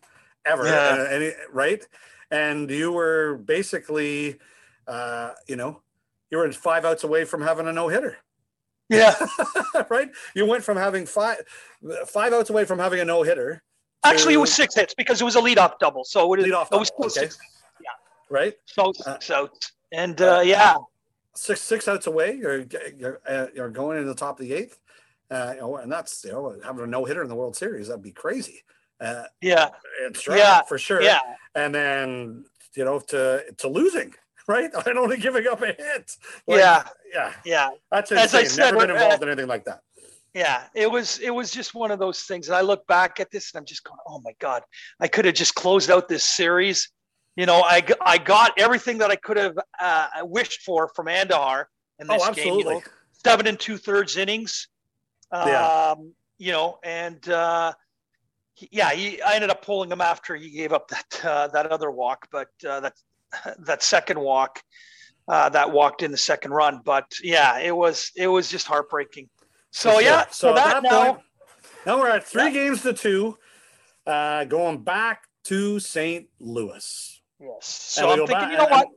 ever, 0.46 0.66
Yeah. 0.66 0.96
uh, 1.02 1.04
any 1.10 1.32
right? 1.52 1.86
And 2.30 2.70
you 2.70 2.92
were 2.92 3.36
basically, 3.44 4.38
uh, 4.86 5.32
you 5.46 5.56
know, 5.56 5.82
you 6.30 6.38
were 6.38 6.50
five 6.52 6.84
outs 6.84 7.04
away 7.04 7.24
from 7.24 7.42
having 7.42 7.66
a 7.68 7.72
no 7.72 7.88
hitter, 7.88 8.16
Yeah. 8.88 9.14
right? 9.90 10.10
You 10.34 10.46
went 10.46 10.64
from 10.64 10.76
having 10.78 11.04
five 11.06 11.38
five 12.06 12.32
outs 12.32 12.48
away 12.50 12.64
from 12.64 12.78
having 12.78 13.00
a 13.00 13.04
no 13.04 13.22
hitter, 13.22 13.62
Actually, 14.04 14.34
it 14.34 14.38
was 14.38 14.54
six 14.54 14.74
hits 14.76 14.94
because 14.94 15.20
it 15.20 15.24
was 15.24 15.34
a 15.36 15.40
leadoff 15.40 15.78
double. 15.80 16.04
So 16.04 16.32
it, 16.32 16.38
was- 16.38 16.46
it 16.46 16.52
was 16.52 16.68
double, 16.70 16.84
still 16.84 17.04
okay. 17.06 17.20
six, 17.28 17.38
right? 18.30 18.54
so 18.66 18.92
Uh, 19.06 19.18
six. 19.20 19.72
And 19.92 20.20
uh, 20.20 20.42
yeah, 20.44 20.76
Six 21.34 21.60
six 21.60 21.86
outs 21.86 22.06
away, 22.06 22.34
you're 22.34 22.64
you're, 22.96 23.20
uh, 23.26 23.46
you're 23.54 23.70
going 23.70 23.98
into 23.98 24.08
the 24.08 24.14
top 24.14 24.40
of 24.40 24.46
the 24.46 24.52
eighth, 24.52 24.78
uh, 25.30 25.52
you 25.54 25.60
know, 25.60 25.76
and 25.76 25.90
that's 25.90 26.24
you 26.24 26.32
know 26.32 26.56
having 26.64 26.82
a 26.82 26.86
no 26.86 27.04
hitter 27.04 27.22
in 27.22 27.28
the 27.28 27.34
World 27.36 27.56
Series 27.56 27.88
that'd 27.88 28.02
be 28.02 28.12
crazy. 28.12 28.64
Uh, 29.00 29.24
yeah, 29.40 29.68
it's 30.00 30.26
right, 30.26 30.38
Yeah, 30.38 30.62
for 30.62 30.78
sure. 30.78 31.00
yeah. 31.00 31.20
and 31.54 31.72
then 31.72 32.44
you 32.74 32.84
know 32.84 32.98
to 32.98 33.44
to 33.58 33.68
losing 33.68 34.12
right 34.48 34.70
and 34.86 34.98
only 34.98 35.16
giving 35.16 35.46
up 35.46 35.62
a 35.62 35.66
hit 35.66 36.16
Like, 36.46 36.58
Yeah. 36.58 36.82
yeah 37.14 37.32
Yeah, 37.44 37.68
that's 37.90 38.10
As 38.10 38.34
I 38.34 38.40
insane 38.40 38.50
said, 38.56 38.64
never 38.72 38.78
been 38.86 38.90
uh, 38.90 38.94
involved 38.94 39.22
in 39.22 39.28
anything 39.28 39.46
like 39.48 39.64
that 39.66 39.82
yeah. 40.34 40.64
It 40.74 40.90
was 40.90 41.18
it 41.18 41.30
was 41.30 41.50
just 41.50 41.74
one 41.74 41.90
of 41.90 41.98
those 41.98 42.22
things. 42.22 42.48
And 42.48 42.56
I 42.56 42.60
look 42.60 42.86
back 42.86 43.18
at 43.18 43.30
this 43.30 43.52
and 43.52 43.58
I'm 43.58 43.64
just 43.64 43.82
going, 43.82 43.98
oh 44.06 44.20
my 44.20 44.32
god, 44.38 44.62
I 45.00 45.08
could 45.08 45.24
have 45.24 45.34
just 45.34 45.54
closed 45.54 45.90
out 45.90 46.08
this 46.08 46.22
series. 46.24 46.90
You 47.38 47.46
know, 47.46 47.62
I, 47.64 47.86
I 48.04 48.18
got 48.18 48.58
everything 48.58 48.98
that 48.98 49.12
I 49.12 49.16
could 49.16 49.36
have 49.36 49.56
uh, 49.80 50.08
wished 50.22 50.62
for 50.62 50.88
from 50.96 51.06
Andujar 51.06 51.66
in 52.00 52.10
oh 52.10 52.14
this 52.14 52.26
absolutely 52.26 52.64
game. 52.64 52.68
You 52.68 52.74
know, 52.74 52.82
seven 53.24 53.46
and 53.46 53.60
two 53.60 53.76
thirds 53.76 54.16
innings. 54.16 54.66
Um, 55.30 55.48
Yeah. 55.48 55.94
You 56.40 56.52
know, 56.52 56.78
and 56.82 57.28
uh, 57.28 57.72
he- 58.54 58.68
yeah, 58.72 58.90
he, 58.90 59.22
I 59.22 59.34
ended 59.34 59.50
up 59.50 59.64
pulling 59.64 59.90
him 59.90 60.00
after 60.00 60.34
he 60.34 60.50
gave 60.50 60.72
up 60.72 60.88
that 60.88 61.24
uh, 61.24 61.46
that 61.48 61.66
other 61.66 61.92
walk, 61.92 62.26
but 62.32 62.48
uh, 62.68 62.80
that 62.80 62.94
that 63.60 63.84
second 63.84 64.18
walk. 64.18 64.60
Uh, 65.28 65.48
that 65.50 65.70
walked 65.70 66.02
in 66.02 66.10
the 66.10 66.16
second 66.16 66.50
run, 66.52 66.80
but 66.84 67.04
yeah, 67.22 67.58
it 67.60 67.76
was 67.76 68.10
it 68.16 68.26
was 68.28 68.48
just 68.50 68.66
heartbreaking. 68.66 69.28
So 69.70 69.92
sure. 69.92 70.00
yeah, 70.00 70.24
so, 70.30 70.48
at 70.50 70.54
that, 70.56 70.82
now, 70.82 71.04
point 71.12 71.24
now 71.86 71.98
we're 72.00 72.08
at 72.08 72.24
three 72.26 72.44
Yeah. 72.44 72.50
games 72.50 72.82
to 72.82 72.94
two 72.94 73.36
uh 74.06 74.44
going 74.44 74.78
back 74.82 75.28
to 75.44 75.78
st 75.80 76.28
louis 76.40 77.17
yes. 77.40 77.66
So 77.66 78.06
we 78.06 78.12
I'm 78.12 78.18
thinking, 78.20 78.34
back- 78.34 78.50
you 78.52 78.56
know 78.58 78.64
and- 78.64 78.70
what? 78.72 78.88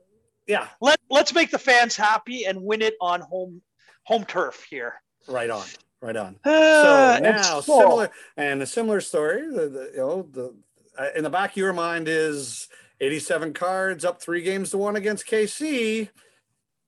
yeah 0.48 0.68
Let 0.82 1.00
let's 1.10 1.34
make 1.34 1.52
the 1.52 1.60
fans 1.60 1.96
happy 1.96 2.46
and 2.46 2.62
win 2.64 2.82
it 2.82 2.96
on 3.00 3.22
home 3.22 3.62
home 4.04 4.26
turf 4.26 4.66
here. 4.70 4.96
right 5.28 5.50
on 5.50 5.66
right 6.02 6.16
on 6.18 6.36
Uh, 6.44 7.18
so 7.18 7.24
now 7.24 7.62
so- 7.62 7.80
similar 7.80 8.10
and 8.38 8.62
a 8.62 8.66
similar 8.66 9.02
story 9.02 9.42
the, 9.48 9.70
the 9.70 9.90
you 9.94 9.98
know 9.98 10.28
the 10.32 10.56
uh, 11.00 11.08
in 11.16 11.24
the 11.24 11.30
back 11.30 11.52
of 11.52 11.58
your 11.58 11.74
mind 11.74 12.08
is 12.08 12.68
87 13.00 13.54
cards 13.54 14.04
up 14.04 14.22
three 14.22 14.42
games 14.42 14.72
to 14.72 14.78
one 14.78 14.96
against 14.96 15.28
kc 15.28 16.10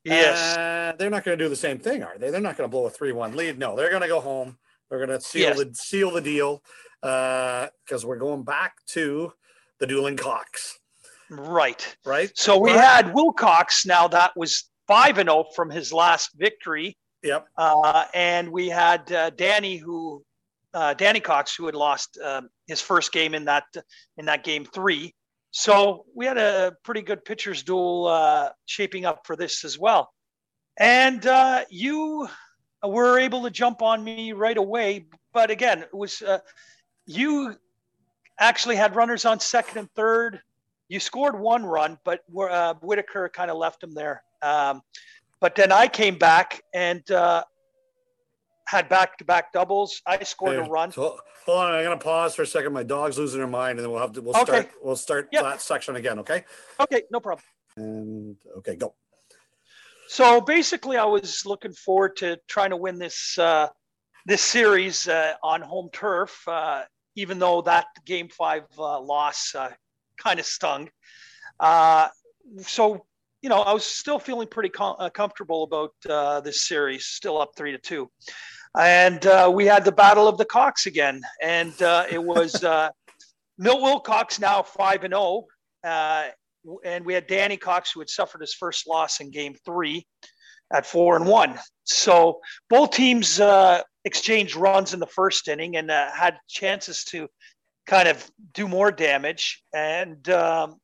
Yes. 0.06 0.58
Uh, 0.58 0.92
they're 1.00 1.10
not 1.10 1.24
going 1.24 1.38
to 1.38 1.42
do 1.46 1.48
the 1.48 1.56
same 1.56 1.80
thing, 1.80 2.04
are 2.04 2.18
they? 2.18 2.30
They're 2.30 2.42
not 2.42 2.58
going 2.58 2.68
to 2.70 2.72
blow 2.72 2.86
a 2.88 2.90
three-one 2.90 3.38
lead. 3.38 3.58
No, 3.58 3.78
they're 3.78 3.90
going 3.90 4.02
to 4.02 4.10
go 4.10 4.20
home. 4.20 4.58
They're 4.90 5.00
going 5.00 5.18
to 5.18 5.22
seal 5.22 5.42
Yes. 5.56 5.58
the 5.60 5.74
seal 5.74 6.12
the 6.12 6.20
deal 6.20 6.62
because 7.02 8.04
we're 8.06 8.18
going 8.18 8.44
back 8.44 8.74
to 8.88 9.32
the 9.80 9.88
dueling 9.88 10.18
clocks, 10.18 10.78
right. 11.40 11.96
right? 12.06 12.32
So 12.36 12.58
we 12.58 12.72
But- 12.72 12.84
had 12.84 13.14
Wilcox. 13.14 13.86
Now 13.86 14.08
that 14.10 14.32
was 14.36 14.70
five 14.88 15.18
and 15.18 15.30
zero 15.30 15.46
from 15.56 15.70
his 15.70 15.94
last 15.94 16.32
victory. 16.36 16.98
Yep. 17.24 17.48
Uh, 17.58 18.06
and 18.14 18.52
we 18.52 18.68
had 18.68 19.10
uh, 19.12 19.30
Danny, 19.30 19.78
who 19.78 20.24
uh, 20.74 20.94
Danny 20.94 21.20
Cox, 21.20 21.56
who 21.56 21.66
had 21.68 21.76
lost 21.76 22.18
um, 22.24 22.50
his 22.68 22.82
first 22.82 23.12
game 23.12 23.34
in 23.34 23.46
that 23.46 23.64
in 24.18 24.26
that 24.26 24.44
game 24.44 24.66
three. 24.66 25.14
So 25.52 26.06
we 26.16 26.26
had 26.26 26.38
a 26.38 26.76
pretty 26.84 27.02
good 27.04 27.24
pitchers 27.24 27.64
duel 27.64 28.08
uh, 28.08 28.50
shaping 28.66 29.06
up 29.06 29.26
for 29.26 29.36
this 29.36 29.64
as 29.64 29.78
well. 29.78 30.12
And 30.78 31.26
uh, 31.28 31.64
you 31.70 32.28
were 32.84 33.20
able 33.20 33.44
to 33.44 33.52
jump 33.52 33.82
on 33.84 34.04
me 34.04 34.34
right 34.34 34.58
away, 34.58 35.06
but 35.32 35.52
again, 35.52 35.84
it 35.84 35.94
was 35.94 36.22
uh, 36.24 36.40
you 37.06 37.56
actually 38.40 38.76
had 38.76 38.96
runners 38.96 39.26
on 39.26 39.40
second 39.40 39.78
and 39.78 39.92
third. 39.94 40.42
You 40.94 41.00
scored 41.00 41.40
one 41.40 41.66
run, 41.66 41.98
but 42.06 42.20
uh, 42.40 42.76
Whitaker 42.84 43.28
kind 43.34 43.50
of 43.50 43.58
left 43.58 43.82
him 43.82 43.96
there. 43.96 44.22
Um, 44.44 44.84
but 45.42 45.56
then 45.56 45.72
I 45.72 45.88
came 45.88 46.20
back 46.20 46.62
and 46.72 47.10
uh, 47.10 47.44
had 48.68 48.90
back-to-back 48.90 49.52
doubles. 49.54 50.04
I 50.06 50.24
scored 50.24 50.54
Hey, 50.60 50.62
a 50.62 50.70
run. 50.70 50.92
so- 50.92 51.18
hold 51.48 51.58
on, 51.58 51.74
I'm 51.74 51.84
gonna 51.84 51.98
pause 51.98 52.36
for 52.36 52.44
a 52.44 52.46
second. 52.46 52.74
My 52.74 52.84
dog's 52.84 53.18
losing 53.18 53.42
her 53.42 53.48
mind, 53.48 53.80
and 53.80 53.86
then 53.86 53.92
we'll 53.92 54.02
have 54.02 54.12
to 54.14 54.22
we'll 54.22 54.36
Okay. 54.38 54.44
start 54.52 54.70
we'll 54.84 54.96
start 54.96 55.30
Yep. 55.32 55.42
that 55.42 55.62
section 55.62 55.96
again. 55.96 56.20
Okay. 56.20 56.46
Okay, 56.80 57.02
no 57.10 57.20
problem. 57.20 57.44
And 57.76 58.38
okay, 58.58 58.76
go. 58.76 58.94
So 60.08 60.42
basically, 60.42 60.98
I 60.98 61.06
was 61.06 61.44
looking 61.44 61.74
forward 61.74 62.18
to 62.18 62.38
trying 62.48 62.70
to 62.70 62.78
win 62.78 63.00
this 63.00 63.36
uh, 63.40 63.68
this 64.28 64.44
series 64.44 65.08
uh, 65.08 65.34
on 65.42 65.62
home 65.64 65.90
turf, 65.92 66.48
uh, 66.48 66.84
even 67.16 67.40
though 67.40 67.64
that 67.64 67.88
game 68.06 68.30
five 68.30 68.66
uh, 68.78 69.02
loss 69.02 69.56
uh, 69.56 69.72
kind 70.18 70.40
of 70.40 70.46
stung. 70.46 70.90
Uh, 71.60 72.08
so 72.62 73.06
you 73.44 73.50
know, 73.50 73.60
I 73.60 73.74
was 73.74 73.86
still 73.86 74.20
feeling 74.20 74.48
pretty 74.48 74.70
com- 74.70 74.96
uh, 74.98 75.10
comfortable 75.10 75.64
about 75.64 75.92
uh, 76.10 76.40
this 76.40 76.66
series, 76.66 77.06
still 77.06 77.40
up 77.40 77.52
three 77.58 77.74
to 77.74 77.78
two, 77.78 78.10
and 78.80 79.26
uh, 79.26 79.52
we 79.54 79.66
had 79.66 79.84
the 79.84 79.92
battle 79.92 80.30
of 80.30 80.38
the 80.38 80.46
Cox 80.46 80.86
again, 80.86 81.22
and 81.42 81.80
uh, 81.82 82.06
it 82.10 82.24
was 82.24 82.64
uh, 82.64 82.90
Milt 83.58 83.82
Wilcox 83.82 84.40
now 84.40 84.64
five 84.64 85.04
and 85.04 85.14
zero. 85.14 85.44
Uh, 85.84 86.30
and 86.86 87.06
we 87.06 87.14
had 87.14 87.28
Danny 87.28 87.58
Cox 87.58 87.92
who 87.92 88.00
had 88.00 88.10
suffered 88.10 88.40
his 88.40 88.54
first 88.54 88.88
loss 88.88 89.20
in 89.20 89.30
game 89.30 89.54
three 89.66 90.08
at 90.74 90.86
four 90.86 91.18
and 91.18 91.26
one. 91.26 91.60
So 91.84 92.40
both 92.70 92.92
teams 92.92 93.42
exchanged 94.06 94.56
runs 94.56 94.94
in 94.94 95.02
the 95.02 95.08
first 95.08 95.50
inning 95.50 95.76
and 95.76 95.92
had 95.92 96.38
chances 96.48 97.04
to 97.06 97.28
kind 97.86 98.08
of 98.08 98.30
do 98.54 98.68
more 98.68 98.92
damage. 98.92 99.64
And 99.74 100.28
um, 100.30 100.76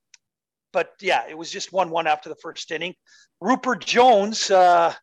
but 0.73 0.91
yeah, 1.01 1.23
it 1.29 1.37
was 1.37 1.51
just 1.51 1.71
one 1.73 1.89
one 1.89 2.07
after 2.07 2.29
the 2.29 2.35
first 2.41 2.71
inning. 2.71 2.93
Ruppert 3.43 3.83
Jones 3.85 4.51
uh, 4.51 4.93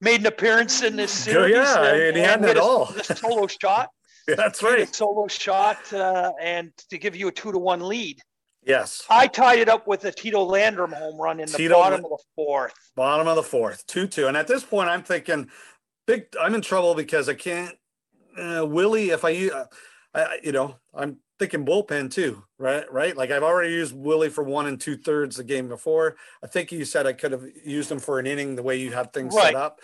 made 0.00 0.20
an 0.20 0.26
appearance 0.26 0.82
in 0.82 0.96
this 0.96 1.12
series. 1.12 1.54
yeah, 1.54 1.94
and 1.94 2.16
he 2.16 2.22
hadn't 2.22 2.48
at 2.48 2.56
all. 2.58 2.86
the 2.86 3.04
solo 3.04 3.46
shot, 3.62 3.90
Yeah, 4.28 4.34
that's 4.34 4.62
right. 4.62 4.80
a 4.80 4.86
solo 4.92 5.28
shot, 5.28 5.92
uh, 5.92 6.32
and 6.40 6.72
to 6.90 6.98
give 6.98 7.14
you 7.14 7.28
a 7.28 7.32
two 7.32 7.52
to 7.52 7.58
one 7.58 7.80
lead. 7.80 8.18
Yes. 8.62 9.04
I 9.08 9.26
tied 9.26 9.58
it 9.58 9.70
up 9.70 9.86
with 9.86 10.04
a 10.04 10.12
Tito 10.12 10.42
Landrum 10.44 10.92
home 10.92 11.18
run 11.18 11.40
in 11.40 11.46
the 11.50 11.56
Tito 11.56 11.74
bottom 11.74 12.04
of 12.04 12.10
the 12.10 12.18
fourth. 12.36 12.74
Bottom 12.94 13.26
of 13.26 13.36
the 13.36 13.42
fourth, 13.42 13.86
two 13.86 14.06
two, 14.06 14.26
and 14.26 14.36
at 14.36 14.46
this 14.48 14.62
point, 14.64 14.88
I'm 14.90 15.02
thinking, 15.02 15.48
big. 16.06 16.24
I'm 16.38 16.54
in 16.54 16.60
trouble 16.60 16.94
because 16.94 17.28
I 17.28 17.34
can't. 17.34 17.74
Uh, 18.38 18.66
Willie, 18.68 19.10
if 19.10 19.24
I 19.24 19.48
uh, 19.48 19.64
I, 20.14 20.38
you 20.42 20.52
know, 20.52 20.76
I'm 20.94 21.18
thinking 21.38 21.64
bullpen 21.64 22.10
too, 22.10 22.42
right? 22.58 22.90
Right. 22.92 23.16
Like 23.16 23.30
I've 23.30 23.42
already 23.42 23.72
used 23.72 23.94
Willie 23.94 24.28
for 24.28 24.42
one 24.44 24.66
and 24.66 24.80
two 24.80 24.96
thirds 24.96 25.36
the 25.36 25.44
game 25.44 25.68
before. 25.68 26.16
I 26.42 26.46
think 26.48 26.72
you 26.72 26.84
said 26.84 27.06
I 27.06 27.12
could 27.12 27.32
have 27.32 27.44
used 27.64 27.90
him 27.90 27.98
for 28.00 28.18
an 28.18 28.26
inning 28.26 28.56
the 28.56 28.62
way 28.62 28.76
you 28.76 28.92
had 28.92 29.12
things 29.12 29.34
Right. 29.34 29.46
set 29.46 29.54
up. 29.54 29.80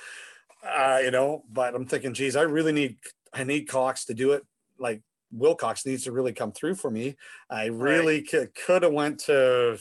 Uh, 0.66 0.98
you 1.02 1.10
know, 1.12 1.44
but 1.52 1.74
I'm 1.74 1.86
thinking, 1.86 2.12
geez, 2.12 2.34
I 2.34 2.42
really 2.42 2.72
need, 2.72 2.96
I 3.32 3.44
need 3.44 3.68
Cox 3.68 4.04
to 4.06 4.14
do 4.14 4.32
it. 4.32 4.42
Like 4.78 5.00
Wilcox 5.30 5.86
needs 5.86 6.04
to 6.04 6.12
really 6.12 6.32
come 6.32 6.50
through 6.50 6.74
for 6.74 6.90
me. 6.90 7.16
I 7.48 7.66
really 7.66 8.22
could 8.22 8.52
could 8.54 8.82
have 8.82 8.92
went 8.92 9.20
to, 9.26 9.78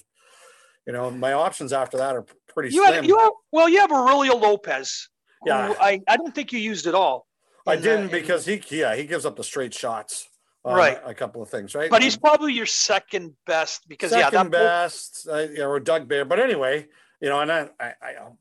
you 0.86 0.94
know, 0.94 1.10
my 1.10 1.34
options 1.34 1.74
after 1.74 1.98
that 1.98 2.16
are 2.16 2.26
pretty 2.48 2.74
You 2.76 2.84
slim. 2.84 2.94
had, 2.96 3.06
you 3.08 3.18
have, 3.18 3.32
well, 3.52 3.68
you 3.68 3.80
have 3.80 3.92
Aurelio 3.92 4.36
Lopez. 4.36 5.10
Yeah. 5.46 5.74
I, 5.80 6.02
I 6.08 6.18
don't 6.18 6.34
think 6.36 6.52
you 6.54 6.60
used 6.60 6.86
at 6.88 6.94
all. 6.96 7.26
I 7.68 7.76
didn't 7.76 8.06
in- 8.06 8.12
because 8.12 8.46
he, 8.46 8.62
yeah, 8.70 8.96
he 8.96 9.06
gives 9.06 9.26
up 9.26 9.36
the 9.36 9.44
straight 9.44 9.74
shots. 9.74 10.30
On 10.66 10.76
Right. 10.76 11.00
A, 11.06 11.14
couple 11.14 11.44
of 11.44 11.50
things, 11.50 11.76
right? 11.76 11.92
but 11.92 12.02
he's 12.02 12.18
probably 12.18 12.52
your 12.52 12.66
second 12.66 13.34
best 13.46 13.88
because 13.88 14.10
second 14.10 14.34
yeah, 14.34 14.44
that 14.44 14.52
best, 14.52 15.28
uh, 15.32 15.38
you 15.56 15.64
or 15.64 15.80
Doug 15.80 16.08
Bair. 16.08 16.26
But 16.26 16.40
anyway, 16.40 16.88
you 17.22 17.30
know, 17.30 17.40
and 17.40 17.52
I, 17.52 17.70
I, 17.80 17.94
I, 18.02 18.16
um, 18.16 18.38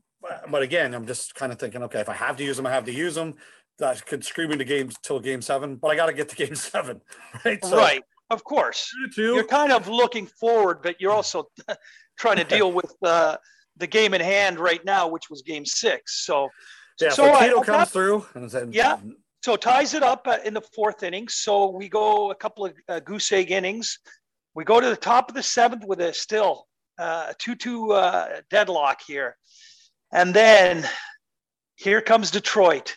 but 0.50 0.62
again, 0.62 0.94
I'm 0.94 1.06
just 1.06 1.34
kind 1.34 1.52
of 1.52 1.58
thinking, 1.58 1.82
okay, 1.82 2.00
if 2.00 2.08
I 2.08 2.14
have 2.14 2.38
to 2.38 2.44
use 2.44 2.58
him, 2.58 2.66
I 2.66 2.70
have 2.70 2.86
to 2.86 2.92
use 2.92 3.14
him. 3.14 3.34
That 3.78 4.06
could 4.06 4.24
screw 4.24 4.48
me 4.48 4.56
to 4.56 4.64
games 4.64 4.94
till 5.02 5.20
game 5.20 5.42
seven, 5.42 5.76
but 5.76 5.88
I 5.88 5.96
got 5.96 6.06
to 6.06 6.14
get 6.14 6.30
to 6.30 6.36
game 6.36 6.54
seven, 6.72 7.02
right? 7.44 7.62
So, 7.62 7.76
right, 7.76 8.02
of 8.30 8.42
course. 8.42 8.90
to 9.16 9.22
You're 9.34 9.44
kind 9.44 9.72
of 9.72 9.86
looking 9.86 10.26
forward, 10.26 10.78
but 10.82 10.98
you're 11.00 11.12
also 11.12 11.50
trying 12.18 12.36
to 12.38 12.44
deal 12.44 12.72
with 12.72 12.94
uh, 13.02 13.36
the 13.76 13.86
game 13.86 14.14
in 14.14 14.22
hand 14.22 14.58
right 14.58 14.82
now, 14.84 15.08
which 15.08 15.28
was 15.28 15.42
game 15.42 15.66
six. 15.66 16.24
So, 16.24 16.48
Yeah, 17.00 17.10
so 17.10 17.24
Tito 17.38 17.56
comes 17.56 17.66
got- 17.66 17.90
through 17.90 18.24
and 18.34 18.50
said, 18.50 18.72
Yeah. 18.74 18.96
So 19.44 19.56
ties 19.56 19.92
it 19.92 20.02
up 20.02 20.26
uh, 20.26 20.38
in 20.42 20.54
the 20.54 20.62
fourth 20.62 21.02
inning. 21.02 21.28
So 21.28 21.68
we 21.68 21.90
go 21.90 22.30
a 22.30 22.34
couple 22.34 22.64
of 22.64 22.72
uh, 22.88 23.00
goose 23.00 23.30
egg 23.30 23.50
innings. 23.50 23.98
We 24.54 24.64
go 24.64 24.80
to 24.80 24.88
the 24.88 24.96
top 24.96 25.28
of 25.28 25.34
the 25.34 25.42
seventh 25.42 25.84
with 25.86 26.00
a 26.00 26.14
still 26.14 26.66
uh, 26.98 27.34
two-two 27.38 27.92
uh, 27.92 28.40
deadlock 28.48 29.02
here, 29.06 29.36
and 30.10 30.32
then 30.32 30.88
here 31.76 32.00
comes 32.00 32.30
Detroit. 32.30 32.96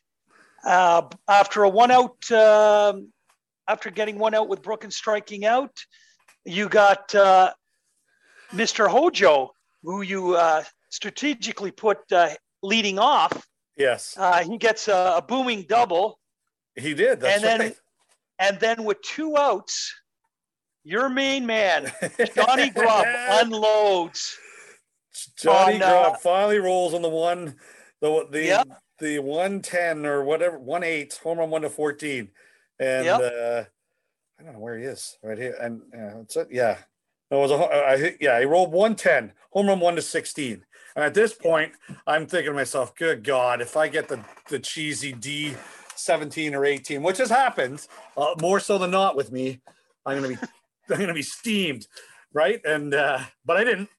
Uh, 0.63 1.01
after 1.27 1.63
a 1.63 1.69
one-out, 1.69 2.31
um, 2.31 3.11
after 3.67 3.91
getting 3.91 4.17
one 4.17 4.33
out 4.33 4.47
with 4.47 4.61
Brookens 4.61 4.95
striking 4.95 5.43
out, 5.43 5.75
you 6.45 6.69
got 6.69 7.13
uh, 7.13 7.51
Mr. 8.53 8.87
Hojo, 8.87 9.51
who 9.83 10.01
you 10.01 10.35
uh, 10.35 10.63
strategically 10.91 11.71
put 11.71 12.09
uh, 12.13 12.29
leading 12.63 12.99
off. 12.99 13.33
yes, 13.75 14.15
Uh, 14.17 14.45
he 14.45 14.57
gets 14.57 14.87
a, 14.87 15.15
a 15.17 15.21
booming 15.21 15.65
double. 15.67 16.17
He 16.77 16.93
did. 16.93 17.23
And 17.23 17.43
then- 17.43 17.59
right. 17.59 17.75
And 18.39 18.59
then 18.59 18.83
with 18.83 19.01
two 19.01 19.35
outs, 19.35 19.93
your 20.83 21.09
main 21.09 21.45
man, 21.45 21.91
Johnny 22.35 22.69
Grubb, 22.69 23.05
unloads. 23.41 24.37
Johnny 25.37 25.77
on, 25.77 25.81
uh, 25.81 25.89
Grubb 26.09 26.19
finally 26.21 26.59
rolls 26.59 26.93
on 26.93 27.01
the 27.01 27.09
one, 27.09 27.55
the 27.99 28.27
the 28.29 28.43
Yep. 28.45 28.67
the 28.99 29.19
one 29.19 29.61
ten 29.63 30.05
or 30.05 30.23
whatever 30.23 30.59
one 30.59 30.83
eight 30.83 31.19
home 31.23 31.39
run 31.39 31.49
one 31.49 31.63
to 31.63 31.69
fourteen, 31.71 32.29
and 32.79 33.05
Yep. 33.05 33.19
uh, 33.21 33.63
I 34.39 34.43
don't 34.43 34.53
know 34.53 34.59
where 34.59 34.77
he 34.77 34.85
is 34.85 35.17
right 35.23 35.37
here, 35.37 35.55
and 35.59 35.81
uh, 35.91 36.19
it's 36.21 36.35
a, 36.35 36.45
yeah, 36.51 36.77
no, 37.31 37.39
it 37.39 37.41
was 37.41 37.51
a 37.51 37.55
I 37.55 38.17
yeah 38.21 38.39
he 38.39 38.45
rolled 38.45 38.71
one 38.71 38.95
ten 38.95 39.33
home 39.51 39.67
run 39.67 39.79
one 39.79 39.95
to 39.95 40.01
sixteen, 40.03 40.63
and 40.95 41.03
at 41.03 41.15
this 41.15 41.33
point 41.33 41.73
I'm 42.05 42.27
thinking 42.27 42.51
to 42.51 42.55
myself, 42.55 42.93
good 42.95 43.23
God, 43.23 43.61
if 43.61 43.75
I 43.75 43.87
get 43.87 44.07
the 44.07 44.23
the 44.49 44.59
cheesy 44.59 45.11
D 45.11 45.55
seventeen 45.99 46.55
or 46.55 46.65
eighteen, 46.65 47.03
which 47.03 47.17
has 47.17 47.29
happened 47.29 47.85
uh, 48.15 48.35
more 48.41 48.59
so 48.59 48.77
than 48.77 48.91
not 48.91 49.15
with 49.15 49.31
me, 49.31 49.61
I'm 50.05 50.15
gonna 50.21 50.29
be 50.35 50.37
I'm 50.93 50.99
gonna 50.99 51.13
be 51.13 51.21
steamed, 51.21 51.87
right? 52.33 52.61
And 52.65 52.93
uh, 52.93 53.19
but 53.45 53.57
I 53.57 53.63
didn't. 53.63 53.89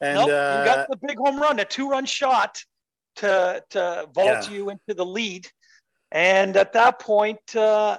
And 0.00 0.16
nope, 0.16 0.30
uh, 0.30 0.58
you 0.58 0.64
got 0.64 0.86
the 0.88 0.96
big 1.06 1.18
home 1.18 1.40
run, 1.40 1.58
a 1.58 1.64
two-run 1.64 2.06
shot 2.06 2.62
to 3.16 3.62
to 3.70 4.08
vault 4.14 4.48
Yeah. 4.48 4.50
you 4.50 4.70
into 4.70 4.94
the 4.94 5.04
lead. 5.04 5.48
And 6.10 6.56
at 6.56 6.72
that 6.72 7.00
point, 7.00 7.54
uh, 7.54 7.98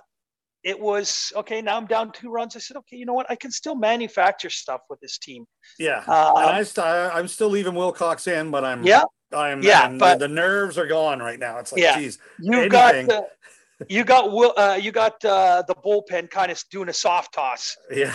it 0.63 0.79
was 0.79 1.31
okay. 1.35 1.61
Now 1.61 1.77
I'm 1.77 1.85
down 1.85 2.11
two 2.11 2.31
runs. 2.31 2.55
I 2.55 2.59
said, 2.59 2.77
okay, 2.77 2.97
you 2.97 3.05
know 3.05 3.13
what? 3.13 3.29
I 3.29 3.35
can 3.35 3.51
still 3.51 3.75
manufacture 3.75 4.49
stuff 4.49 4.81
with 4.89 4.99
this 4.99 5.17
team. 5.17 5.45
yeah, 5.77 6.03
Uh, 6.07 6.33
and 6.37 6.49
I 6.49 6.63
st- 6.63 6.85
I'm 6.85 7.27
still 7.27 7.49
leaving 7.49 7.75
Wilcox 7.75 8.27
in, 8.27 8.49
but 8.49 8.65
I'm 8.65 8.83
Yeah, 8.83 9.03
I'm 9.33 9.61
Yeah, 9.63 9.89
but- 9.89 10.19
the, 10.19 10.27
the 10.27 10.33
nerves 10.33 10.77
are 10.77 10.87
gone 10.87 11.19
right 11.19 11.39
now. 11.39 11.59
It's 11.59 11.71
like, 11.71 11.81
Yeah. 11.81 11.97
geez, 11.99 12.19
you 12.39 12.67
got 12.69 12.93
the, 12.93 13.27
you 13.87 14.03
got 14.03 14.31
Will, 14.31 14.53
uh, 14.57 14.77
you 14.81 14.91
got 14.91 15.23
uh, 15.23 15.63
the 15.67 15.75
bullpen 15.75 16.29
kind 16.29 16.51
of 16.51 16.61
doing 16.69 16.89
a 16.89 16.93
soft 16.93 17.33
toss. 17.33 17.77
yeah, 17.91 18.13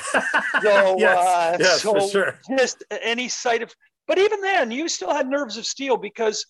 So, 0.62 0.96
yes, 0.98 1.18
uh, 1.26 1.56
yes, 1.58 1.80
for 1.82 2.00
so 2.00 2.08
sure. 2.08 2.38
just 2.58 2.84
any 2.90 3.28
sight 3.28 3.62
of 3.62 3.74
but 4.06 4.18
even 4.18 4.42
then 4.42 4.70
you 4.70 4.86
still 4.88 5.10
had 5.14 5.26
nerves 5.28 5.56
of 5.56 5.64
steel 5.64 5.96
because 5.96 6.44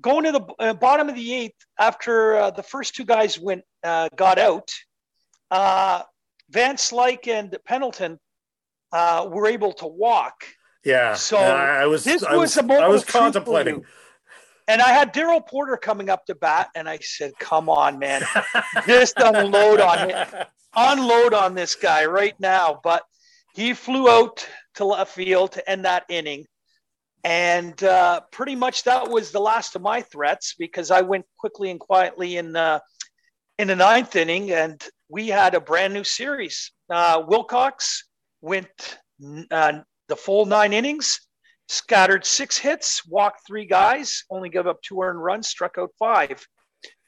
going 0.00 0.24
to 0.24 0.32
the 0.32 0.44
uh, 0.58 0.74
bottom 0.74 1.08
of 1.08 1.14
the 1.14 1.32
eighth 1.34 1.54
after 1.78 2.34
uh, 2.36 2.50
the 2.50 2.62
first 2.64 2.96
two 2.96 3.04
guys 3.04 3.38
went 3.38 3.62
uh, 3.84 4.08
got 4.16 4.38
out 4.40 4.68
uh, 5.52 6.02
van 6.50 6.74
slyke 6.74 7.28
and 7.28 7.56
pendleton 7.64 8.18
uh, 8.92 9.28
were 9.30 9.46
able 9.46 9.72
to 9.72 9.86
walk 9.86 10.34
Yeah, 10.84 11.14
So, 11.14 11.36
I, 11.38 11.82
I 11.82 11.86
was 11.86 12.04
this 12.04 12.22
I 12.22 12.36
was 12.36 12.56
was, 12.56 12.70
I 12.70 12.88
was 12.88 13.02
of 13.02 13.08
truth 13.08 13.12
for 13.12 13.18
contemplating. 13.18 13.84
and 14.68 14.80
i 14.80 14.88
had 14.88 15.12
darrell 15.12 15.40
porter 15.40 15.76
coming 15.76 16.08
up 16.08 16.24
to 16.26 16.34
bat 16.34 16.68
and 16.74 16.88
i 16.88 16.98
said 17.02 17.32
come 17.38 17.68
on 17.68 17.98
man 17.98 18.22
just 18.86 19.14
unload 19.18 19.80
on 19.80 20.08
him 20.08 20.26
unload 20.76 21.34
on 21.34 21.54
this 21.54 21.74
guy 21.74 22.04
right 22.04 22.38
now. 22.38 22.80
But 22.84 23.02
he 23.54 23.74
flew 23.74 24.08
out 24.08 24.46
to 24.76 24.84
left 24.84 25.12
field 25.12 25.52
to 25.52 25.70
end 25.70 25.84
that 25.84 26.04
inning. 26.08 26.44
and 27.24 27.82
uh, 27.82 28.20
pretty 28.30 28.54
much 28.54 28.84
that 28.84 29.08
was 29.10 29.30
the 29.32 29.40
last 29.40 29.74
of 29.76 29.82
my 29.82 30.00
threats 30.02 30.54
because 30.58 30.90
I 30.90 31.00
went 31.02 31.26
quickly 31.38 31.70
and 31.70 31.80
quietly 31.80 32.36
in 32.36 32.52
the 32.52 32.80
in 33.58 33.68
the 33.68 33.76
ninth 33.76 34.16
inning, 34.16 34.52
and 34.52 34.80
we 35.08 35.28
had 35.28 35.54
a 35.54 35.60
brand 35.60 35.92
new 35.92 36.04
series. 36.04 36.72
Uh, 36.88 37.22
Wilcox 37.26 38.04
went 38.40 38.98
uh, 39.50 39.80
the 40.10 40.16
full 40.16 40.44
nine 40.44 40.74
innings, 40.74 41.20
scattered 41.68 42.26
six 42.26 42.58
hits, 42.58 43.06
walked 43.06 43.46
three 43.46 43.64
guys, 43.64 44.24
only 44.28 44.50
gave 44.50 44.66
up 44.66 44.82
two 44.82 45.00
earned 45.00 45.22
runs, 45.22 45.48
struck 45.48 45.78
out 45.78 45.90
five. 45.98 46.46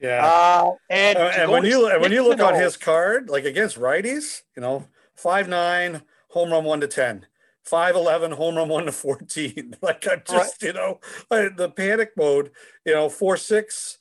Yeah. 0.01 0.25
Uh, 0.25 0.73
and, 0.89 1.19
Uh, 1.19 1.33
and 1.37 1.51
when 1.51 1.65
you 1.67 1.85
when 2.01 2.13
you 2.13 2.23
look 2.27 2.41
on 2.41 2.55
his 2.55 2.77
card, 2.79 3.29
like 3.29 3.45
against 3.45 3.77
righties, 3.79 4.43
you 4.57 4.63
know, 4.63 4.87
five 5.15 5.49
nine, 5.49 6.03
home 6.29 6.51
run 6.51 6.65
one 6.65 6.81
to 6.81 6.89
ten. 6.89 7.27
5'11 7.65 8.33
home 8.33 8.57
run 8.57 8.69
one 8.69 8.87
to 8.87 8.91
14 8.91 9.77
like 9.83 10.05
i 10.09 10.17
just 10.17 10.61
you 10.65 10.73
know 10.73 10.99
I- 11.31 11.49
the 11.57 11.71
panic 11.71 12.11
mode 12.17 12.51
you 12.85 12.93
know 12.93 13.07
4-6 13.07 13.99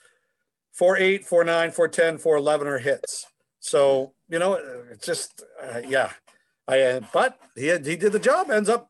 4-8 0.80 1.30
4-9 1.30 1.76
4-10 1.76 2.24
4-11 2.24 2.66
are 2.66 2.80
hits 2.80 3.28
so 3.60 4.14
you 4.30 4.39
know 4.39 4.56
it's 4.91 5.06
just 5.06 5.43
uh, 5.62 5.82
yeah 5.88 6.10
i 6.68 6.82
uh, 6.82 7.01
but 7.14 7.38
he 7.55 7.68
had, 7.68 7.86
he 7.86 7.95
did 7.95 8.12
the 8.12 8.20
job 8.20 8.49
ends 8.49 8.70
up 8.70 8.89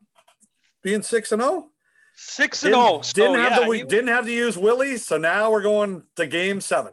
being 0.82 1.02
6 1.02 1.32
and 1.32 1.42
0 1.42 1.68
six 2.14 2.62
and 2.62 2.74
didn't, 2.74 2.86
oh. 2.86 3.02
Didn't 3.14 3.34
have 3.36 3.52
yeah, 3.52 3.58
to 3.60 3.68
we 3.68 3.82
didn't 3.84 4.08
have 4.08 4.26
to 4.26 4.32
use 4.32 4.58
willie 4.58 4.96
so 4.96 5.16
now 5.16 5.50
we're 5.50 5.62
going 5.62 6.02
to 6.16 6.26
game 6.26 6.60
7 6.60 6.92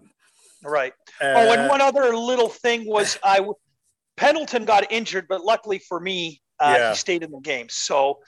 right. 0.63 0.93
uh, 1.21 1.25
oh, 1.25 1.53
and 1.53 1.69
one 1.69 1.81
other 1.81 2.15
little 2.15 2.49
thing 2.49 2.85
was 2.85 3.17
I 3.23 3.41
Pendleton 4.19 4.65
got 4.65 4.91
injured, 4.91 5.27
but 5.29 5.45
luckily 5.45 5.79
for 5.79 5.99
me, 5.99 6.41
uh, 6.59 6.75
Yeah. 6.77 6.89
he 6.89 6.97
stayed 6.97 7.23
in 7.23 7.31
the 7.31 7.39
game. 7.39 7.67
So, 7.69 8.19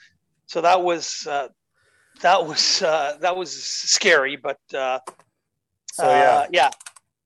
so 0.46 0.62
that 0.62 0.82
was 0.82 1.26
uh, 1.26 1.48
that 2.22 2.46
was 2.46 2.80
uh, 2.82 3.18
that 3.20 3.36
was 3.36 3.52
scary, 3.62 4.36
but 4.36 4.58
uh, 4.74 5.00
so 5.92 6.08
yeah 6.08 6.30
uh, 6.30 6.46
yeah, 6.50 6.70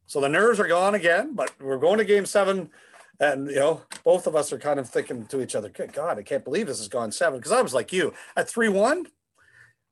So 0.06 0.20
the 0.20 0.28
nerves 0.28 0.58
are 0.58 0.66
gone 0.66 0.96
again, 0.96 1.34
but 1.34 1.52
we're 1.60 1.78
going 1.78 1.98
to 1.98 2.04
game 2.04 2.26
seven. 2.26 2.70
And, 3.18 3.48
you 3.48 3.56
know, 3.56 3.82
both 4.04 4.26
of 4.26 4.36
us 4.36 4.52
are 4.52 4.58
kind 4.58 4.78
of 4.78 4.88
thinking 4.88 5.26
to 5.26 5.40
each 5.40 5.54
other, 5.54 5.68
good 5.68 5.92
God, 5.92 6.18
I 6.18 6.22
can't 6.22 6.44
believe 6.44 6.66
this 6.66 6.78
has 6.78 6.88
gone 6.88 7.12
seven. 7.12 7.38
Because 7.38 7.52
I 7.52 7.62
was 7.62 7.74
like 7.74 7.92
you 7.92 8.12
at 8.36 8.48
3 8.48 8.68
1, 8.68 9.06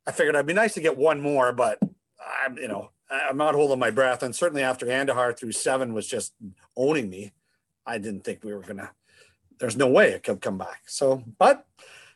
I 0.06 0.12
figured 0.12 0.34
it'd 0.34 0.46
be 0.46 0.52
nice 0.52 0.74
to 0.74 0.80
get 0.80 0.98
one 0.98 1.20
more, 1.20 1.52
but 1.52 1.78
I'm, 2.44 2.58
you 2.58 2.68
know, 2.68 2.90
I'm 3.10 3.36
not 3.36 3.54
holding 3.54 3.78
my 3.78 3.90
breath. 3.90 4.22
And 4.22 4.34
certainly 4.34 4.62
after 4.62 4.86
Andujar 4.86 5.36
through 5.36 5.52
seven 5.52 5.94
was 5.94 6.06
just 6.06 6.34
owning 6.76 7.08
me, 7.08 7.32
I 7.86 7.98
didn't 7.98 8.24
think 8.24 8.44
we 8.44 8.54
were 8.54 8.62
to, 8.62 8.90
there's 9.58 9.76
no 9.76 9.88
way 9.88 10.10
it 10.10 10.22
could 10.22 10.40
come 10.40 10.58
back. 10.58 10.82
So, 10.86 11.22
but 11.38 11.66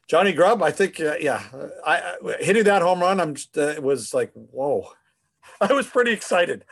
Johnny 0.09 0.33
Grubb, 0.33 0.63
I 0.63 0.71
think, 0.71 1.01
uh, 1.01 1.17
yeah, 1.21 1.43
I, 1.87 2.17
I 2.25 2.37
hitting 2.41 2.65
that 2.65 2.83
home 2.83 3.01
run, 3.01 3.21
I'm 3.21 3.35
just, 3.35 3.57
uh, 3.57 3.69
it 3.69 3.83
was 3.83 4.13
like, 4.13 4.33
whoa. 4.35 4.91
I 5.61 5.73
was 5.73 5.87
pretty 5.87 6.13
excited. 6.13 6.65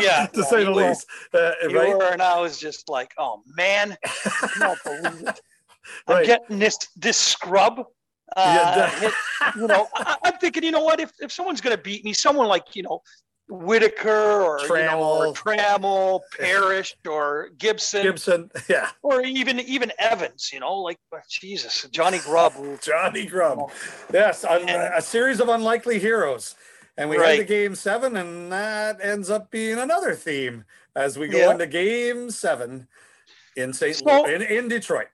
Yeah, 0.00 0.26
to 0.32 0.40
yeah, 0.40 0.44
say 0.46 0.64
the 0.64 0.72
were. 0.72 0.88
least. 0.88 1.06
Uh, 1.32 1.52
you 1.68 1.78
right? 1.78 1.96
were, 1.96 2.04
and 2.12 2.22
I 2.22 2.40
was 2.40 2.58
just 2.58 2.88
like, 2.88 3.12
oh 3.18 3.42
man, 3.56 3.96
I 4.04 4.48
can't 4.58 4.78
believe 4.84 5.28
it. 5.28 5.40
I'm 6.08 6.16
Right. 6.16 6.26
getting 6.26 6.58
this 6.58 6.78
this 6.96 7.16
scrub. 7.16 7.84
Uh, 8.36 8.42
Yeah, 8.76 8.90
hit, 8.98 9.12
you 9.54 9.66
know, 9.68 9.88
I, 9.94 10.16
I'm 10.24 10.34
thinking, 10.38 10.64
you 10.64 10.72
know 10.72 10.82
what? 10.82 10.98
If 11.00 11.12
if 11.20 11.30
someone's 11.30 11.60
gonna 11.60 11.78
beat 11.78 12.04
me, 12.04 12.12
someone 12.12 12.48
like 12.48 12.74
you 12.74 12.82
know, 12.82 13.00
Whitaker 13.48 14.42
or 14.42 14.58
you 14.60 14.68
know, 14.84 15.00
or 15.00 15.32
Trammell. 15.32 15.34
Trammell, 15.36 16.20
Parrish, 16.38 16.96
or 17.08 17.50
Gibson, 17.58 18.02
Gibson, 18.02 18.50
yeah, 18.68 18.90
or 19.02 19.22
even 19.22 19.60
even 19.60 19.92
Evans. 19.98 20.50
You 20.52 20.60
know, 20.60 20.74
like 20.80 20.98
Jesus, 21.30 21.86
Johnny 21.92 22.18
Grubb. 22.18 22.52
Johnny 22.82 23.26
Grubb. 23.26 23.70
Yes, 24.12 24.44
un- 24.44 24.68
a 24.68 25.00
series 25.00 25.40
of 25.40 25.48
unlikely 25.48 25.98
heroes. 25.98 26.56
And 26.96 27.10
we 27.10 27.18
Right. 27.18 27.38
head 27.38 27.38
to 27.38 27.44
game 27.44 27.74
seven, 27.74 28.16
and 28.16 28.50
that 28.50 28.98
ends 29.02 29.28
up 29.30 29.50
being 29.50 29.78
another 29.78 30.14
theme 30.14 30.64
as 30.94 31.18
we 31.18 31.28
go 31.28 31.38
Yeah. 31.38 31.50
into 31.52 31.66
game 31.66 32.30
seven 32.30 32.88
in 33.54 33.72
St. 33.72 33.96
So- 33.96 34.26
in, 34.26 34.42
in 34.42 34.68
Detroit. 34.68 35.08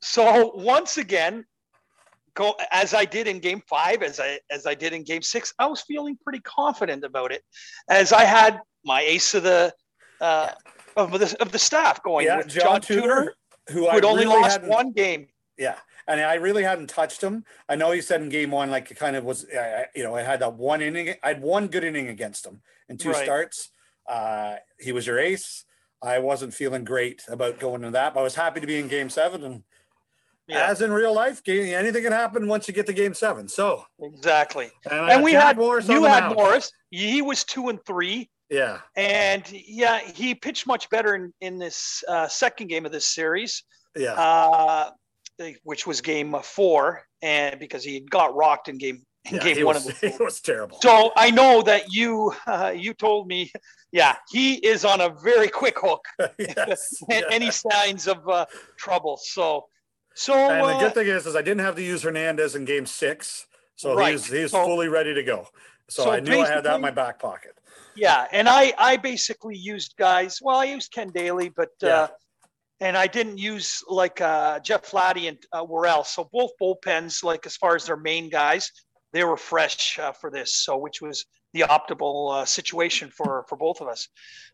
So 0.00 0.52
once 0.54 0.96
again, 0.98 1.44
go 2.34 2.54
as 2.70 2.94
I 2.94 3.04
did 3.04 3.26
in 3.26 3.40
game 3.40 3.62
five, 3.68 4.02
as 4.02 4.20
I 4.20 4.38
as 4.50 4.66
I 4.66 4.74
did 4.74 4.92
in 4.92 5.02
game 5.02 5.22
six, 5.22 5.52
I 5.58 5.66
was 5.66 5.80
feeling 5.82 6.16
pretty 6.22 6.40
confident 6.40 7.04
about 7.04 7.32
it, 7.32 7.42
as 7.88 8.12
I 8.12 8.24
had 8.24 8.60
my 8.84 9.00
ace 9.00 9.34
of 9.34 9.42
the 9.42 9.74
uh, 10.20 10.52
of 10.96 11.10
the 11.18 11.36
of 11.40 11.50
the 11.52 11.58
staff 11.58 12.02
going 12.02 12.26
Yeah, 12.26 12.36
with 12.38 12.48
John, 12.48 12.62
John, 12.64 12.80
Tudor, 12.82 13.00
Tudor, 13.02 13.34
who 13.70 13.88
I 13.88 13.94
had 13.94 14.04
only 14.04 14.24
really 14.26 14.40
lost 14.40 14.62
one 14.62 14.92
game. 14.92 15.28
Yeah, 15.58 15.76
and 16.06 16.20
I 16.20 16.34
really 16.34 16.62
hadn't 16.62 16.88
touched 16.88 17.20
him. 17.22 17.44
I 17.68 17.74
know 17.76 17.90
he 17.90 18.00
said 18.00 18.22
in 18.22 18.28
game 18.28 18.50
one, 18.52 18.70
like 18.70 18.90
it 18.90 18.96
kind 18.96 19.16
of 19.16 19.24
was, 19.24 19.44
uh, 19.46 19.84
you 19.94 20.04
know, 20.04 20.14
I 20.14 20.22
had 20.22 20.40
that 20.40 20.54
one 20.54 20.80
inning. 20.80 21.14
I 21.22 21.28
had 21.28 21.42
one 21.42 21.66
good 21.66 21.84
inning 21.84 22.08
against 22.08 22.46
him 22.46 22.62
in 22.88 22.96
two 22.96 23.10
Right. 23.10 23.24
starts. 23.24 23.70
Uh, 24.08 24.56
he 24.78 24.92
was 24.92 25.06
your 25.06 25.18
ace. 25.18 25.64
I 26.00 26.20
wasn't 26.20 26.54
feeling 26.54 26.84
great 26.84 27.24
about 27.28 27.58
going 27.58 27.82
to 27.82 27.90
that, 27.90 28.14
but 28.14 28.20
I 28.20 28.22
was 28.22 28.36
happy 28.36 28.60
to 28.60 28.66
be 28.66 28.78
in 28.78 28.86
game 28.88 29.10
seven. 29.10 29.42
And 29.42 29.64
Yeah, 30.46 30.70
as 30.70 30.80
in 30.80 30.92
real 30.92 31.12
life, 31.12 31.42
game, 31.42 31.74
anything 31.74 32.04
can 32.04 32.12
happen 32.12 32.46
once 32.46 32.68
you 32.68 32.72
get 32.74 32.86
to 32.86 32.92
game 32.92 33.14
seven. 33.14 33.48
So, 33.48 33.84
exactly. 34.00 34.70
and, 34.90 35.10
And 35.10 35.22
we 35.24 35.32
had 35.32 35.56
Morris 35.56 35.88
you 35.88 36.04
had 36.04 36.20
mound. 36.24 36.36
Morris. 36.36 36.70
He 36.90 37.20
was 37.20 37.42
two 37.44 37.68
and 37.68 37.84
three. 37.84 38.30
Yeah, 38.48 38.78
And 38.96 39.44
yeah, 39.50 39.98
he 39.98 40.34
pitched 40.34 40.66
much 40.66 40.88
better 40.88 41.14
in, 41.14 41.34
in 41.42 41.58
this 41.58 42.02
uh, 42.08 42.28
second 42.28 42.68
game 42.68 42.86
of 42.86 42.92
this 42.92 43.04
series. 43.04 43.62
yeah, 43.94 44.12
uh, 44.14 44.90
which 45.64 45.86
was 45.86 46.00
game 46.00 46.34
four, 46.42 47.02
and 47.22 47.58
because 47.58 47.84
he 47.84 48.00
got 48.00 48.34
rocked 48.34 48.68
in 48.68 48.78
game 48.78 49.02
in 49.26 49.36
yeah. 49.36 49.42
game 49.54 49.66
one 49.66 49.74
was, 49.74 49.88
of 49.88 50.00
the. 50.00 50.08
he 50.18 50.22
was 50.22 50.40
terrible. 50.40 50.78
So 50.80 51.12
I 51.16 51.30
know 51.30 51.62
that 51.62 51.92
you 51.92 52.32
uh, 52.46 52.72
you 52.74 52.94
told 52.94 53.26
me, 53.26 53.52
yeah, 53.92 54.16
he 54.30 54.54
is 54.54 54.84
on 54.84 55.00
a 55.00 55.10
very 55.22 55.48
quick 55.48 55.78
hook. 55.78 56.04
yes, 56.38 57.02
yeah. 57.08 57.22
Any 57.30 57.50
signs 57.50 58.06
of 58.08 58.28
uh, 58.28 58.46
trouble? 58.78 59.18
So 59.22 59.66
so 60.14 60.34
And 60.34 60.60
the 60.60 60.74
uh, 60.74 60.80
good 60.80 60.94
thing 60.94 61.06
is, 61.06 61.26
is 61.26 61.36
I 61.36 61.42
didn't 61.42 61.60
have 61.60 61.76
to 61.76 61.82
use 61.82 62.02
Hernandez 62.02 62.54
in 62.54 62.64
game 62.64 62.86
six, 62.86 63.46
so 63.76 63.94
Right. 63.94 64.12
he's 64.12 64.26
he's 64.26 64.50
So- 64.50 64.64
fully 64.64 64.88
ready 64.88 65.14
to 65.14 65.22
go. 65.22 65.48
So, 65.90 66.04
so 66.04 66.10
I 66.10 66.20
knew 66.20 66.40
I 66.40 66.46
had 66.46 66.64
that 66.64 66.74
in 66.74 66.80
my 66.82 66.90
back 66.90 67.18
pocket. 67.18 67.52
yeah, 67.96 68.26
and 68.30 68.46
I 68.46 68.74
I 68.76 68.98
basically 68.98 69.56
used 69.56 69.94
guys. 69.96 70.38
Well, 70.42 70.58
I 70.58 70.64
used 70.64 70.92
Ken 70.92 71.10
Dayley, 71.10 71.52
but. 71.54 71.70
Yeah. 71.80 71.88
Uh, 71.88 72.08
and 72.80 72.96
I 72.96 73.06
didn't 73.06 73.38
use 73.38 73.82
like 73.88 74.20
uh, 74.20 74.60
Jeff 74.60 74.90
Lahti 74.90 75.28
and 75.28 75.38
uh, 75.52 75.64
Worrell. 75.64 76.04
So 76.04 76.28
both 76.32 76.52
bullpens, 76.60 77.24
like 77.24 77.46
as 77.46 77.56
far 77.56 77.74
as 77.74 77.86
their 77.86 77.96
main 77.96 78.28
guys, 78.28 78.70
they 79.12 79.24
were 79.24 79.36
fresh 79.36 79.98
uh, 79.98 80.12
for 80.12 80.30
this. 80.30 80.54
So 80.54 80.76
which 80.76 81.00
was 81.00 81.24
the 81.52 81.60
optimal 81.60 82.42
uh, 82.42 82.44
situation 82.44 83.10
for 83.10 83.44
for 83.48 83.56
both 83.56 83.80
of 83.80 83.88
us. 83.88 84.08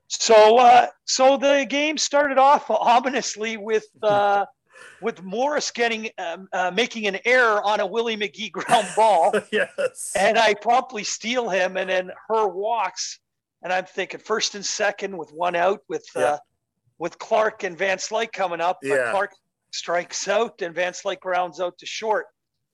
So 0.08 0.58
uh, 0.58 0.88
so 1.04 1.36
the 1.36 1.66
game 1.68 1.98
started 1.98 2.38
off 2.38 2.70
ominously 2.70 3.56
with 3.56 3.86
uh, 4.02 4.46
with 5.00 5.22
Morris 5.22 5.70
getting 5.70 6.10
um, 6.18 6.48
uh, 6.52 6.70
making 6.74 7.06
an 7.06 7.18
error 7.24 7.62
on 7.62 7.80
a 7.80 7.86
Willie 7.86 8.16
McGee 8.16 8.52
ground 8.52 8.88
ball, 8.96 9.34
yes. 9.52 10.12
and 10.16 10.38
I 10.38 10.54
promptly 10.54 11.04
steal 11.04 11.48
him, 11.48 11.76
and 11.76 11.90
then 11.90 12.10
Herr 12.28 12.48
walks, 12.48 13.18
and 13.62 13.72
I'm 13.72 13.84
thinking 13.86 14.20
first 14.20 14.54
and 14.54 14.64
second 14.64 15.16
with 15.16 15.30
one 15.30 15.56
out 15.56 15.80
with. 15.88 16.06
Yeah. 16.14 16.38
With 16.98 17.18
Clark 17.18 17.64
and 17.64 17.76
Van 17.76 17.98
Slyke 17.98 18.32
coming 18.32 18.60
up, 18.60 18.78
but 18.82 18.88
Yeah. 18.88 19.10
Clark 19.10 19.32
strikes 19.72 20.28
out 20.28 20.62
and 20.62 20.74
Van 20.74 20.92
Slyke 20.92 21.20
grounds 21.20 21.60
out 21.60 21.76
to 21.78 21.86
short, 21.86 22.26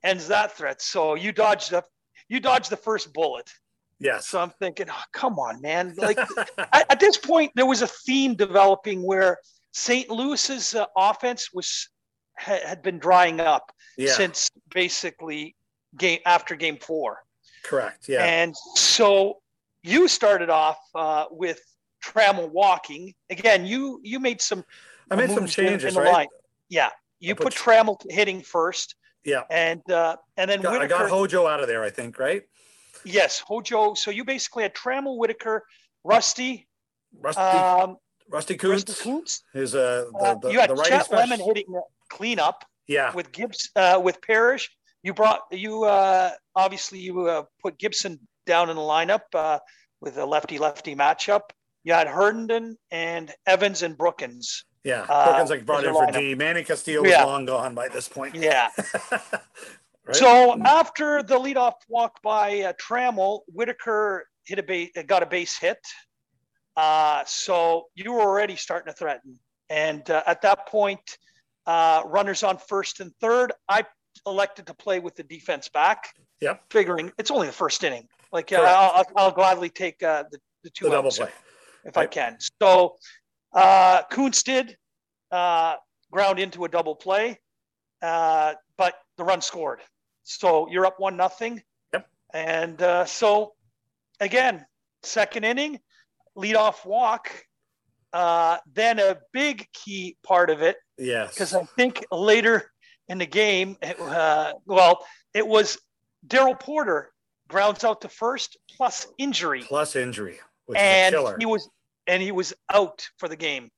ends 0.05 0.29
that 0.29 0.53
threat. 0.57 0.83
So 0.83 1.15
you 1.15 1.33
dodged 1.33 1.71
the 1.71 1.83
you 2.29 2.39
dodged 2.41 2.71
the 2.71 2.77
first 2.77 3.13
bullet. 3.13 3.51
yes. 3.99 4.29
So 4.29 4.39
I'm 4.41 4.51
thinking, 4.61 4.87
oh, 4.91 5.03
come 5.13 5.39
on, 5.39 5.61
man! 5.61 5.95
Like 5.99 6.19
at, 6.59 6.87
at 6.93 7.01
this 7.01 7.17
point, 7.17 7.53
there 7.57 7.67
was 7.67 7.83
a 7.83 7.87
theme 7.87 8.35
developing 8.35 9.03
where 9.03 9.39
St. 9.73 10.09
Louis's 10.11 10.75
uh, 10.75 10.87
offense 10.97 11.53
was 11.53 11.89
ha- 12.39 12.61
had 12.65 12.83
been 12.83 12.99
drying 12.99 13.41
up 13.41 13.73
yeah. 13.97 14.13
since 14.13 14.51
basically 14.73 15.57
game 15.97 16.21
after 16.27 16.55
game 16.55 16.79
four. 16.79 17.19
Correct. 17.65 18.09
Yeah. 18.09 18.25
And 18.25 18.55
so 18.75 19.39
you 19.83 20.09
started 20.09 20.51
off 20.51 20.79
uh, 20.95 21.25
with 21.31 21.61
Trammell 22.05 22.51
walking. 22.51 23.15
Again, 23.31 23.67
you 23.67 24.01
you 24.03 24.21
made 24.21 24.41
some 24.41 24.65
I 25.11 25.17
made 25.17 25.31
some 25.31 25.47
changes, 25.47 25.97
right? 25.97 26.13
line. 26.13 26.27
Yeah, 26.69 26.91
you 27.19 27.33
I 27.33 27.35
put, 27.35 27.45
put- 27.45 27.55
Trammell 27.55 27.97
hitting 28.11 28.43
first, 28.43 28.95
Yeah. 29.25 29.43
and 29.51 29.83
uh, 29.91 30.17
and 30.37 30.51
then 30.51 30.61
Got- 30.63 30.83
I 30.83 30.87
got 30.87 31.09
Hojo 31.11 31.47
out 31.47 31.61
of 31.61 31.67
there, 31.69 31.83
I 31.83 31.91
think, 31.91 32.19
right? 32.19 32.43
yes, 33.05 33.39
Hojo. 33.41 33.95
So 33.95 34.11
you 34.11 34.25
basically 34.25 34.63
had 34.63 34.75
Trammell, 34.75 35.17
Whitaker, 35.19 35.65
Rusty, 36.05 36.69
Rusty, 37.19 37.41
um, 37.41 37.97
Rusty 38.29 38.55
Rusty 38.55 38.57
Kuntz 38.57 39.03
Kuntz. 39.03 39.43
is 39.55 39.75
uh, 39.75 40.07
the, 40.13 40.19
Uh, 40.19 40.35
the, 40.37 40.51
you 40.53 40.61
had 40.61 40.71
the 40.71 40.77
Chet 40.83 41.05
special- 41.07 41.17
Lemon 41.29 41.41
hitting 41.45 41.81
cleanup 42.09 42.65
Yeah. 42.87 43.13
with 43.15 43.33
Gibbs 43.33 43.71
uh, 43.77 44.01
with 44.03 44.21
Parrish. 44.23 44.71
You 45.03 45.15
brought 45.15 45.41
you 45.51 45.85
uh, 45.85 46.31
obviously 46.55 46.99
you 47.01 47.27
uh, 47.27 47.45
put 47.63 47.79
Gibson 47.79 48.21
down 48.47 48.69
in 48.71 48.77
the 48.77 48.83
lineup 48.83 49.23
uh, 49.35 49.59
with 50.01 50.19
a 50.19 50.25
lefty 50.27 50.59
lefty 50.59 50.95
matchup. 50.95 51.41
You 51.85 51.95
had 51.95 52.09
Herndon 52.09 52.77
and 52.91 53.33
Evans 53.47 53.83
and 53.83 53.97
Brookens. 53.97 54.65
Yeah. 54.85 55.07
Uh, 55.09 55.29
Brookens 55.29 55.51
like 55.51 55.67
brought 55.67 55.85
as 55.85 55.89
in 55.89 55.95
for. 55.95 56.13
D. 56.13 56.35
Marty 56.35 56.65
Castillo 56.65 57.03
was 57.03 57.11
Yeah. 57.11 57.25
long 57.25 57.47
gone 57.47 57.75
by 57.75 57.89
this 57.89 58.09
point. 58.09 58.35
Yeah. 58.35 58.69
right? 59.11 60.17
So 60.17 60.61
after 60.63 61.23
the 61.23 61.39
leadoff 61.39 61.75
walk 61.89 62.21
by 62.23 62.61
uh, 62.61 62.73
Trammell, 62.75 63.41
Whitaker 63.49 64.27
hit 64.45 64.59
a 64.59 64.63
base, 64.63 64.91
got 65.07 65.23
a 65.23 65.27
base 65.27 65.59
hit. 65.59 65.79
Uh, 66.77 67.23
so 67.27 67.87
you 67.95 68.13
were 68.13 68.21
already 68.21 68.57
starting 68.57 68.93
to 68.93 68.97
threaten. 68.97 69.39
And 69.69 70.09
uh, 70.11 70.23
at 70.27 70.43
that 70.43 70.67
point, 70.67 71.19
uh, 71.67 72.03
runners 72.07 72.43
on 72.43 72.59
first 72.59 73.01
and 73.01 73.13
third, 73.21 73.53
I 73.69 73.85
elected 74.27 74.67
to 74.67 74.75
play 74.75 74.99
with 74.99 75.15
the 75.15 75.23
defense 75.23 75.69
back. 75.69 76.15
Yep. 76.41 76.63
Figuring 76.71 77.13
it's 77.19 77.31
only 77.31 77.47
the 77.47 77.53
first 77.53 77.85
inning. 77.85 78.09
Like 78.33 78.53
uh, 78.53 78.57
I'll, 78.57 78.91
I'll, 78.95 79.07
I'll 79.17 79.31
gladly 79.31 79.69
take 79.69 80.03
uh, 80.03 80.25
the, 80.31 80.39
the 80.65 80.71
two 80.71 80.87
the 80.87 80.91
double 80.93 81.11
play. 81.11 81.29
If 81.85 81.97
I 81.97 82.07
can. 82.07 82.37
So 82.61 82.97
uh, 83.55 84.03
Kuntz 84.11 84.43
did 84.43 84.77
uh, 85.31 85.77
ground 86.11 86.39
into 86.39 86.65
a 86.65 86.69
double 86.69 86.95
play, 86.95 87.39
uh, 88.03 88.55
but 88.77 88.95
the 89.17 89.25
run 89.25 89.41
scored. 89.41 89.81
So 90.23 90.69
you're 90.71 90.87
up 90.87 91.01
one 91.01 91.17
nothing. 91.17 91.63
Yep. 91.93 92.09
And 92.35 92.83
uh, 92.83 93.05
so 93.07 93.55
again, 94.21 94.67
second 95.03 95.45
inning, 95.45 95.81
leadoff 96.37 96.85
walk. 96.85 97.31
Uh, 98.13 98.59
then 98.75 98.99
a 98.99 99.17
big 99.33 99.69
key 99.73 100.17
part 100.25 100.51
of 100.51 100.63
it 100.63 100.77
Yes. 100.99 101.33
because 101.33 101.55
I 101.55 101.63
think 101.77 102.05
later 102.11 102.69
in 103.09 103.19
the 103.19 103.27
game, 103.27 103.77
uh, 104.01 104.55
well, 104.67 105.07
it 105.33 105.47
was 105.47 105.79
Darrell 106.27 106.57
Porter 106.57 107.13
grounds 107.47 107.85
out 107.85 108.01
to 108.01 108.09
first 108.09 108.57
plus 108.77 109.07
injury 109.17 109.63
Plus 109.63 109.95
injury, 109.95 110.41
which 110.71 110.79
and 110.79 111.15
he 111.39 111.47
was 111.47 111.69
and 112.07 112.23
he 112.23 112.33
was 112.33 112.55
out 112.73 113.09
for 113.19 113.29
the 113.29 113.37
game. 113.37 113.71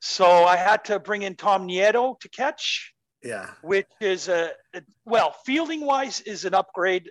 So 0.00 0.26
I 0.26 0.56
had 0.56 0.84
to 0.86 0.98
bring 0.98 1.22
in 1.22 1.34
Tom 1.36 1.68
Nieto 1.68 2.18
to 2.20 2.28
catch, 2.30 2.94
yeah. 3.22 3.50
which 3.62 3.86
is 4.00 4.28
a, 4.28 4.52
a- 4.74 4.82
well, 5.04 5.36
fielding 5.44 5.84
wise 5.84 6.20
is 6.22 6.44
an 6.44 6.54
upgrade. 6.54 7.10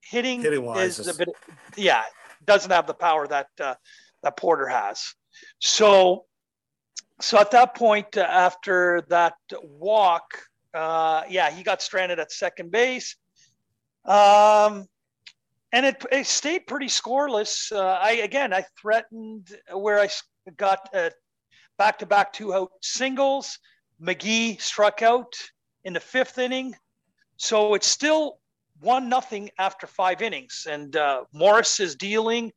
Hitting, 0.00 0.40
Hitting 0.40 0.64
wise 0.64 0.98
is, 0.98 1.06
is- 1.06 1.14
a 1.14 1.18
bit, 1.18 1.28
yeah, 1.76 2.02
doesn't 2.44 2.70
have 2.70 2.86
the 2.86 2.94
power 2.94 3.26
that 3.26 3.48
uh, 3.60 3.74
that 4.22 4.36
Porter 4.36 4.66
has. 4.66 5.14
So, 5.58 6.24
so 7.20 7.38
at 7.38 7.50
that 7.52 7.74
point, 7.76 8.16
uh, 8.16 8.22
after 8.22 9.02
that 9.08 9.34
walk, 9.62 10.24
uh, 10.74 11.22
yeah, 11.28 11.50
he 11.50 11.62
got 11.62 11.82
stranded 11.82 12.18
at 12.18 12.32
second 12.32 12.70
base. 12.70 13.16
Um, 14.04 14.86
and 15.72 15.86
it, 15.86 16.04
it 16.12 16.26
stayed 16.26 16.66
pretty 16.66 16.86
scoreless. 16.86 17.72
Uh, 17.72 17.98
I 18.00 18.12
again, 18.12 18.52
I 18.52 18.64
threatened 18.80 19.56
where 19.72 20.00
I 20.00 20.08
got 20.56 20.88
uh, 20.94 21.10
back-to-back 21.78 22.32
two-out 22.32 22.70
singles. 22.82 23.58
McGee 24.00 24.60
struck 24.60 25.02
out 25.02 25.32
in 25.84 25.92
the 25.92 26.00
fifth 26.00 26.38
inning, 26.38 26.74
so 27.36 27.74
it's 27.74 27.86
still 27.86 28.38
one 28.80 29.08
nothing 29.08 29.50
after 29.58 29.86
five 29.86 30.22
innings. 30.22 30.66
And 30.68 30.96
uh, 30.96 31.24
Morris 31.32 31.80
is 31.80 31.94
dealing, 31.94 32.52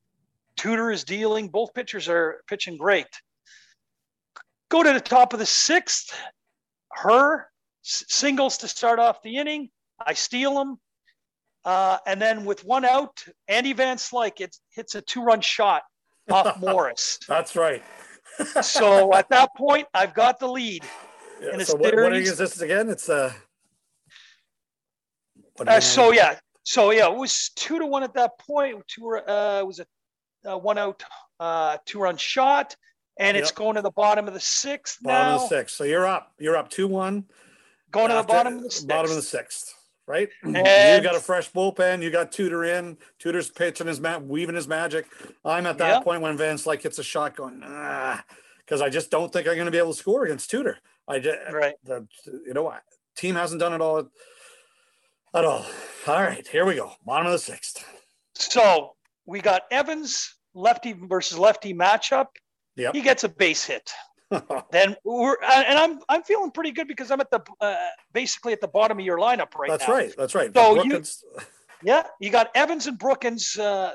Tudor 0.56 0.92
is 0.92 1.04
dealing. 1.04 1.50
Both 1.50 1.74
pitchers 1.74 2.10
are 2.10 2.42
pitching 2.48 2.78
great. 2.78 3.08
Go 4.70 4.82
to 4.84 4.94
the 4.94 5.00
top 5.00 5.34
of 5.34 5.40
the 5.40 5.46
sixth. 5.46 6.14
Herr 6.92 7.52
singles 7.84 8.58
to 8.60 8.68
start 8.68 9.00
off 9.00 9.22
the 9.22 9.38
inning. 9.38 9.70
I 10.00 10.14
steal 10.14 10.56
them. 10.56 10.80
Uh, 11.66 11.98
and 12.06 12.22
then 12.22 12.46
with 12.46 12.64
one 12.64 12.86
out, 12.86 13.26
Andy 13.48 13.74
Van 13.74 13.98
Slyke 13.98 14.40
it 14.40 14.56
hits 14.70 14.94
a 14.96 15.02
two-run 15.02 15.42
shot 15.42 15.82
off 16.30 16.60
Morris. 16.62 17.20
That's 17.28 17.56
right. 17.56 17.84
So 18.62 19.14
at 19.14 19.30
that 19.30 19.50
point, 19.58 19.88
I've 19.94 20.14
got 20.14 20.40
the 20.40 20.48
lead. 20.48 20.84
Yeah, 21.42 21.50
And 21.54 21.62
it's 21.62 21.72
so 21.72 21.78
what, 21.78 21.96
what 21.96 22.14
is 22.14 22.38
this 22.38 22.62
again? 22.62 22.90
It's 22.90 23.10
uh, 23.10 23.34
Uh, 25.66 25.80
so 25.80 26.12
yeah, 26.12 26.38
so 26.64 26.92
yeah, 26.92 27.10
it 27.12 27.18
was 27.18 27.50
two 27.56 27.80
to 27.80 27.86
one 27.86 28.04
at 28.04 28.14
that 28.14 28.38
point. 28.40 28.84
Two 28.88 29.18
uh, 29.18 29.60
it 29.62 29.68
was 29.68 29.82
a, 30.46 30.58
one 30.58 30.78
out, 30.78 31.04
uh, 31.40 31.78
two-run 31.86 32.18
shot, 32.18 32.76
and 33.18 33.38
it's 33.38 33.52
going 33.52 33.76
to 33.76 33.82
the 33.82 33.92
bottom 33.92 34.28
of 34.28 34.34
the 34.34 34.40
sixth 34.40 35.02
bottom 35.02 35.38
now. 35.38 35.44
of 35.44 35.50
the 35.50 35.56
sixth. 35.58 35.76
So 35.76 35.84
you're 35.84 36.06
up. 36.06 36.34
You're 36.40 36.58
up 36.58 36.70
two 36.70 36.88
one. 36.88 37.26
Going 37.92 38.10
to 38.10 38.16
the 38.16 38.24
bottom 38.24 38.58
of 38.58 38.64
the 38.64 38.72
sixth. 38.72 38.88
Bottom 38.88 39.12
of 39.12 39.16
the 39.16 39.24
sixth. 39.24 39.75
Right. 40.08 40.30
you 40.46 40.54
got 40.54 41.16
a 41.16 41.20
fresh 41.20 41.52
bullpen. 41.52 42.04
You 42.04 42.12
got 42.12 42.32
Tudor 42.32 42.64
in. 42.64 42.98
Tudor's 43.20 43.50
pitching 43.50 43.88
his 43.88 44.00
ma- 44.00 44.20
weaving 44.20 44.56
his 44.56 44.68
magic. 44.68 45.08
I'm 45.44 45.66
at 45.66 45.78
that 45.80 45.88
Yeah. 45.90 46.00
point 46.02 46.22
when 46.22 46.38
Van 46.38 46.58
Slyke 46.58 46.84
hits 46.84 47.00
a 47.00 47.04
shot, 47.04 47.36
going 47.36 47.62
ah, 47.66 48.24
because 48.60 48.82
I 48.82 48.90
just 48.90 49.10
don't 49.10 49.34
think 49.34 49.48
I'm 49.48 49.56
going 49.56 49.66
to 49.66 49.72
be 49.72 49.80
able 49.80 49.94
to 49.94 49.98
score 50.00 50.26
against 50.26 50.52
Tudor. 50.52 50.78
I 51.08 51.20
just 51.20 51.38
Right. 51.52 51.76
the 51.84 52.08
you 52.46 52.54
know 52.54 52.64
what 52.64 52.84
team 53.16 53.36
hasn't 53.36 53.60
done 53.60 53.74
it 53.74 53.82
all 53.82 54.08
at 55.34 55.44
all. 55.46 55.66
All 56.08 56.22
right, 56.22 56.48
here 56.48 56.66
we 56.66 56.76
go. 56.76 56.92
Bottom 57.06 57.26
of 57.28 57.32
the 57.34 57.40
sixth. 57.40 57.84
So 58.36 58.96
we 59.26 59.42
got 59.42 59.64
Evans 59.72 60.36
lefty 60.54 60.94
versus 60.94 61.40
lefty 61.40 61.74
matchup. 61.74 62.28
Yep. 62.76 62.94
He 62.94 63.02
gets 63.02 63.24
a 63.24 63.30
base 63.30 63.66
hit. 63.66 63.92
Then 64.72 64.96
we're 65.04 65.36
and 65.42 65.78
I'm 65.78 66.00
I'm 66.10 66.24
feeling 66.24 66.52
pretty 66.52 66.72
good 66.72 66.88
because 66.88 67.12
I'm 67.12 67.22
at 67.22 67.30
the 67.30 67.42
uh, 67.62 67.76
basically 68.14 68.54
at 68.54 68.62
the 68.62 68.68
bottom 68.68 69.00
of 69.00 69.06
your 69.06 69.18
lineup 69.18 69.54
right 69.56 69.70
now. 69.70 69.78
That's 69.78 69.88
now. 69.88 69.94
right. 69.94 70.14
That's 70.18 70.36
right. 70.36 70.54
So 70.54 70.84
you- 70.84 71.04
Yeah, 71.84 72.04
you 72.20 72.32
got 72.32 72.50
Evans 72.56 72.88
and 72.88 72.98
Brookens 72.98 73.60
uh, 73.60 73.94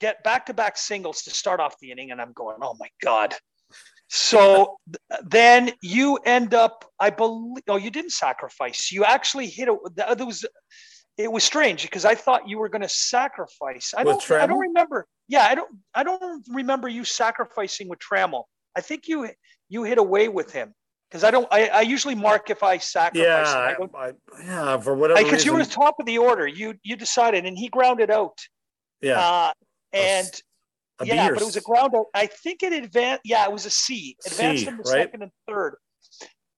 get 0.00 0.22
back-to-back 0.24 0.76
singles 0.76 1.22
to 1.22 1.30
start 1.30 1.58
off 1.58 1.74
the 1.80 1.90
inning, 1.90 2.10
and 2.10 2.20
I'm 2.20 2.32
going, 2.32 2.56
oh 2.60 2.76
my 2.78 2.88
god. 3.02 3.34
So 4.08 4.76
then 5.24 5.70
you 5.80 6.16
end 6.26 6.52
up, 6.52 6.84
I 6.98 7.10
believe. 7.10 7.62
Oh, 7.68 7.76
you 7.76 7.90
didn't 7.90 8.10
sacrifice. 8.10 8.90
You 8.90 9.04
actually 9.04 9.46
hit 9.46 9.68
it. 9.68 9.78
There 9.94 10.26
was, 10.26 10.44
it 11.16 11.30
was 11.30 11.44
strange 11.44 11.82
because 11.82 12.04
I 12.04 12.16
thought 12.16 12.48
you 12.48 12.58
were 12.58 12.68
going 12.68 12.82
to 12.82 12.88
sacrifice. 12.88 13.94
I 13.96 14.02
don't. 14.02 14.30
I 14.32 14.46
don't 14.46 14.58
remember. 14.58 15.06
Yeah, 15.28 15.44
I 15.44 15.54
don't. 15.54 15.70
I 15.94 16.02
don't 16.02 16.44
remember 16.50 16.88
you 16.88 17.04
sacrificing 17.04 17.88
with 17.88 18.00
Trammell. 18.00 18.44
I 18.76 18.80
think 18.80 19.06
you 19.06 19.28
you 19.70 19.84
hit 19.84 19.96
away 19.96 20.28
with 20.28 20.52
him 20.52 20.74
because 21.08 21.24
I 21.24 21.30
don't. 21.30 21.48
I, 21.50 21.68
I 21.68 21.80
usually 21.80 22.14
mark 22.14 22.50
if 22.50 22.62
I 22.62 22.76
sacrifice. 22.76 23.46
yeah. 23.54 23.74
I 23.94 24.06
I, 24.08 24.12
yeah, 24.44 24.76
for 24.78 24.94
whatever 24.94 25.22
because 25.22 25.44
you 25.46 25.54
were 25.54 25.64
top 25.64 25.94
of 25.98 26.04
the 26.04 26.18
order. 26.18 26.46
You 26.46 26.74
you 26.82 26.96
decided, 26.96 27.46
and 27.46 27.56
he 27.56 27.68
grounded 27.68 28.10
out. 28.10 28.36
yeah, 29.00 29.18
Uh, 29.18 29.52
and 29.94 30.28
a 30.98 31.06
yeah, 31.06 31.30
but 31.30 31.40
it 31.40 31.44
was 31.46 31.56
a 31.56 31.62
ground 31.62 31.94
out. 31.94 32.06
I 32.14 32.26
think 32.26 32.62
it 32.62 32.72
advanced. 32.74 33.22
Yeah, 33.24 33.44
it 33.46 33.52
was 33.52 33.64
a 33.64 33.70
C. 33.70 34.16
Advanced 34.26 34.64
C, 34.64 34.66
him 34.68 34.76
to 34.76 34.82
right? 34.82 35.02
second 35.04 35.22
and 35.22 35.30
third. 35.48 35.76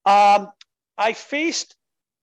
Um, 0.05 0.49
I 0.97 1.13
faced 1.13 1.75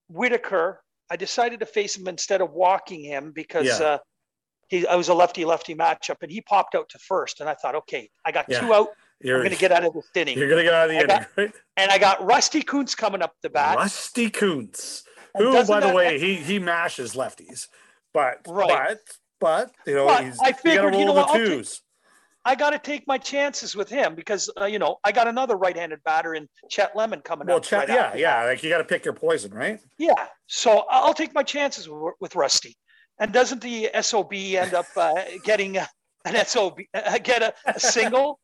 Whitaker. 0.09 0.82
I 1.11 1.16
decided 1.16 1.61
to 1.61 1.66
face 1.66 1.97
him 1.97 2.07
instead 2.09 2.41
of 2.41 2.51
walking 2.53 3.03
him 3.03 3.32
because 3.34 3.66
Yeah. 3.80 3.86
uh, 3.86 3.99
he. 4.68 4.86
I 4.86 4.97
was 4.97 5.09
a 5.09 5.14
lefty 5.14 5.45
lefty 5.45 5.74
matchup, 5.74 6.16
and 6.22 6.30
he 6.30 6.41
popped 6.43 6.74
out 6.74 6.88
to 6.91 6.99
first. 6.99 7.41
And 7.41 7.49
I 7.49 7.55
thought, 7.55 7.74
okay, 7.76 8.11
I 8.24 8.32
got 8.32 8.47
Yeah. 8.49 8.61
two 8.61 8.74
out. 8.74 8.88
You're, 9.23 9.37
I'm 9.37 9.43
going 9.43 9.53
to 9.55 9.59
get 9.61 9.73
out 9.73 9.85
of 9.85 9.93
this 9.95 10.09
inning. 10.14 10.39
You're 10.39 10.49
gonna 10.49 10.62
get 10.62 10.73
out 10.75 10.85
of 10.89 10.91
the 10.91 10.97
I 10.97 11.01
inning, 11.03 11.16
got- 11.18 11.29
right? 11.37 11.53
And 11.77 11.91
I 11.91 11.99
got 11.99 12.25
Rusty 12.25 12.62
Kuntz 12.62 12.95
coming 12.95 13.23
up 13.23 13.35
the 13.43 13.51
bat. 13.51 13.77
Rusty 13.77 14.31
Kuntz, 14.31 15.05
who, 15.37 15.53
by 15.66 15.81
the 15.81 15.93
way, 15.93 16.18
he 16.18 16.37
he 16.37 16.59
mashes 16.59 17.14
lefties, 17.14 17.68
but 18.14 18.39
Right. 18.49 18.68
but 18.89 18.99
but 19.41 19.71
you 19.87 19.95
know 19.95 20.07
But 20.07 20.25
he's 20.25 20.39
I 20.41 20.51
got 20.53 20.57
to 20.57 20.62
figured, 20.62 20.95
you 20.95 21.01
roll 21.05 21.07
know 21.07 21.12
what, 21.14 21.35
twos. 21.37 21.83
I 22.45 22.55
got 22.55 22.71
to 22.71 22.79
take 22.79 23.07
my 23.07 23.18
chances 23.18 23.77
with 23.77 23.91
him 23.91 24.14
because 24.14 24.49
uh, 24.59 24.64
you 24.64 24.79
know 24.79 24.97
I 25.05 25.12
got 25.12 25.29
another 25.29 25.57
right-handed 25.57 26.03
batter 26.05 26.35
in 26.35 26.49
Chet 26.71 26.97
Lemon 26.97 27.21
coming 27.21 27.43
up. 27.43 27.49
Well, 27.49 27.57
up. 27.59 27.62
Chet, 27.64 27.89
right 27.91 28.14
yeah, 28.16 28.41
yeah, 28.41 28.45
like 28.45 28.62
you 28.62 28.71
got 28.71 28.79
to 28.79 28.85
pick 28.85 29.05
your 29.05 29.14
poison, 29.14 29.53
right? 29.53 29.79
Yeah. 29.99 30.14
So 30.47 30.85
I'll 30.91 31.12
take 31.14 31.35
my 31.35 31.43
chances 31.43 31.89
with, 31.89 32.14
with 32.21 32.35
Rusty. 32.35 32.77
And 33.18 33.33
doesn't 33.33 33.61
the 33.61 33.91
SOB 34.01 34.33
end 34.33 34.73
up 34.73 34.87
uh, 34.97 35.14
getting 35.45 35.77
an 35.77 36.47
SOB, 36.47 36.79
uh, 36.95 37.18
get 37.18 37.43
a, 37.43 37.53
a 37.66 37.79
single, 37.79 38.41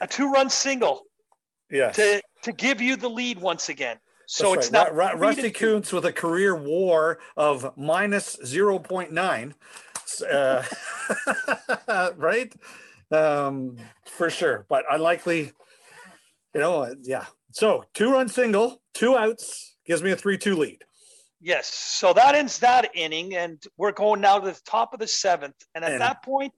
a 0.00 0.06
two 0.06 0.30
run 0.30 0.48
single 0.50 1.02
Yes. 1.70 1.96
to, 1.96 2.20
to 2.42 2.52
give 2.52 2.80
you 2.80 2.96
the 2.96 3.08
lead 3.08 3.38
once 3.40 3.68
again? 3.68 3.98
So 4.26 4.54
That's 4.54 4.66
it's 4.68 4.74
right. 4.74 4.92
not 4.94 4.94
Ru- 5.14 5.20
Ru- 5.20 5.26
Rusty. 5.28 5.50
Kuntz 5.50 5.92
with 5.92 6.04
a 6.04 6.12
career 6.12 6.54
WAR 6.54 7.18
of 7.36 7.76
minus 7.76 8.38
zero 8.44 8.78
point 8.78 9.12
nine, 9.12 9.54
uh, 10.30 10.62
right? 12.16 12.52
Um, 13.10 13.76
for 14.06 14.30
sure, 14.30 14.66
but 14.68 14.84
unlikely. 14.90 15.52
You 16.54 16.60
know, 16.60 16.82
uh, 16.82 16.94
yeah. 17.02 17.26
So 17.52 17.84
two 17.94 18.12
run 18.12 18.28
single, 18.28 18.80
two 18.94 19.16
outs 19.16 19.76
gives 19.86 20.02
me 20.02 20.10
a 20.12 20.16
three 20.16 20.38
two 20.38 20.56
lead. 20.56 20.82
Yes. 21.40 21.66
So 21.66 22.12
that 22.12 22.34
ends 22.34 22.58
that 22.58 22.90
inning, 22.94 23.34
and 23.34 23.60
we're 23.76 23.92
going 23.92 24.20
now 24.20 24.38
to 24.38 24.46
the 24.52 24.60
top 24.64 24.92
of 24.92 25.00
the 25.00 25.08
seventh. 25.08 25.54
And 25.74 25.84
at 25.84 25.92
And- 25.92 26.00
that 26.00 26.22
point, 26.22 26.52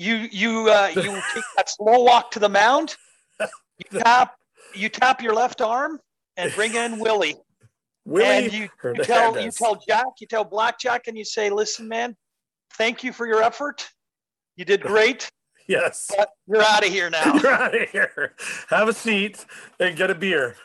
you 0.00 0.28
you 0.32 0.70
uh, 0.70 0.90
you 0.94 1.02
take 1.02 1.44
that 1.56 1.68
slow 1.68 2.02
walk 2.02 2.30
to 2.32 2.38
the 2.38 2.48
mound. 2.48 2.96
You 3.38 4.00
tap 4.00 4.34
you 4.74 4.88
tap 4.88 5.20
your 5.20 5.34
left 5.34 5.60
arm 5.60 6.00
and 6.36 6.52
bring 6.54 6.74
in 6.74 6.98
Willie. 6.98 7.36
Willie 8.06 8.24
and 8.24 8.52
you, 8.52 8.68
you 8.82 9.04
tell 9.04 9.38
you 9.38 9.50
tell 9.50 9.76
Jack, 9.86 10.06
you 10.20 10.26
tell 10.26 10.44
Blackjack, 10.44 11.06
and 11.06 11.18
you 11.18 11.24
say, 11.24 11.50
"Listen, 11.50 11.86
man, 11.86 12.16
thank 12.74 13.04
you 13.04 13.12
for 13.12 13.26
your 13.26 13.42
effort. 13.42 13.90
You 14.56 14.64
did 14.64 14.80
great, 14.80 15.30
yes. 15.68 16.10
but 16.16 16.30
you're 16.46 16.62
out 16.62 16.84
of 16.84 16.90
here 16.90 17.10
now." 17.10 17.34
You're 17.42 17.52
out 17.52 17.78
of 17.78 17.90
here. 17.90 18.34
Have 18.70 18.88
a 18.88 18.94
seat 18.94 19.44
and 19.78 19.96
get 19.96 20.10
a 20.10 20.14
beer. 20.14 20.56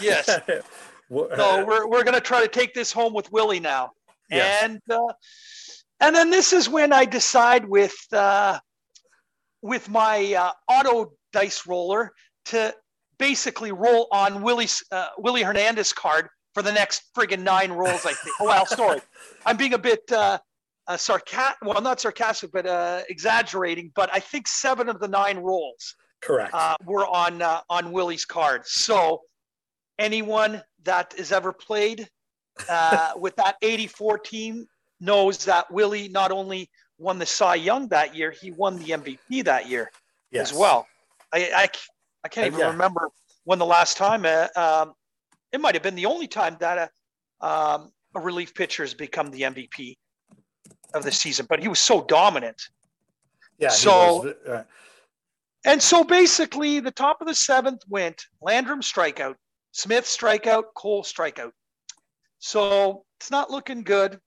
Yes. 0.00 0.26
So 0.26 1.64
we're 1.64 1.86
we're 1.86 2.02
gonna 2.02 2.20
try 2.20 2.42
to 2.42 2.48
take 2.48 2.74
this 2.74 2.90
home 2.90 3.14
with 3.14 3.30
Willie 3.30 3.60
now. 3.60 3.92
Yes. 4.28 4.64
And 4.64 4.80
uh, 4.90 5.12
and 6.00 6.16
then 6.16 6.30
this 6.30 6.52
is 6.52 6.68
when 6.68 6.92
I 6.92 7.04
decide 7.04 7.68
with 7.68 7.94
uh, 8.12 8.58
with 9.62 9.88
my 9.88 10.34
uh, 10.34 10.52
auto 10.68 11.12
dice 11.32 11.66
roller 11.66 12.12
to 12.46 12.74
basically 13.18 13.72
roll 13.72 14.08
on 14.10 14.42
Willie's 14.42 14.82
uh, 14.90 15.08
Willie 15.18 15.42
Hernandez 15.42 15.92
card 15.92 16.28
for 16.54 16.62
the 16.62 16.72
next 16.72 17.02
friggin' 17.16 17.42
nine 17.42 17.72
rolls. 17.72 18.06
I 18.06 18.12
think. 18.12 18.34
Oh, 18.40 18.46
well, 18.46 18.66
sorry, 18.66 19.00
I'm 19.46 19.56
being 19.56 19.74
a 19.74 19.78
bit 19.78 20.00
uh, 20.10 20.38
uh, 20.86 20.96
sarcastic. 20.96 21.58
Well, 21.62 21.80
not 21.80 22.00
sarcastic, 22.00 22.50
but 22.52 22.66
uh, 22.66 23.02
exaggerating. 23.08 23.92
But 23.94 24.10
I 24.12 24.20
think 24.20 24.48
seven 24.48 24.88
of 24.88 24.98
the 24.98 25.08
nine 25.08 25.38
rolls 25.38 25.94
Correct. 26.20 26.52
uh, 26.52 26.76
were 26.84 27.06
on 27.06 27.42
uh, 27.42 27.60
on 27.68 27.92
Willie's 27.92 28.24
card. 28.24 28.66
So 28.66 29.20
anyone 29.98 30.62
that 30.84 31.14
has 31.18 31.30
ever 31.30 31.52
played 31.52 32.08
uh, 32.68 33.12
with 33.16 33.36
that 33.36 33.56
84 33.62 34.18
team 34.18 34.66
knows 35.00 35.44
that 35.44 35.70
Willie 35.70 36.08
not 36.08 36.30
only 36.30 36.68
won 37.00 37.18
the 37.18 37.26
Cy 37.26 37.56
Young 37.56 37.88
that 37.88 38.14
year, 38.14 38.30
he 38.30 38.50
won 38.52 38.76
the 38.76 38.90
MVP 38.90 39.44
that 39.44 39.68
year 39.68 39.90
yes. 40.30 40.52
as 40.52 40.56
well. 40.58 40.86
I, 41.32 41.50
I, 41.54 41.68
I 42.24 42.28
can't 42.28 42.44
Uh, 42.44 42.48
even 42.48 42.60
yeah. 42.60 42.66
remember 42.70 43.08
when 43.44 43.58
the 43.58 43.66
last 43.66 43.96
time. 43.96 44.24
Uh, 44.24 44.46
um, 44.56 44.94
it 45.52 45.60
might 45.60 45.74
have 45.74 45.82
been 45.82 45.96
the 45.96 46.06
only 46.06 46.28
time 46.28 46.56
that 46.60 46.90
a, 47.42 47.46
um, 47.46 47.90
a 48.14 48.20
relief 48.20 48.54
pitcher 48.54 48.84
has 48.84 48.94
become 48.94 49.30
the 49.30 49.42
MVP 49.42 49.96
of 50.94 51.02
the 51.02 51.10
season, 51.10 51.46
but 51.48 51.60
he 51.60 51.66
was 51.68 51.80
so 51.80 52.02
dominant. 52.04 52.60
Yeah. 53.58 53.70
so- 53.70 54.22
was, 54.22 54.34
uh, 54.48 54.64
And 55.64 55.82
so 55.82 56.04
basically, 56.04 56.80
the 56.80 56.90
top 56.92 57.20
of 57.20 57.26
the 57.26 57.34
seventh 57.34 57.82
went 57.88 58.22
Landrum 58.40 58.80
strikeout, 58.80 59.34
Smith 59.72 60.04
strikeout, 60.04 60.64
Cole 60.76 61.02
strikeout. 61.02 61.52
So 62.38 63.04
it's 63.18 63.30
not 63.30 63.50
looking 63.50 63.82
good. 63.82 64.18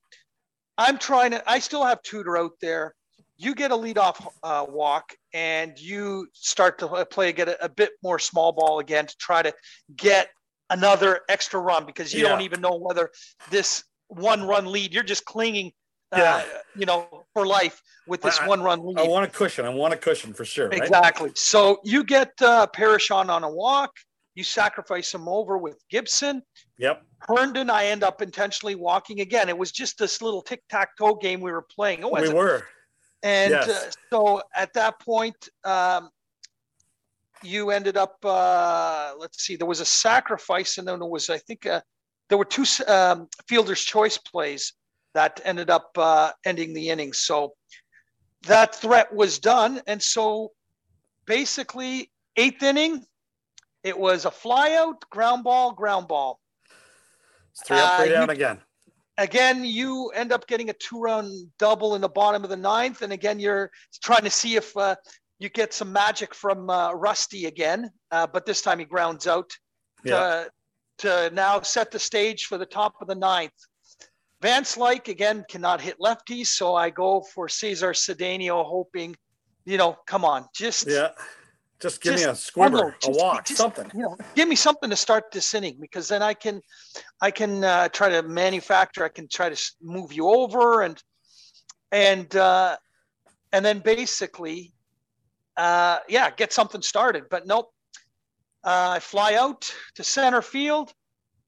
I'm 0.78 0.98
trying 0.98 1.32
to, 1.32 1.50
I 1.50 1.60
still 1.60 1.86
have 1.86 2.02
Tudor 2.02 2.38
out 2.38 2.54
there. 2.62 2.96
You 3.38 3.56
get 3.56 3.72
a 3.72 3.76
leadoff 3.76 4.26
uh, 4.44 4.66
walk 4.70 5.14
and 5.34 5.78
you 5.78 6.28
start 6.34 6.80
to 6.80 7.06
play, 7.06 7.34
get 7.34 7.50
a, 7.50 7.66
a 7.66 7.70
bit 7.70 7.92
more 8.04 8.20
small 8.20 8.52
ball 8.52 8.80
again 8.80 9.06
to 9.08 9.18
try 9.18 9.42
to 9.42 9.54
get 9.96 10.30
another 10.70 11.22
extra 11.30 11.60
run 11.60 11.86
because 11.86 12.14
you 12.14 12.24
don't 12.24 12.42
even 12.42 12.62
know 12.62 12.76
whether 12.76 13.10
this 13.50 13.84
one 14.08 14.44
run 14.44 14.66
lead, 14.66 14.94
you're 14.94 15.04
just 15.04 15.26
clinging, 15.26 15.72
uh, 16.12 16.18
Yeah. 16.18 16.44
you 16.76 16.86
know, 16.86 17.26
for 17.34 17.46
life 17.46 17.82
with 18.08 18.22
this 18.22 18.40
I- 18.40 18.48
one 18.48 18.62
run 18.62 18.86
lead. 18.86 19.00
I 19.00 19.08
want 19.08 19.26
a 19.26 19.30
cushion. 19.30 19.66
I 19.66 19.70
want 19.70 19.94
a 19.94 19.98
cushion 19.98 20.34
for 20.34 20.46
sure. 20.46 20.70
Right? 20.70 20.80
Exactly. 20.80 21.32
So 21.36 21.80
you 21.84 22.04
get 22.04 22.32
uh, 22.42 22.68
Parrish 22.68 23.12
on 23.12 23.30
on 23.30 23.44
a 23.44 23.50
walk. 23.50 23.92
You 24.36 24.44
sacrifice 24.44 25.14
him 25.14 25.28
over 25.28 25.58
with 25.58 25.78
Gibson. 25.90 26.42
Yep. 26.80 27.04
Herndon, 27.28 27.70
I 27.70 27.86
end 27.86 28.04
up 28.04 28.22
intentionally 28.22 28.76
walking 28.76 29.22
again. 29.22 29.50
It 29.50 29.58
was 29.58 29.72
just 29.72 29.98
this 29.98 30.22
little 30.22 30.42
tic 30.42 30.62
tac 30.70 30.98
toe 30.98 31.16
game 31.16 31.42
we 31.42 31.52
were 31.52 31.66
playing. 31.74 32.00
It 32.00 32.12
We 32.30 32.34
were. 32.34 32.68
and 33.24 33.52
yes. 33.52 33.70
uh, 33.70 33.92
so 34.10 34.42
at 34.56 34.74
that 34.74 35.00
point, 35.00 35.50
um, 35.64 36.10
you 37.42 37.72
ended 37.72 37.98
up. 37.98 38.18
Uh, 38.24 39.14
let's 39.18 39.44
see. 39.44 39.56
There 39.56 39.68
was 39.68 39.80
a 39.80 39.86
sacrifice, 39.86 40.78
and 40.78 40.88
then 40.88 41.00
there 41.00 41.08
was, 41.08 41.30
I 41.30 41.38
think, 41.38 41.66
uh, 41.66 41.82
there 42.30 42.38
were 42.38 42.46
two 42.46 42.66
um, 42.88 43.28
fielder's 43.48 43.82
choice 43.82 44.18
plays 44.18 44.74
that 45.14 45.40
ended 45.46 45.70
up 45.70 45.92
uh, 45.98 46.32
ending 46.46 46.74
the 46.74 46.90
inning. 46.90 47.14
So 47.14 47.54
that 48.44 48.76
threat 48.76 49.14
was 49.14 49.40
done, 49.40 49.82
and 49.88 50.02
so 50.02 50.52
basically, 51.26 52.12
eighth 52.36 52.64
inning, 52.64 53.06
it 53.84 53.98
was 53.98 54.26
a 54.26 54.32
flyout, 54.32 55.02
ground 55.10 55.44
ball, 55.44 55.72
ground 55.72 56.08
ball. 56.08 56.40
It's 57.54 57.68
three 57.68 57.78
up, 57.78 57.94
Uh, 57.94 57.98
three 58.04 58.10
down 58.10 58.28
you- 58.30 58.34
again. 58.34 58.62
again, 59.18 59.64
you 59.64 60.10
end 60.10 60.32
up 60.32 60.48
getting 60.48 60.70
a 60.70 60.74
two 60.74 61.00
run 61.00 61.52
double 61.60 61.96
in 61.96 62.02
the 62.02 62.10
bottom 62.10 62.44
of 62.44 62.50
the 62.50 62.58
ninth. 62.58 63.02
And 63.04 63.14
again, 63.14 63.40
you're 63.40 63.72
trying 64.02 64.24
to 64.24 64.30
see 64.30 64.56
if 64.56 64.76
uh, 64.76 64.96
you 65.40 65.50
get 65.50 65.74
some 65.74 65.92
magic 65.94 66.34
from 66.34 66.70
uh, 66.70 66.94
Rusty 66.94 67.46
again. 67.46 67.92
Uh, 68.12 68.26
but 68.28 68.46
this 68.46 68.62
time 68.62 68.80
he 68.80 68.86
grounds 68.86 69.28
out 69.28 69.50
to, 70.06 70.10
Yeah. 70.10 70.46
to 71.00 71.30
now 71.34 71.62
set 71.62 71.92
the 71.92 72.00
stage 72.00 72.46
for 72.46 72.58
the 72.58 72.66
top 72.66 72.96
of 73.02 73.08
the 73.08 73.16
ninth. 73.16 73.54
Van 74.42 74.64
Slyke 74.64 75.08
again 75.08 75.46
cannot 75.48 75.80
hit 75.80 75.98
lefties. 76.00 76.48
So 76.48 76.76
I 76.76 76.90
go 76.90 77.22
for 77.22 77.48
Cesar 77.48 77.94
Cedeno, 77.94 78.66
hoping, 78.66 79.16
you 79.66 79.78
know, 79.78 79.94
come 80.08 80.26
on, 80.26 80.48
just. 80.56 80.88
Yeah. 80.88 81.12
Just 81.84 82.00
give 82.00 82.16
me 82.16 82.24
a 82.24 82.28
just- 82.28 82.52
oh, 82.56 82.62
no, 82.62 82.68
squibber, 82.70 82.88
a 82.90 82.96
just- 83.02 83.20
walk, 83.20 83.46
just- 83.46 83.58
something. 83.60 83.92
you 83.94 84.04
know, 84.04 84.18
give 84.36 84.48
me 84.48 84.56
something 84.56 84.90
to 84.90 84.96
start 84.96 85.26
this 85.34 85.54
inning 85.54 85.78
because 85.82 86.08
then 86.08 86.22
I 86.22 86.34
can, 86.34 86.62
I 87.22 87.30
can 87.30 87.62
uh, 87.62 87.90
try 87.90 88.08
to 88.08 88.24
manufacture. 88.24 89.04
I 89.04 89.10
can 89.10 89.28
try 89.28 89.50
to 89.50 89.72
move 89.82 90.14
you 90.14 90.30
over 90.30 90.84
and, 90.84 90.98
and, 91.92 92.34
uh, 92.38 92.78
and 93.52 93.66
then 93.66 93.80
basically, 93.80 94.74
uh, 95.58 95.98
yeah, 96.08 96.32
get 96.32 96.54
something 96.54 96.82
started. 96.82 97.26
But 97.30 97.46
nope, 97.48 97.70
uh, 98.64 98.92
I 98.96 99.00
fly 99.00 99.34
out 99.36 99.70
to 99.96 100.04
center 100.06 100.42
field, 100.42 100.94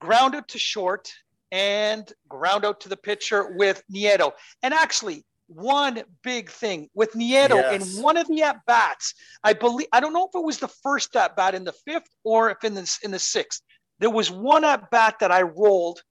ground 0.02 0.36
it 0.36 0.50
to 0.50 0.60
short, 0.60 1.10
and 1.54 2.12
ground 2.28 2.66
out 2.66 2.82
to 2.82 2.90
the 2.90 2.98
pitcher 2.98 3.56
with 3.56 3.82
Nieto. 3.90 4.34
And 4.64 4.74
actually, 4.74 5.26
one 5.48 6.04
big 6.24 6.50
thing 6.50 6.90
with 6.94 7.14
Nieto 7.14 7.56
Yes. 7.56 7.96
in 7.98 8.02
one 8.04 8.18
of 8.18 8.28
the 8.28 8.42
at 8.44 8.66
bats, 8.66 9.14
I 9.44 9.54
believe 9.54 9.88
I 9.92 10.00
don't 10.00 10.14
know 10.14 10.26
if 10.28 10.36
it 10.36 10.44
was 10.44 10.58
the 10.60 10.68
first 10.68 11.16
at 11.16 11.36
bat 11.36 11.56
in 11.56 11.64
the 11.64 11.74
fifth 11.74 12.10
or 12.24 12.50
if 12.52 12.64
in 12.64 12.74
the 12.74 12.98
in 13.04 13.12
the 13.12 13.20
sixth. 13.20 13.62
There 14.00 14.10
was 14.10 14.30
one 14.32 14.64
at 14.66 14.90
bat 14.92 15.18
that 15.20 15.32
I 15.32 15.44
rolled 15.44 16.02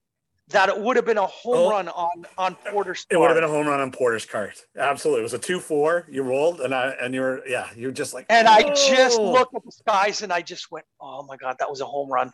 that 0.48 0.68
it 0.68 0.78
would 0.78 0.96
have 0.96 1.06
been 1.06 1.18
a 1.18 1.26
home 1.26 1.56
Oh. 1.56 1.70
run 1.70 1.88
on 1.88 2.26
on 2.38 2.54
Porter's. 2.70 3.06
It 3.10 3.16
would 3.16 3.26
have 3.28 3.36
been 3.36 3.44
a 3.44 3.48
home 3.48 3.66
run 3.66 3.80
on 3.80 3.90
Porter's 3.90 4.26
cart. 4.26 4.62
Absolutely. 4.78 5.20
It 5.20 5.24
was 5.24 5.34
a 5.34 5.38
two 5.38 5.58
four. 5.58 6.06
You 6.10 6.22
rolled 6.22 6.60
and 6.60 6.74
I 6.74 6.90
and 7.00 7.14
you're 7.14 7.46
yeah, 7.48 7.68
you're 7.74 7.92
just 7.92 8.14
like 8.14 8.26
And 8.28 8.46
I 8.46 8.62
just 8.74 9.18
looked 9.20 9.54
at 9.54 9.64
the 9.64 9.72
skies 9.72 10.22
and 10.22 10.32
I 10.32 10.42
just 10.42 10.70
went, 10.70 10.86
"Oh 11.00 11.22
my 11.24 11.36
god, 11.36 11.56
that 11.58 11.68
was 11.68 11.80
a 11.80 11.86
home 11.86 12.10
run! 12.10 12.32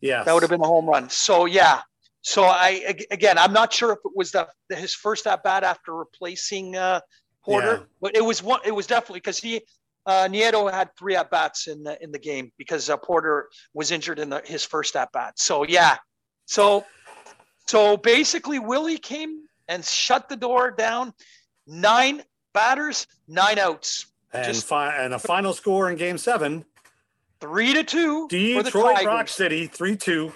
Yeah, 0.00 0.22
That 0.24 0.32
would 0.34 0.42
have 0.44 0.50
been 0.50 0.60
a 0.62 0.66
home 0.66 0.86
run." 0.86 1.10
So 1.10 1.44
yeah, 1.46 1.82
so 2.22 2.44
I 2.44 2.96
again, 3.10 3.38
I'm 3.38 3.52
not 3.52 3.72
sure 3.72 3.92
if 3.92 3.98
it 4.04 4.12
was 4.14 4.32
the, 4.32 4.48
his 4.70 4.94
first 4.94 5.26
at 5.26 5.42
bat 5.42 5.64
after 5.64 5.94
replacing 5.94 6.76
uh, 6.76 7.00
Porter, 7.44 7.76
Yeah. 7.80 7.84
but 8.00 8.16
it 8.16 8.24
was 8.24 8.42
one. 8.42 8.60
It 8.66 8.72
was 8.74 8.86
definitely 8.86 9.20
because 9.20 9.38
he 9.38 9.62
uh, 10.06 10.26
Nieto 10.30 10.70
had 10.72 10.90
three 10.98 11.16
at 11.16 11.30
bats 11.30 11.66
in 11.68 11.82
the 11.82 12.02
in 12.02 12.10
the 12.12 12.18
game 12.18 12.50
because 12.58 12.90
uh, 12.90 12.96
Porter 12.96 13.48
was 13.74 13.90
injured 13.90 14.18
in 14.18 14.30
the, 14.30 14.42
his 14.44 14.64
first 14.64 14.96
at 14.96 15.10
bat. 15.12 15.38
So 15.38 15.64
yeah, 15.64 15.96
so 16.46 16.84
so 17.66 17.96
basically 17.96 18.58
Willie 18.58 18.98
came 18.98 19.42
and 19.68 19.84
shut 19.84 20.28
the 20.28 20.36
door 20.36 20.70
down. 20.70 21.12
Nine 21.66 22.22
batters, 22.54 23.06
nine 23.28 23.58
outs, 23.58 24.06
and 24.32 24.44
just- 24.44 24.66
fi- 24.66 24.96
and 24.96 25.12
a 25.14 25.18
final 25.18 25.52
score 25.52 25.90
in 25.90 25.96
game 25.96 26.16
seven. 26.18 26.64
three 27.40 27.72
to 27.74 27.84
two 27.84 28.22
for 28.28 28.34
the 28.34 28.62
Detroit 28.64 29.04
Rock 29.04 29.28
City, 29.28 29.66
3 29.66 29.96
2. 29.96 30.32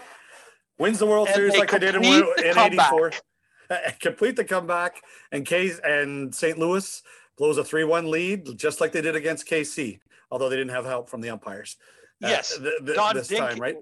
Wins 0.78 0.98
the 0.98 1.06
World 1.06 1.28
And 1.28 1.36
Series 1.36 1.52
they 1.52 1.58
like 1.60 1.70
they 1.70 1.78
did 1.78 1.94
in, 1.96 2.04
in 2.04 2.58
84. 2.58 3.12
complete 4.00 4.36
the 4.36 4.44
comeback. 4.44 5.02
And 5.30 5.46
Case 5.46 5.78
and 5.84 6.34
St. 6.34 6.58
Louis 6.58 7.02
blows 7.36 7.58
a 7.58 7.64
3 7.64 7.84
1 7.84 8.10
lead, 8.10 8.58
just 8.58 8.80
like 8.80 8.92
they 8.92 9.00
did 9.00 9.16
against 9.16 9.46
KC, 9.48 10.00
although 10.30 10.48
they 10.48 10.56
didn't 10.56 10.72
have 10.72 10.84
help 10.84 11.08
from 11.08 11.20
the 11.20 11.30
umpires. 11.30 11.76
uh, 12.22 12.28
Yes. 12.28 12.58
th- 12.58 12.96
Don 12.96 13.16
this 13.16 13.28
Dink, 13.28 13.40
time, 13.40 13.58
right? 13.58 13.76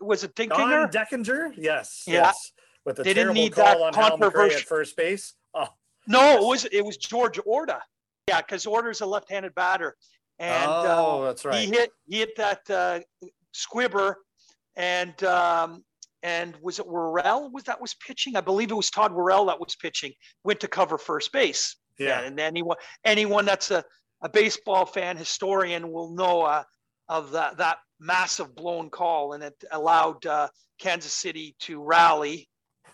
Was 0.00 0.24
it 0.24 0.34
Don 0.34 0.48
Dinkinger? 0.48 0.92
Deckinger? 0.92 1.52
Yes. 1.56 2.04
Yeah. 2.06 2.14
Yes. 2.14 2.52
With 2.84 2.96
the 2.96 3.02
They 3.02 3.10
didn't 3.10 3.34
terrible 3.34 3.42
need 3.42 3.52
call 3.52 3.82
on 3.84 3.94
Hal 3.94 4.24
at 4.24 4.60
first 4.62 4.96
base. 4.96 5.34
Oh, 5.54 5.68
no, 6.06 6.36
it 6.36 6.46
was 6.46 6.64
it 6.66 6.84
was 6.84 6.96
George 6.96 7.38
Orta. 7.44 7.80
Yeah, 8.28 8.40
because 8.40 8.64
Orta's 8.66 9.00
a 9.00 9.06
left-handed 9.06 9.54
batter, 9.54 9.96
and 10.38 10.66
oh 10.70 11.22
uh, 11.22 11.26
that's 11.26 11.44
right. 11.44 11.58
he 11.58 11.66
hit 11.66 11.90
he 12.08 12.18
hit 12.20 12.36
that 12.36 12.70
uh, 12.70 13.00
squibber, 13.52 14.16
and 14.76 15.22
um, 15.24 15.84
and 16.22 16.56
was 16.60 16.78
it 16.78 16.86
Worrell? 16.86 17.50
Was 17.50 17.64
that 17.64 17.80
was 17.80 17.94
pitching? 17.94 18.36
I 18.36 18.40
believe 18.40 18.70
it 18.70 18.74
was 18.74 18.90
Todd 18.90 19.12
Worrell 19.12 19.46
that 19.46 19.58
was 19.60 19.74
pitching. 19.76 20.12
Went 20.44 20.60
to 20.60 20.68
cover 20.68 20.98
first 20.98 21.32
base. 21.32 21.76
yeah. 21.98 22.20
and 22.20 22.38
anyone 22.40 22.76
anyone 23.04 23.44
that's 23.44 23.70
a, 23.70 23.84
a 24.22 24.28
baseball 24.28 24.86
fan 24.86 25.16
historian 25.16 25.90
will 25.92 26.14
know 26.14 26.42
uh, 26.42 26.62
of 27.08 27.32
that 27.32 27.56
that 27.58 27.78
massive 27.98 28.54
blown 28.54 28.90
call, 28.90 29.32
and 29.34 29.42
it 29.42 29.54
allowed 29.72 30.24
uh, 30.26 30.48
Kansas 30.78 31.12
City 31.12 31.54
to 31.60 31.82
rally 31.82 32.48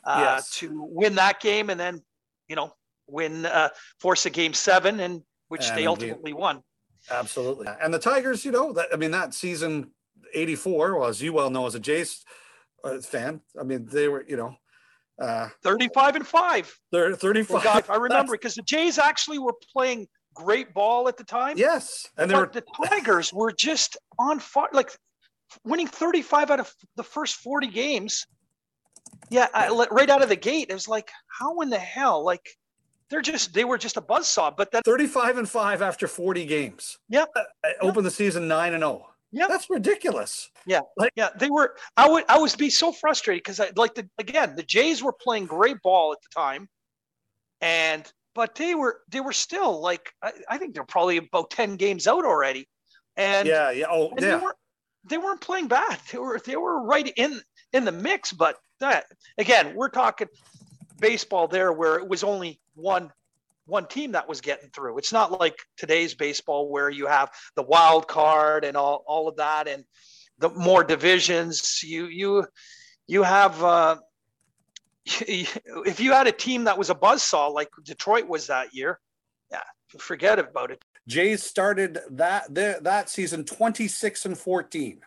uh, 0.05 0.21
Yes. 0.21 0.51
to 0.59 0.71
win 0.91 1.15
that 1.17 1.41
game, 1.41 1.71
and 1.71 1.79
then 1.79 2.01
you 2.49 2.57
know 2.57 2.73
win 3.09 3.47
uh, 3.47 3.69
force 4.01 4.27
a 4.27 4.31
game 4.31 4.53
seven, 4.55 5.01
and 5.01 5.23
which 5.49 5.69
And 5.69 5.79
they 5.79 5.87
ultimately 5.87 6.33
won. 6.33 6.63
Absolutely. 7.11 7.69
And 7.81 7.95
the 7.95 8.01
Tigers, 8.01 8.45
you 8.45 8.51
know, 8.51 8.73
that 8.73 8.89
I 8.93 8.97
mean, 8.97 9.13
that 9.13 9.33
season 9.33 9.93
84, 10.35 10.99
well, 10.99 11.09
as 11.09 11.23
you 11.23 11.33
well 11.33 11.51
know 11.51 11.67
as 11.67 11.75
a 11.77 11.81
Jays 11.81 12.25
uh, 12.85 12.99
fan, 13.01 13.41
I 13.59 13.65
mean, 13.65 13.87
they 13.87 14.09
were, 14.09 14.25
you 14.29 14.37
know, 14.37 14.57
uh, 15.21 15.49
Thirty-five 15.63 16.17
and 16.17 16.27
five. 16.27 16.73
they're 16.93 17.13
Oh 17.13 17.17
35. 17.17 17.63
God, 17.63 17.85
I 17.89 17.97
remember 18.09 18.33
because 18.33 18.55
the 18.55 18.63
Jays 18.63 18.99
actually 18.99 19.39
were 19.39 19.55
playing 19.73 20.09
great 20.35 20.75
ball 20.75 21.09
at 21.09 21.17
the 21.17 21.25
time. 21.25 21.57
Yes. 21.57 22.07
And 22.19 22.31
but 22.31 22.39
were, 22.39 22.51
the 22.53 22.89
Tigers 22.89 23.33
were 23.33 23.51
just 23.53 23.97
on 24.19 24.39
fire, 24.39 24.69
like 24.73 24.91
winning 25.65 25.87
35 25.87 26.51
out 26.51 26.61
of 26.61 26.73
the 26.97 27.03
first 27.03 27.37
40 27.37 27.69
games. 27.69 28.27
yeah, 29.31 29.47
I, 29.55 29.71
right 29.91 30.11
out 30.11 30.23
of 30.23 30.29
the 30.29 30.37
gate, 30.37 30.67
it 30.69 30.75
was 30.75 30.89
like, 30.89 31.11
how 31.29 31.61
in 31.61 31.71
the 31.71 31.79
hell? 31.79 32.23
Like, 32.25 32.47
they're 33.09 33.23
just 33.23 33.55
they 33.55 33.65
were 33.65 33.79
just 33.79 33.97
a 33.97 34.03
buzzsaw. 34.03 34.55
But 34.55 34.73
that 34.73 34.85
35 34.85 35.39
and 35.39 35.49
5 35.49 35.81
after 35.81 36.09
40 36.09 36.45
games. 36.45 36.99
Yep. 37.09 37.31
Uh, 37.35 37.41
uh, 37.65 37.69
Open 37.81 38.05
the 38.05 38.11
season 38.11 38.49
9 38.49 38.75
and 38.75 38.83
0. 38.83 39.07
Yep. 39.33 39.49
That's 39.49 39.69
ridiculous. 39.69 40.51
yeah, 40.67 40.81
Yeah. 41.15 41.31
they 41.39 41.51
were. 41.51 41.77
I 41.97 42.09
would 42.09 42.25
I 42.29 42.39
would 42.39 42.57
be 42.57 42.71
so 42.71 42.93
frustrated 42.93 43.43
because 43.43 43.61
I 43.61 43.71
like 43.77 43.95
the 43.95 44.09
again 44.19 44.57
the 44.57 44.63
Jays 44.63 45.03
were 45.03 45.13
playing 45.13 45.47
great 45.47 45.83
ball 45.83 46.13
at 46.13 46.19
the 46.23 46.29
time, 46.41 46.69
and 47.61 48.11
but 48.35 48.55
they 48.55 48.75
were 48.75 49.01
they 49.11 49.21
were 49.21 49.33
still 49.33 49.81
like 49.81 50.13
I, 50.23 50.33
I 50.49 50.59
think 50.59 50.75
they're 50.75 50.85
probably 50.85 51.17
about 51.19 51.51
ten 51.51 51.77
games 51.77 52.07
out 52.07 52.25
already, 52.25 52.69
and 53.17 53.47
yeah, 53.49 53.71
yeah. 53.71 53.87
Oh, 53.91 54.11
and 54.11 54.19
they 54.19 54.29
yeah. 54.29 54.43
weren't 54.43 54.57
they 55.09 55.19
weren't 55.19 55.41
playing 55.41 55.69
bad. 55.69 55.99
They 56.13 56.19
were 56.19 56.41
they 56.45 56.57
were 56.57 56.83
right 56.83 57.13
in 57.17 57.41
in 57.73 57.85
the 57.85 57.93
mix. 57.93 58.33
But 58.33 58.57
that 58.81 59.07
again, 59.39 59.75
we're 59.75 59.89
talking 59.91 60.29
baseball 61.01 61.49
there 61.49 61.73
where 61.73 61.97
it 61.97 62.09
was 62.09 62.23
only 62.25 62.61
one 62.75 63.11
one 63.67 63.87
team 63.87 64.13
that 64.13 64.29
was 64.29 64.41
getting 64.41 64.71
through. 64.71 64.99
It's 64.99 65.13
not 65.13 65.39
like 65.39 65.59
today's 65.77 66.15
baseball 66.15 66.71
where 66.71 66.89
you 66.89 67.07
have 67.07 67.31
the 67.57 67.63
wild 67.63 68.09
card 68.09 68.65
and 68.65 68.77
all 68.77 69.05
all 69.07 69.29
of 69.29 69.37
that 69.37 69.69
and 69.69 69.85
the 70.39 70.51
more 70.51 70.85
divisions. 70.85 71.83
You 71.83 72.07
you 72.07 72.47
you 73.07 73.23
have. 73.23 73.63
Uh, 73.63 73.97
if 75.21 76.01
you 76.01 76.13
had 76.13 76.27
a 76.27 76.33
team 76.33 76.65
that 76.65 76.77
was 76.79 76.91
a 76.91 76.95
buzzsaw 76.95 77.53
like 77.53 77.69
Detroit 77.85 78.27
was 78.27 78.49
that 78.49 78.75
year, 78.75 78.99
yeah, 79.53 79.63
forget 79.99 80.39
about 80.39 80.71
it. 80.73 80.85
Jays 81.07 81.43
started 81.45 82.01
that 82.11 82.53
their, 82.53 82.81
that 82.81 83.09
season 83.09 83.45
26 83.45 84.27
and 84.27 84.37
14. 84.37 85.01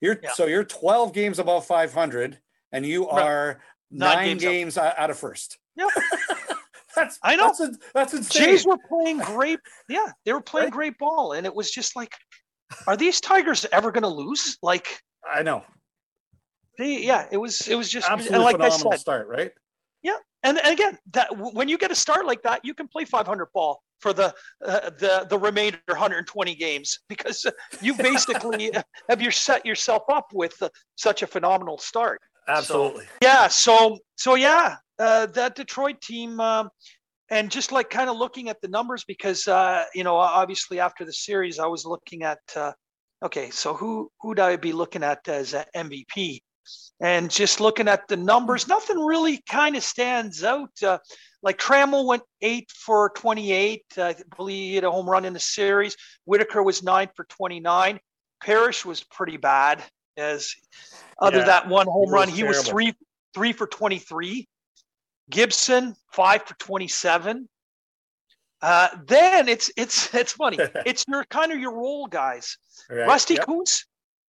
You're 0.00 0.18
Yeah. 0.22 0.32
so 0.32 0.46
you're 0.46 0.64
12 0.64 1.12
games 1.12 1.38
above 1.38 1.66
500 1.66 2.38
and 2.72 2.86
you 2.86 3.08
are 3.08 3.60
Nine 3.90 4.14
nine, 4.16 4.24
games 4.38 4.42
games, 4.42 4.78
out. 4.78 5.10
of 5.10 5.18
first. 5.18 5.58
Yep. 5.76 5.88
that's 6.94 7.18
I 7.22 7.36
know. 7.36 7.46
That's, 7.46 7.60
a, 7.60 7.72
that's 7.94 8.14
insane. 8.14 8.48
Jays 8.48 8.66
were 8.66 8.78
playing 8.88 9.18
great. 9.18 9.60
Yeah, 9.88 10.06
they 10.24 10.32
were 10.32 10.40
playing 10.40 10.66
Right. 10.66 10.72
great 10.72 10.98
ball, 10.98 11.32
and 11.32 11.46
it 11.46 11.54
was 11.54 11.70
just 11.70 11.96
like, 11.96 12.12
are 12.86 12.96
these 12.96 13.20
Tigers 13.20 13.66
ever 13.72 13.92
going 13.92 14.02
to 14.02 14.08
lose? 14.08 14.58
Like 14.62 15.00
I 15.30 15.42
know. 15.42 15.64
they, 16.78 17.00
yeah, 17.02 17.26
it 17.30 17.36
was. 17.36 17.68
It 17.68 17.74
was 17.74 17.88
just 17.88 18.08
Absolutely 18.08 18.34
and 18.36 18.44
like 18.44 18.54
I 18.56 18.58
phenomenal 18.58 18.92
said, 18.92 19.00
start, 19.00 19.28
right? 19.28 19.52
and, 20.44 20.58
and 20.58 20.72
again, 20.72 20.98
that 21.12 21.28
when 21.54 21.68
you 21.68 21.78
get 21.78 21.90
a 21.90 21.94
start 21.94 22.24
like 22.24 22.42
that, 22.42 22.64
you 22.64 22.74
can 22.74 22.86
play 22.88 23.04
500 23.04 23.46
ball 23.52 23.82
for 24.00 24.12
the 24.12 24.32
uh, 24.64 24.90
the 24.90 25.26
the 25.28 25.38
remainder 25.38 25.80
120 25.88 26.54
games 26.54 27.00
because 27.08 27.44
you 27.82 27.94
basically 27.94 28.70
have 29.08 29.20
you 29.20 29.30
set 29.32 29.66
yourself 29.66 30.04
up 30.08 30.28
with 30.32 30.54
uh, 30.62 30.68
such 30.94 31.22
a 31.22 31.26
phenomenal 31.26 31.78
start. 31.78 32.20
Absolutely. 32.48 33.06
Yeah. 33.22 33.48
So 33.48 33.98
so 34.16 34.34
yeah, 34.34 34.76
uh, 34.98 35.26
that 35.26 35.54
Detroit 35.54 36.00
team, 36.00 36.40
um, 36.40 36.70
and 37.30 37.50
just 37.50 37.72
like 37.72 37.90
kind 37.90 38.08
of 38.08 38.16
looking 38.16 38.48
at 38.48 38.60
the 38.60 38.68
numbers 38.68 39.04
because 39.04 39.46
uh, 39.46 39.84
you 39.94 40.04
know 40.04 40.16
obviously 40.16 40.80
after 40.80 41.04
the 41.04 41.12
series 41.12 41.58
I 41.58 41.66
was 41.66 41.84
looking 41.84 42.22
at 42.22 42.38
uh, 42.56 42.72
okay, 43.22 43.50
so 43.50 43.74
who 43.74 44.10
who'd 44.20 44.40
I 44.40 44.56
be 44.56 44.72
looking 44.72 45.02
at 45.02 45.28
as 45.28 45.54
a 45.54 45.66
MVP? 45.76 46.40
And 47.00 47.30
just 47.30 47.60
looking 47.60 47.88
at 47.88 48.08
the 48.08 48.16
numbers, 48.16 48.68
nothing 48.68 48.98
really 48.98 49.40
kind 49.48 49.76
of 49.76 49.84
stands 49.84 50.42
out. 50.42 50.70
Uh, 50.82 50.98
like 51.42 51.56
Trammell 51.56 52.06
went 52.06 52.24
eight 52.42 52.70
for 52.72 53.10
28. 53.16 53.84
Uh, 53.96 54.02
I 54.02 54.14
believe 54.36 54.70
he 54.70 54.74
had 54.74 54.84
a 54.84 54.90
home 54.90 55.08
run 55.08 55.24
in 55.24 55.32
the 55.32 55.40
series. 55.40 55.96
Whitaker 56.24 56.62
was 56.62 56.82
nine 56.82 57.08
for 57.14 57.24
29. 57.24 58.00
Parrish 58.42 58.84
was 58.84 59.04
pretty 59.04 59.36
bad. 59.36 59.82
As 60.18 60.54
other 61.20 61.38
Yeah, 61.38 61.44
that 61.44 61.68
one 61.68 61.86
home 61.86 62.06
he 62.08 62.12
run, 62.12 62.28
was 62.28 62.36
he 62.36 62.44
was 62.44 62.68
three 62.68 62.94
three 63.34 63.52
for 63.52 63.66
23. 63.66 64.46
Gibson 65.30 65.94
five 66.12 66.42
for 66.44 66.54
27. 66.58 67.48
Uh, 68.60 68.88
then 69.06 69.48
it's 69.48 69.70
it's 69.76 70.12
it's 70.14 70.32
funny. 70.32 70.58
it's 70.86 71.04
your 71.06 71.24
kind 71.24 71.52
of 71.52 71.58
your 71.58 71.72
role 71.74 72.06
guys. 72.06 72.58
Right. 72.90 73.06
Rusty 73.06 73.34
Yep. 73.34 73.46
Kuntz, 73.46 73.84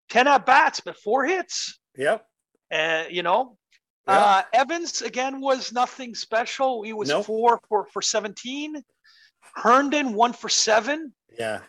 10 0.10 0.28
at 0.28 0.46
bats, 0.46 0.80
but 0.82 0.98
four 0.98 1.26
hits. 1.26 1.80
Yep. 1.98 2.26
Uh, 2.72 3.04
you 3.10 3.24
know, 3.24 3.58
Yeah. 4.08 4.14
uh, 4.20 4.42
Evans 4.54 5.02
again 5.02 5.42
was 5.42 5.72
nothing 5.72 6.14
special. 6.14 6.84
He 6.84 6.94
was 6.94 7.10
Nope. 7.10 7.26
four 7.26 7.62
for, 7.68 7.88
for 7.92 8.02
17. 8.02 8.84
Herndon, 9.56 10.14
one 10.14 10.34
for 10.34 10.50
seven. 10.50 11.14
Yeah. 11.40 11.62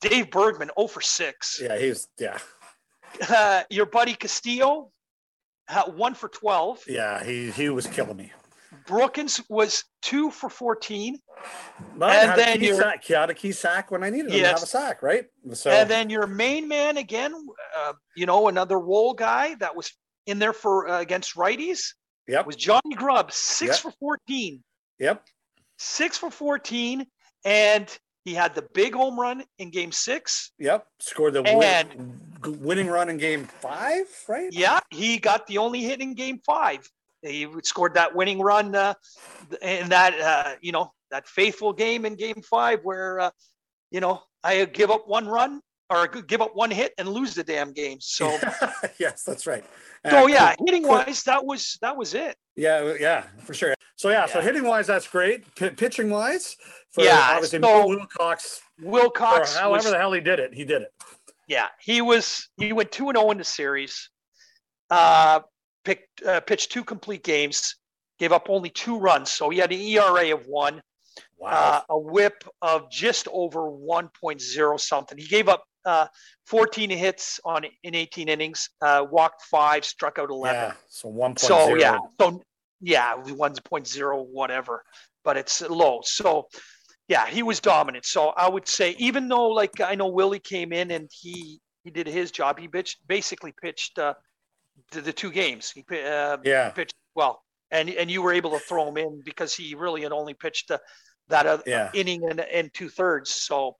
Dave 0.00 0.30
Bergman, 0.30 0.70
0 0.78 0.86
for 0.86 1.00
six. 1.00 1.58
Yeah. 1.60 1.76
He's 1.76 2.06
yeah. 2.20 2.38
Uh, 3.28 3.62
your 3.70 3.86
buddy 3.86 4.14
Castillo, 4.14 4.90
uh, 5.68 5.90
one 5.90 6.14
for 6.14 6.28
12. 6.28 6.84
Yeah. 6.88 7.22
He 7.24 7.50
he 7.50 7.68
was 7.70 7.86
killing 7.86 8.16
me. 8.16 8.32
Brookens 8.86 9.42
was 9.48 9.84
two 10.02 10.30
for 10.30 10.48
14. 10.50 11.18
But 11.96 12.10
And 12.12 12.38
then 12.38 12.60
a 12.62 12.64
you're- 12.64 12.76
sack. 12.78 13.08
A 13.10 13.34
key 13.34 13.52
sack 13.52 13.90
when 13.90 14.02
I 14.04 14.10
needed 14.10 14.30
him 14.32 14.40
to 14.42 14.48
have 14.48 14.62
a 14.62 14.66
sack, 14.66 15.02
right? 15.02 15.24
So 15.54 15.70
And 15.70 15.88
then 15.90 16.10
your 16.10 16.26
main 16.26 16.68
man 16.68 16.96
again, 16.96 17.34
uh, 17.76 17.92
you 18.16 18.26
know, 18.26 18.48
another 18.48 18.78
role 18.78 19.14
guy 19.14 19.54
that 19.56 19.74
was 19.76 19.90
in 20.26 20.38
there 20.38 20.52
for 20.52 20.88
uh, 20.88 21.00
against 21.00 21.34
righties 21.36 21.94
yep. 22.28 22.46
was 22.46 22.56
Johnny 22.56 22.94
Grubb, 22.96 23.32
six 23.32 23.76
Yep. 23.76 23.82
for 23.82 23.90
14. 23.98 24.62
Yep. 24.98 25.24
six 25.78 26.16
for 26.16 26.30
14 26.30 27.06
and 27.44 27.98
he 28.24 28.32
had 28.34 28.54
the 28.54 28.62
big 28.74 28.94
home 28.94 29.20
run 29.20 29.44
in 29.58 29.70
game 29.70 29.92
six 29.92 30.52
Yep. 30.58 30.86
Scored 31.00 31.34
the 31.34 31.42
And- 31.42 31.58
win, 31.58 32.20
winning 32.44 32.86
run 32.88 33.08
in 33.08 33.16
game 33.18 33.44
five, 33.44 34.06
right? 34.28 34.48
yeah 34.52 34.80
he 34.90 35.18
got 35.18 35.46
the 35.46 35.58
only 35.58 35.80
hit 35.82 36.00
in 36.00 36.14
game 36.14 36.40
five 36.44 36.88
he 37.22 37.46
scored 37.62 37.94
that 37.94 38.14
winning 38.14 38.40
run 38.40 38.74
uh, 38.74 38.94
in 39.62 39.88
that 39.88 40.14
uh, 40.20 40.54
you 40.60 40.72
know 40.72 40.92
that 41.10 41.26
faithful 41.26 41.72
game 41.72 42.04
in 42.04 42.14
game 42.14 42.40
five 42.48 42.80
where 42.82 43.18
uh, 43.20 43.30
you 43.90 44.00
know 44.00 44.22
i 44.44 44.64
give 44.66 44.90
up 44.90 45.08
one 45.08 45.26
run 45.26 45.60
or 45.88 46.06
give 46.08 46.40
up 46.42 46.54
one 46.54 46.70
hit 46.70 46.92
and 46.98 47.08
lose 47.08 47.34
the 47.34 47.44
damn 47.44 47.72
game 47.72 47.98
so 48.00 48.26
yes, 48.98 49.22
that's 49.22 49.46
right. 49.46 49.64
so 50.10 50.24
Uh, 50.24 50.26
yeah 50.26 50.54
hitting 50.66 50.86
wise 50.86 51.22
that 51.24 51.44
was 51.44 51.78
that 51.80 51.96
was 51.96 52.14
it 52.14 52.36
Yeah, 52.56 52.94
yeah, 53.00 53.22
for 53.44 53.54
sure. 53.54 53.74
So 53.96 54.10
yeah, 54.10 54.26
so 54.26 54.40
hitting 54.42 54.64
wise, 54.64 54.86
that's 54.86 55.08
great. 55.08 55.42
P- 55.54 55.70
pitching 55.70 56.10
wise, 56.10 56.56
for 56.90 57.02
Yeah, 57.04 57.28
obviously 57.32 57.60
so- 57.62 57.86
Wilcox, 57.86 58.60
or 58.84 58.90
wilcox 58.90 59.56
however 59.56 59.76
was, 59.76 59.90
the 59.90 59.96
hell 59.98 60.12
he 60.12 60.20
did 60.20 60.38
it, 60.38 60.52
he 60.52 60.64
did 60.64 60.82
it. 60.82 60.92
Yeah, 61.46 61.68
he 61.80 62.02
was. 62.02 62.48
He 62.56 62.72
went 62.72 62.90
two 62.92 63.08
and 63.08 63.16
zero 63.16 63.30
in 63.30 63.38
the 63.38 63.44
series. 63.44 64.10
Uh, 64.90 65.40
picked 65.84 66.22
uh, 66.22 66.40
pitched 66.40 66.72
two 66.72 66.84
complete 66.84 67.22
games. 67.22 67.76
Gave 68.18 68.32
up 68.32 68.46
only 68.48 68.70
two 68.70 68.98
runs, 68.98 69.30
so 69.30 69.50
he 69.50 69.58
had 69.58 69.72
an 69.72 69.78
ERA 69.80 70.32
of 70.32 70.46
one, 70.46 70.80
Wow. 71.36 71.50
uh, 71.50 71.80
a 71.94 71.98
WHIP 71.98 72.44
of 72.62 72.90
just 72.90 73.28
over 73.30 73.70
1.0 73.70 74.80
something. 74.80 75.18
He 75.18 75.26
gave 75.26 75.50
up 75.50 75.64
uh, 75.84 76.06
14 76.46 76.88
hits 76.88 77.38
on 77.44 77.66
in 77.82 77.94
18 77.94 78.30
innings, 78.30 78.70
uh, 78.80 79.04
walked 79.10 79.42
five, 79.42 79.84
struck 79.84 80.18
out 80.18 80.30
11. 80.30 80.56
yeah. 80.56 80.72
So 80.88 81.10
one 81.10 81.36
So 81.36 81.74
yeah, 81.74 81.98
so 82.18 82.42
yeah, 82.80 83.14
one 83.16 83.52
point 83.66 83.86
zero 83.86 84.22
whatever, 84.22 84.82
but 85.24 85.36
it's 85.36 85.60
low. 85.60 86.00
So 86.02 86.48
yeah, 87.08 87.26
he 87.26 87.42
was 87.42 87.60
dominant. 87.60 88.04
So 88.04 88.28
I 88.30 88.48
would 88.48 88.66
say, 88.66 88.96
even 88.98 89.28
though 89.28 89.48
like 89.48 89.80
I 89.80 89.94
know 89.94 90.08
Willie 90.08 90.40
came 90.40 90.72
in 90.72 90.90
and 90.90 91.08
he 91.12 91.60
he 91.84 91.90
did 91.90 92.06
his 92.06 92.30
job, 92.30 92.58
he 92.58 92.66
pitched 92.68 93.06
basically 93.06 93.52
pitched 93.62 93.98
uh, 93.98 94.14
the, 94.90 95.00
the 95.00 95.12
two 95.12 95.30
games. 95.30 95.70
He 95.70 95.84
uh, 95.90 96.38
Yeah. 96.42 96.70
pitched 96.70 96.94
well, 97.14 97.42
and 97.70 97.88
and 97.90 98.10
you 98.10 98.22
were 98.22 98.32
able 98.32 98.58
to 98.58 98.64
throw 98.66 98.88
him 98.88 98.96
in 98.96 99.22
because 99.24 99.54
he 99.54 99.74
really 99.74 100.02
had 100.02 100.12
only 100.12 100.34
pitched 100.34 100.70
uh, 100.70 100.78
that 101.28 101.46
uh, 101.46 101.58
Yeah. 101.66 101.90
inning 101.94 102.28
and, 102.28 102.40
and 102.40 102.74
two 102.74 102.88
thirds. 102.88 103.30
So 103.30 103.76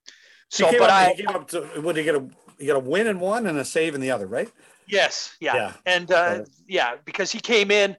so, 0.48 0.70
but 0.78 0.90
up, 0.90 0.90
I 0.90 1.08
he 1.10 1.24
came 1.24 1.34
up 1.34 1.48
to 1.48 1.80
would 1.80 1.96
he 1.96 2.04
get 2.04 2.14
a 2.14 2.28
he 2.58 2.66
got 2.66 2.76
a 2.76 2.80
win 2.80 3.08
in 3.08 3.18
one 3.18 3.46
and 3.46 3.58
a 3.58 3.64
save 3.64 3.94
in 3.96 4.00
the 4.00 4.12
other, 4.12 4.26
right? 4.26 4.50
Yes, 4.86 5.34
yeah, 5.40 5.56
Yeah. 5.56 5.72
and 5.84 6.12
uh, 6.12 6.44
yeah, 6.68 6.94
because 7.04 7.32
he 7.32 7.40
came 7.40 7.72
in, 7.72 7.96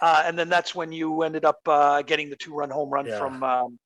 uh, 0.00 0.22
and 0.24 0.38
then 0.38 0.48
that's 0.48 0.76
when 0.76 0.92
you 0.92 1.22
ended 1.22 1.44
up 1.44 1.58
uh, 1.66 2.02
getting 2.02 2.30
the 2.30 2.36
two-run 2.36 2.70
home 2.70 2.88
run 2.88 3.06
Yeah. 3.06 3.18
from 3.18 3.42
um, 3.42 3.79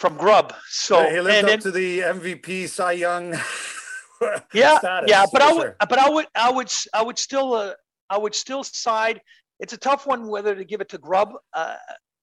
from 0.00 0.16
Grubb. 0.16 0.54
So 0.68 1.08
he 1.10 1.20
lived 1.20 1.44
up 1.44 1.50
then, 1.50 1.60
to 1.60 1.70
the 1.70 2.00
MVP 2.00 2.68
Cy 2.68 2.92
Young. 2.92 3.32
yeah, 4.54 4.78
status, 4.78 5.10
yeah, 5.10 5.26
but 5.30 5.42
I 5.42 5.52
would, 5.52 5.62
sure. 5.62 5.76
but 5.78 5.98
I 5.98 6.08
would, 6.08 6.26
I 6.34 6.50
would, 6.50 6.72
I 6.94 7.02
would 7.02 7.18
still, 7.18 7.52
uh, 7.54 7.74
I 8.08 8.16
would 8.16 8.34
still 8.34 8.64
side. 8.64 9.20
It's 9.60 9.74
a 9.74 9.76
tough 9.76 10.06
one 10.06 10.26
whether 10.26 10.54
to 10.54 10.64
give 10.64 10.80
it 10.80 10.88
to 10.88 10.98
Grubb. 10.98 11.34
uh, 11.52 11.76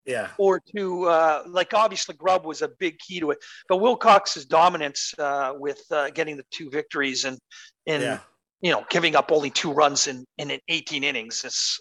Yeah, 0.07 0.29
or 0.39 0.59
to 0.75 1.05
uh, 1.05 1.43
like 1.47 1.73
obviously 1.75 2.15
Grubb 2.15 2.45
was 2.45 2.63
a 2.63 2.69
big 2.79 2.97
key 2.97 3.19
to 3.19 3.31
it, 3.31 3.37
but 3.69 3.77
Wilcox's 3.77 4.45
dominance 4.45 5.13
uh, 5.19 5.53
with 5.55 5.81
uh, 5.91 6.09
getting 6.09 6.35
the 6.35 6.45
two 6.49 6.69
victories 6.71 7.25
and 7.25 7.37
and 7.85 8.01
yeah, 8.01 8.19
you 8.61 8.71
know, 8.71 8.83
giving 8.89 9.15
up 9.15 9.31
only 9.31 9.51
two 9.51 9.71
runs 9.71 10.07
in, 10.07 10.25
in 10.37 10.59
18 10.67 11.03
innings 11.03 11.45
is 11.45 11.79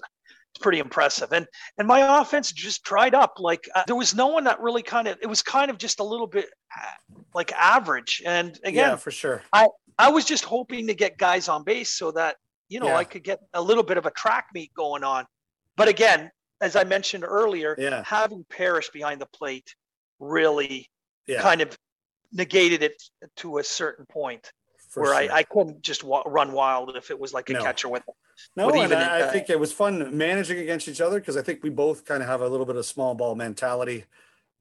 it's 0.57 0.63
pretty 0.63 0.79
impressive. 0.79 1.33
And 1.33 1.47
and 1.79 1.87
my 1.87 2.21
offense 2.21 2.51
just 2.51 2.83
dried 2.83 3.15
up. 3.15 3.35
Like 3.39 3.69
uh, 3.75 3.85
there 3.87 3.97
was 3.97 4.15
no 4.15 4.29
one 4.29 4.45
that 4.45 4.59
really 4.61 4.83
kind 4.83 5.07
of 5.07 5.19
it 5.21 5.27
was 5.27 5.43
kind 5.43 5.71
of 5.71 5.77
just 5.79 6.01
a 6.01 6.05
little 6.05 6.27
bit 6.27 6.47
uh, 6.77 7.21
like 7.35 7.53
average. 7.53 8.23
And 8.25 8.59
again, 8.65 8.91
yeah, 8.91 8.97
for 8.97 9.11
sure. 9.11 9.43
I 9.53 9.69
I 9.99 10.11
was 10.11 10.25
just 10.25 10.45
hoping 10.45 10.87
to 10.87 10.95
get 10.95 11.19
guys 11.19 11.49
on 11.49 11.63
base 11.63 11.91
so 11.91 12.11
that 12.13 12.37
you 12.69 12.81
know 12.81 12.87
Yeah. 12.87 12.97
I 12.97 13.05
could 13.05 13.23
get 13.23 13.41
a 13.53 13.61
little 13.61 13.83
bit 13.85 13.99
of 13.99 14.07
a 14.07 14.11
track 14.11 14.47
meet 14.55 14.73
going 14.75 15.05
on. 15.05 15.27
but 15.77 15.89
again, 15.89 16.31
as 16.63 16.75
I 16.75 16.85
mentioned 16.85 17.23
earlier, 17.23 17.77
Yeah. 17.79 18.03
having 18.07 18.45
Parrish 18.49 18.89
behind 18.91 19.21
the 19.21 19.27
plate 19.27 19.75
really 20.19 20.91
Yeah. 21.27 21.43
kind 21.43 21.61
of 21.61 21.77
negated 22.33 22.83
it 22.83 23.03
to 23.37 23.59
a 23.59 23.65
certain 23.65 24.07
point 24.07 24.51
for 24.97 25.03
where 25.03 25.13
sure. 25.23 25.33
I, 25.33 25.39
I 25.39 25.43
couldn't 25.43 25.83
just 25.83 26.03
wa- 26.03 26.23
run 26.27 26.53
wild 26.53 26.97
if 26.97 27.11
it 27.11 27.21
was 27.21 27.35
like 27.35 27.51
a 27.51 27.53
No. 27.53 27.63
catcher 27.63 27.89
with 27.89 28.03
No, 28.57 28.71
But 28.71 28.79
and 28.79 28.95
I, 28.95 29.19
in- 29.19 29.25
I 29.25 29.31
think 29.31 29.51
it 29.51 29.61
was 29.61 29.73
fun 29.73 30.17
managing 30.17 30.59
against 30.59 30.89
each 30.89 31.03
other 31.03 31.21
because 31.21 31.37
I 31.37 31.43
think 31.43 31.63
we 31.63 31.69
both 31.71 32.05
kind 32.07 32.23
of 32.23 32.29
have 32.29 32.41
a 32.41 32.49
little 32.49 32.65
bit 32.67 32.77
of 32.77 32.87
small 32.87 33.15
ball 33.15 33.35
mentality. 33.35 34.05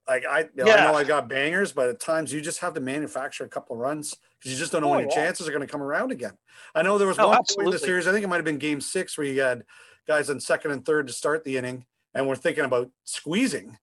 Like 0.07 0.25
I, 0.29 0.41
you 0.41 0.49
know, 0.65 0.71
I 0.71 0.83
know 0.83 0.93
I 0.93 1.03
got 1.03 1.27
bangers, 1.29 1.71
but 1.71 1.89
at 1.89 1.99
times 1.99 2.31
you 2.33 2.41
just 2.41 2.59
have 2.59 2.73
to 2.75 2.79
manufacture 2.81 3.43
a 3.45 3.49
couple 3.49 3.75
of 3.75 3.79
runs 3.79 4.13
because 4.37 4.51
you 4.51 4.57
just 4.57 4.71
don't 4.71 4.81
know 4.81 4.89
Oh, 4.89 4.91
when 4.91 4.99
your 4.99 5.09
yeah. 5.09 5.15
chances 5.15 5.47
are 5.47 5.51
going 5.51 5.65
to 5.65 5.71
come 5.71 5.81
around 5.81 6.11
again. 6.11 6.33
I 6.75 6.83
know 6.83 6.97
there 6.97 7.07
was 7.07 7.17
Oh, 7.17 7.29
one 7.29 7.37
point 7.37 7.67
in 7.67 7.71
the 7.71 7.79
series, 7.79 8.05
I 8.07 8.11
think 8.11 8.23
it 8.23 8.27
might 8.27 8.35
have 8.35 8.45
been 8.45 8.59
Game 8.59 8.81
Six, 8.81 9.17
where 9.17 9.25
you 9.25 9.41
had 9.41 9.63
guys 10.07 10.29
on 10.29 10.39
second 10.39 10.71
and 10.71 10.85
third 10.85 11.07
to 11.07 11.13
start 11.13 11.43
the 11.43 11.57
inning, 11.57 11.85
and 12.13 12.27
we're 12.27 12.35
thinking 12.35 12.65
about 12.65 12.91
squeezing, 13.03 13.79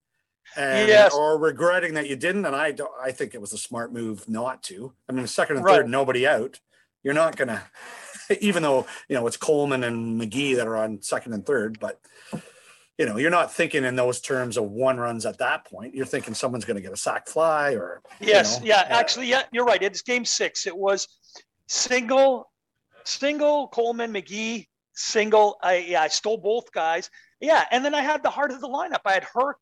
and 0.57 0.89
Yes. 0.89 1.15
or 1.15 1.39
regretting 1.39 1.95
that 1.95 2.09
you 2.09 2.17
didn't. 2.17 2.45
And 2.45 2.55
I 2.57 2.73
don't. 2.73 2.91
I 3.01 3.13
think 3.13 3.35
it 3.35 3.41
was 3.41 3.53
a 3.53 3.59
smart 3.59 3.93
move 3.93 4.29
not 4.29 4.63
to. 4.65 4.93
I 5.09 5.13
mean, 5.13 5.27
second 5.27 5.57
and 5.57 5.65
Right. 5.65 5.77
third, 5.77 5.89
nobody 5.89 6.27
out. 6.27 6.61
You're 7.03 7.15
not 7.15 7.37
gonna, 7.37 7.63
even 8.41 8.63
though 8.63 8.87
you 9.09 9.17
know 9.17 9.27
it's 9.27 9.37
Coleman 9.37 9.85
and 9.85 10.21
McGee 10.21 10.57
that 10.57 10.67
are 10.69 10.77
on 10.77 11.03
second 11.03 11.33
and 11.33 11.45
third, 11.45 11.81
but 11.81 12.01
you 12.99 13.07
know 13.07 13.17
you're 13.17 13.31
not 13.31 13.53
thinking 13.53 13.85
in 13.85 13.97
those 13.97 14.21
terms 14.21 14.57
of 14.57 14.65
one 14.71 14.99
runs 14.99 15.27
at 15.27 15.39
that 15.39 15.65
point. 15.65 15.95
You're 15.95 16.07
thinking 16.07 16.35
someone's 16.35 16.65
going 16.65 16.77
to 16.77 16.83
get 16.83 16.93
a 16.93 16.97
sack 16.97 17.27
fly 17.29 17.75
or 17.75 18.03
you 18.21 18.29
Yes, 18.29 18.61
know, 18.61 18.67
yeah, 18.67 18.81
uh, 18.83 18.87
actually, 19.01 19.27
yeah, 19.29 19.43
you're 19.53 19.65
right. 19.65 19.83
It's 19.83 20.03
game 20.03 20.25
six. 20.25 20.67
It 20.67 20.77
was 20.77 21.09
single, 21.69 22.51
single, 23.05 23.69
Coleman, 23.69 24.13
McGee, 24.13 24.67
single. 24.95 25.57
I 25.63 25.79
yeah, 25.79 26.03
I 26.03 26.09
stole 26.09 26.39
both 26.39 26.71
guys. 26.73 27.11
Yeah, 27.41 27.65
and 27.73 27.85
then 27.85 27.95
I 27.95 28.03
had 28.03 28.23
the 28.23 28.31
heart 28.31 28.53
of 28.53 28.61
the 28.61 28.69
lineup. 28.69 29.01
I 29.05 29.15
had 29.15 29.25
Hurt, 29.25 29.57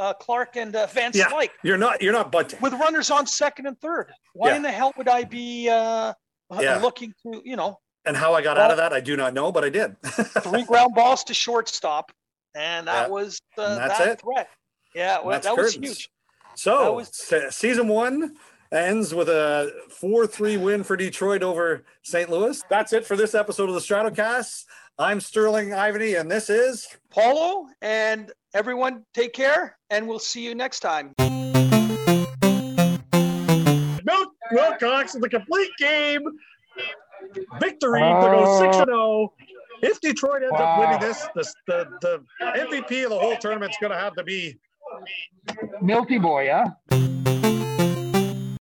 uh, 0.00 0.12
Clark, 0.14 0.56
and 0.56 0.74
uh, 0.74 0.86
Van 0.88 1.10
Yeah. 1.14 1.26
Slyke 1.26 1.50
You're 1.62 1.78
not. 1.78 2.02
You're 2.02 2.12
not 2.12 2.32
bunting. 2.32 2.60
with 2.60 2.72
runners 2.74 3.10
on 3.10 3.26
second 3.26 3.66
and 3.66 3.78
third. 3.80 4.12
Why 4.32 4.48
Yeah. 4.50 4.56
in 4.56 4.62
the 4.62 4.70
hell 4.72 4.92
would 4.96 5.08
I 5.08 5.24
be 5.24 5.68
uh, 5.68 6.12
Yeah. 6.60 6.78
looking 6.78 7.14
to 7.22 7.40
you 7.44 7.56
know 7.56 7.78
And 8.04 8.16
how 8.16 8.34
I 8.34 8.42
got 8.42 8.58
out 8.58 8.70
of 8.70 8.76
that, 8.78 8.92
I 8.92 9.00
do 9.00 9.16
not 9.16 9.34
know, 9.34 9.50
but 9.52 9.64
I 9.64 9.68
did. 9.70 9.96
three 10.02 10.64
ground 10.64 10.94
balls 10.94 11.24
to 11.24 11.34
shortstop, 11.34 12.12
and 12.54 12.86
that 12.88 13.08
Yeah. 13.08 13.12
was 13.12 13.40
uh, 13.58 13.62
And 13.62 13.78
that's 13.78 13.98
that 13.98 14.08
it. 14.08 14.20
threat. 14.20 14.48
Yeah, 14.94 15.20
well, 15.22 15.40
that 15.40 15.56
was 15.56 15.74
huge. 15.74 16.10
So 16.56 16.94
was- 16.94 17.10
season 17.50 17.88
one 17.88 18.36
ends 18.72 19.14
with 19.14 19.28
a 19.28 19.72
4-3 20.00 20.56
win 20.60 20.82
for 20.84 20.96
Detroit 20.96 21.42
over 21.42 21.84
St. 22.02 22.28
Louis. 22.30 22.62
That's 22.68 22.92
it 22.92 23.06
for 23.06 23.16
this 23.16 23.34
episode 23.34 23.68
of 23.68 23.74
the 23.74 23.80
Stratocast. 23.80 24.64
I'm 24.98 25.20
Sterling 25.20 25.70
Ivany, 25.70 26.18
and 26.20 26.30
this 26.30 26.48
is 26.50 26.86
Paulo 27.10 27.66
and 27.82 28.30
everyone, 28.54 29.04
take 29.14 29.32
care, 29.32 29.76
and 29.94 30.08
we'll 30.08 30.18
see 30.18 30.44
you 30.44 30.54
next 30.56 30.80
time. 30.80 31.14
Milt 34.04 34.32
Wilcox 34.50 35.14
in 35.14 35.20
the 35.20 35.28
complete 35.30 35.70
game 35.78 36.22
victory 37.60 38.00
to 38.00 38.06
go 38.06 38.44
oh. 38.44 38.60
six 38.60 38.76
and 38.76 38.86
zero. 38.86 39.32
If 39.82 40.00
Detroit 40.00 40.42
ends 40.42 40.54
up 40.58 40.78
winning 40.80 41.00
this, 41.00 41.26
this 41.36 41.54
the 41.66 41.86
the 42.00 42.22
MVP 42.42 43.04
of 43.04 43.10
the 43.10 43.18
whole 43.18 43.36
tournament's 43.36 43.76
going 43.80 43.92
to 43.92 43.98
have 43.98 44.14
to 44.16 44.24
be 44.24 44.58
Milty 45.80 46.18
boy, 46.18 46.50
huh? 46.50 47.33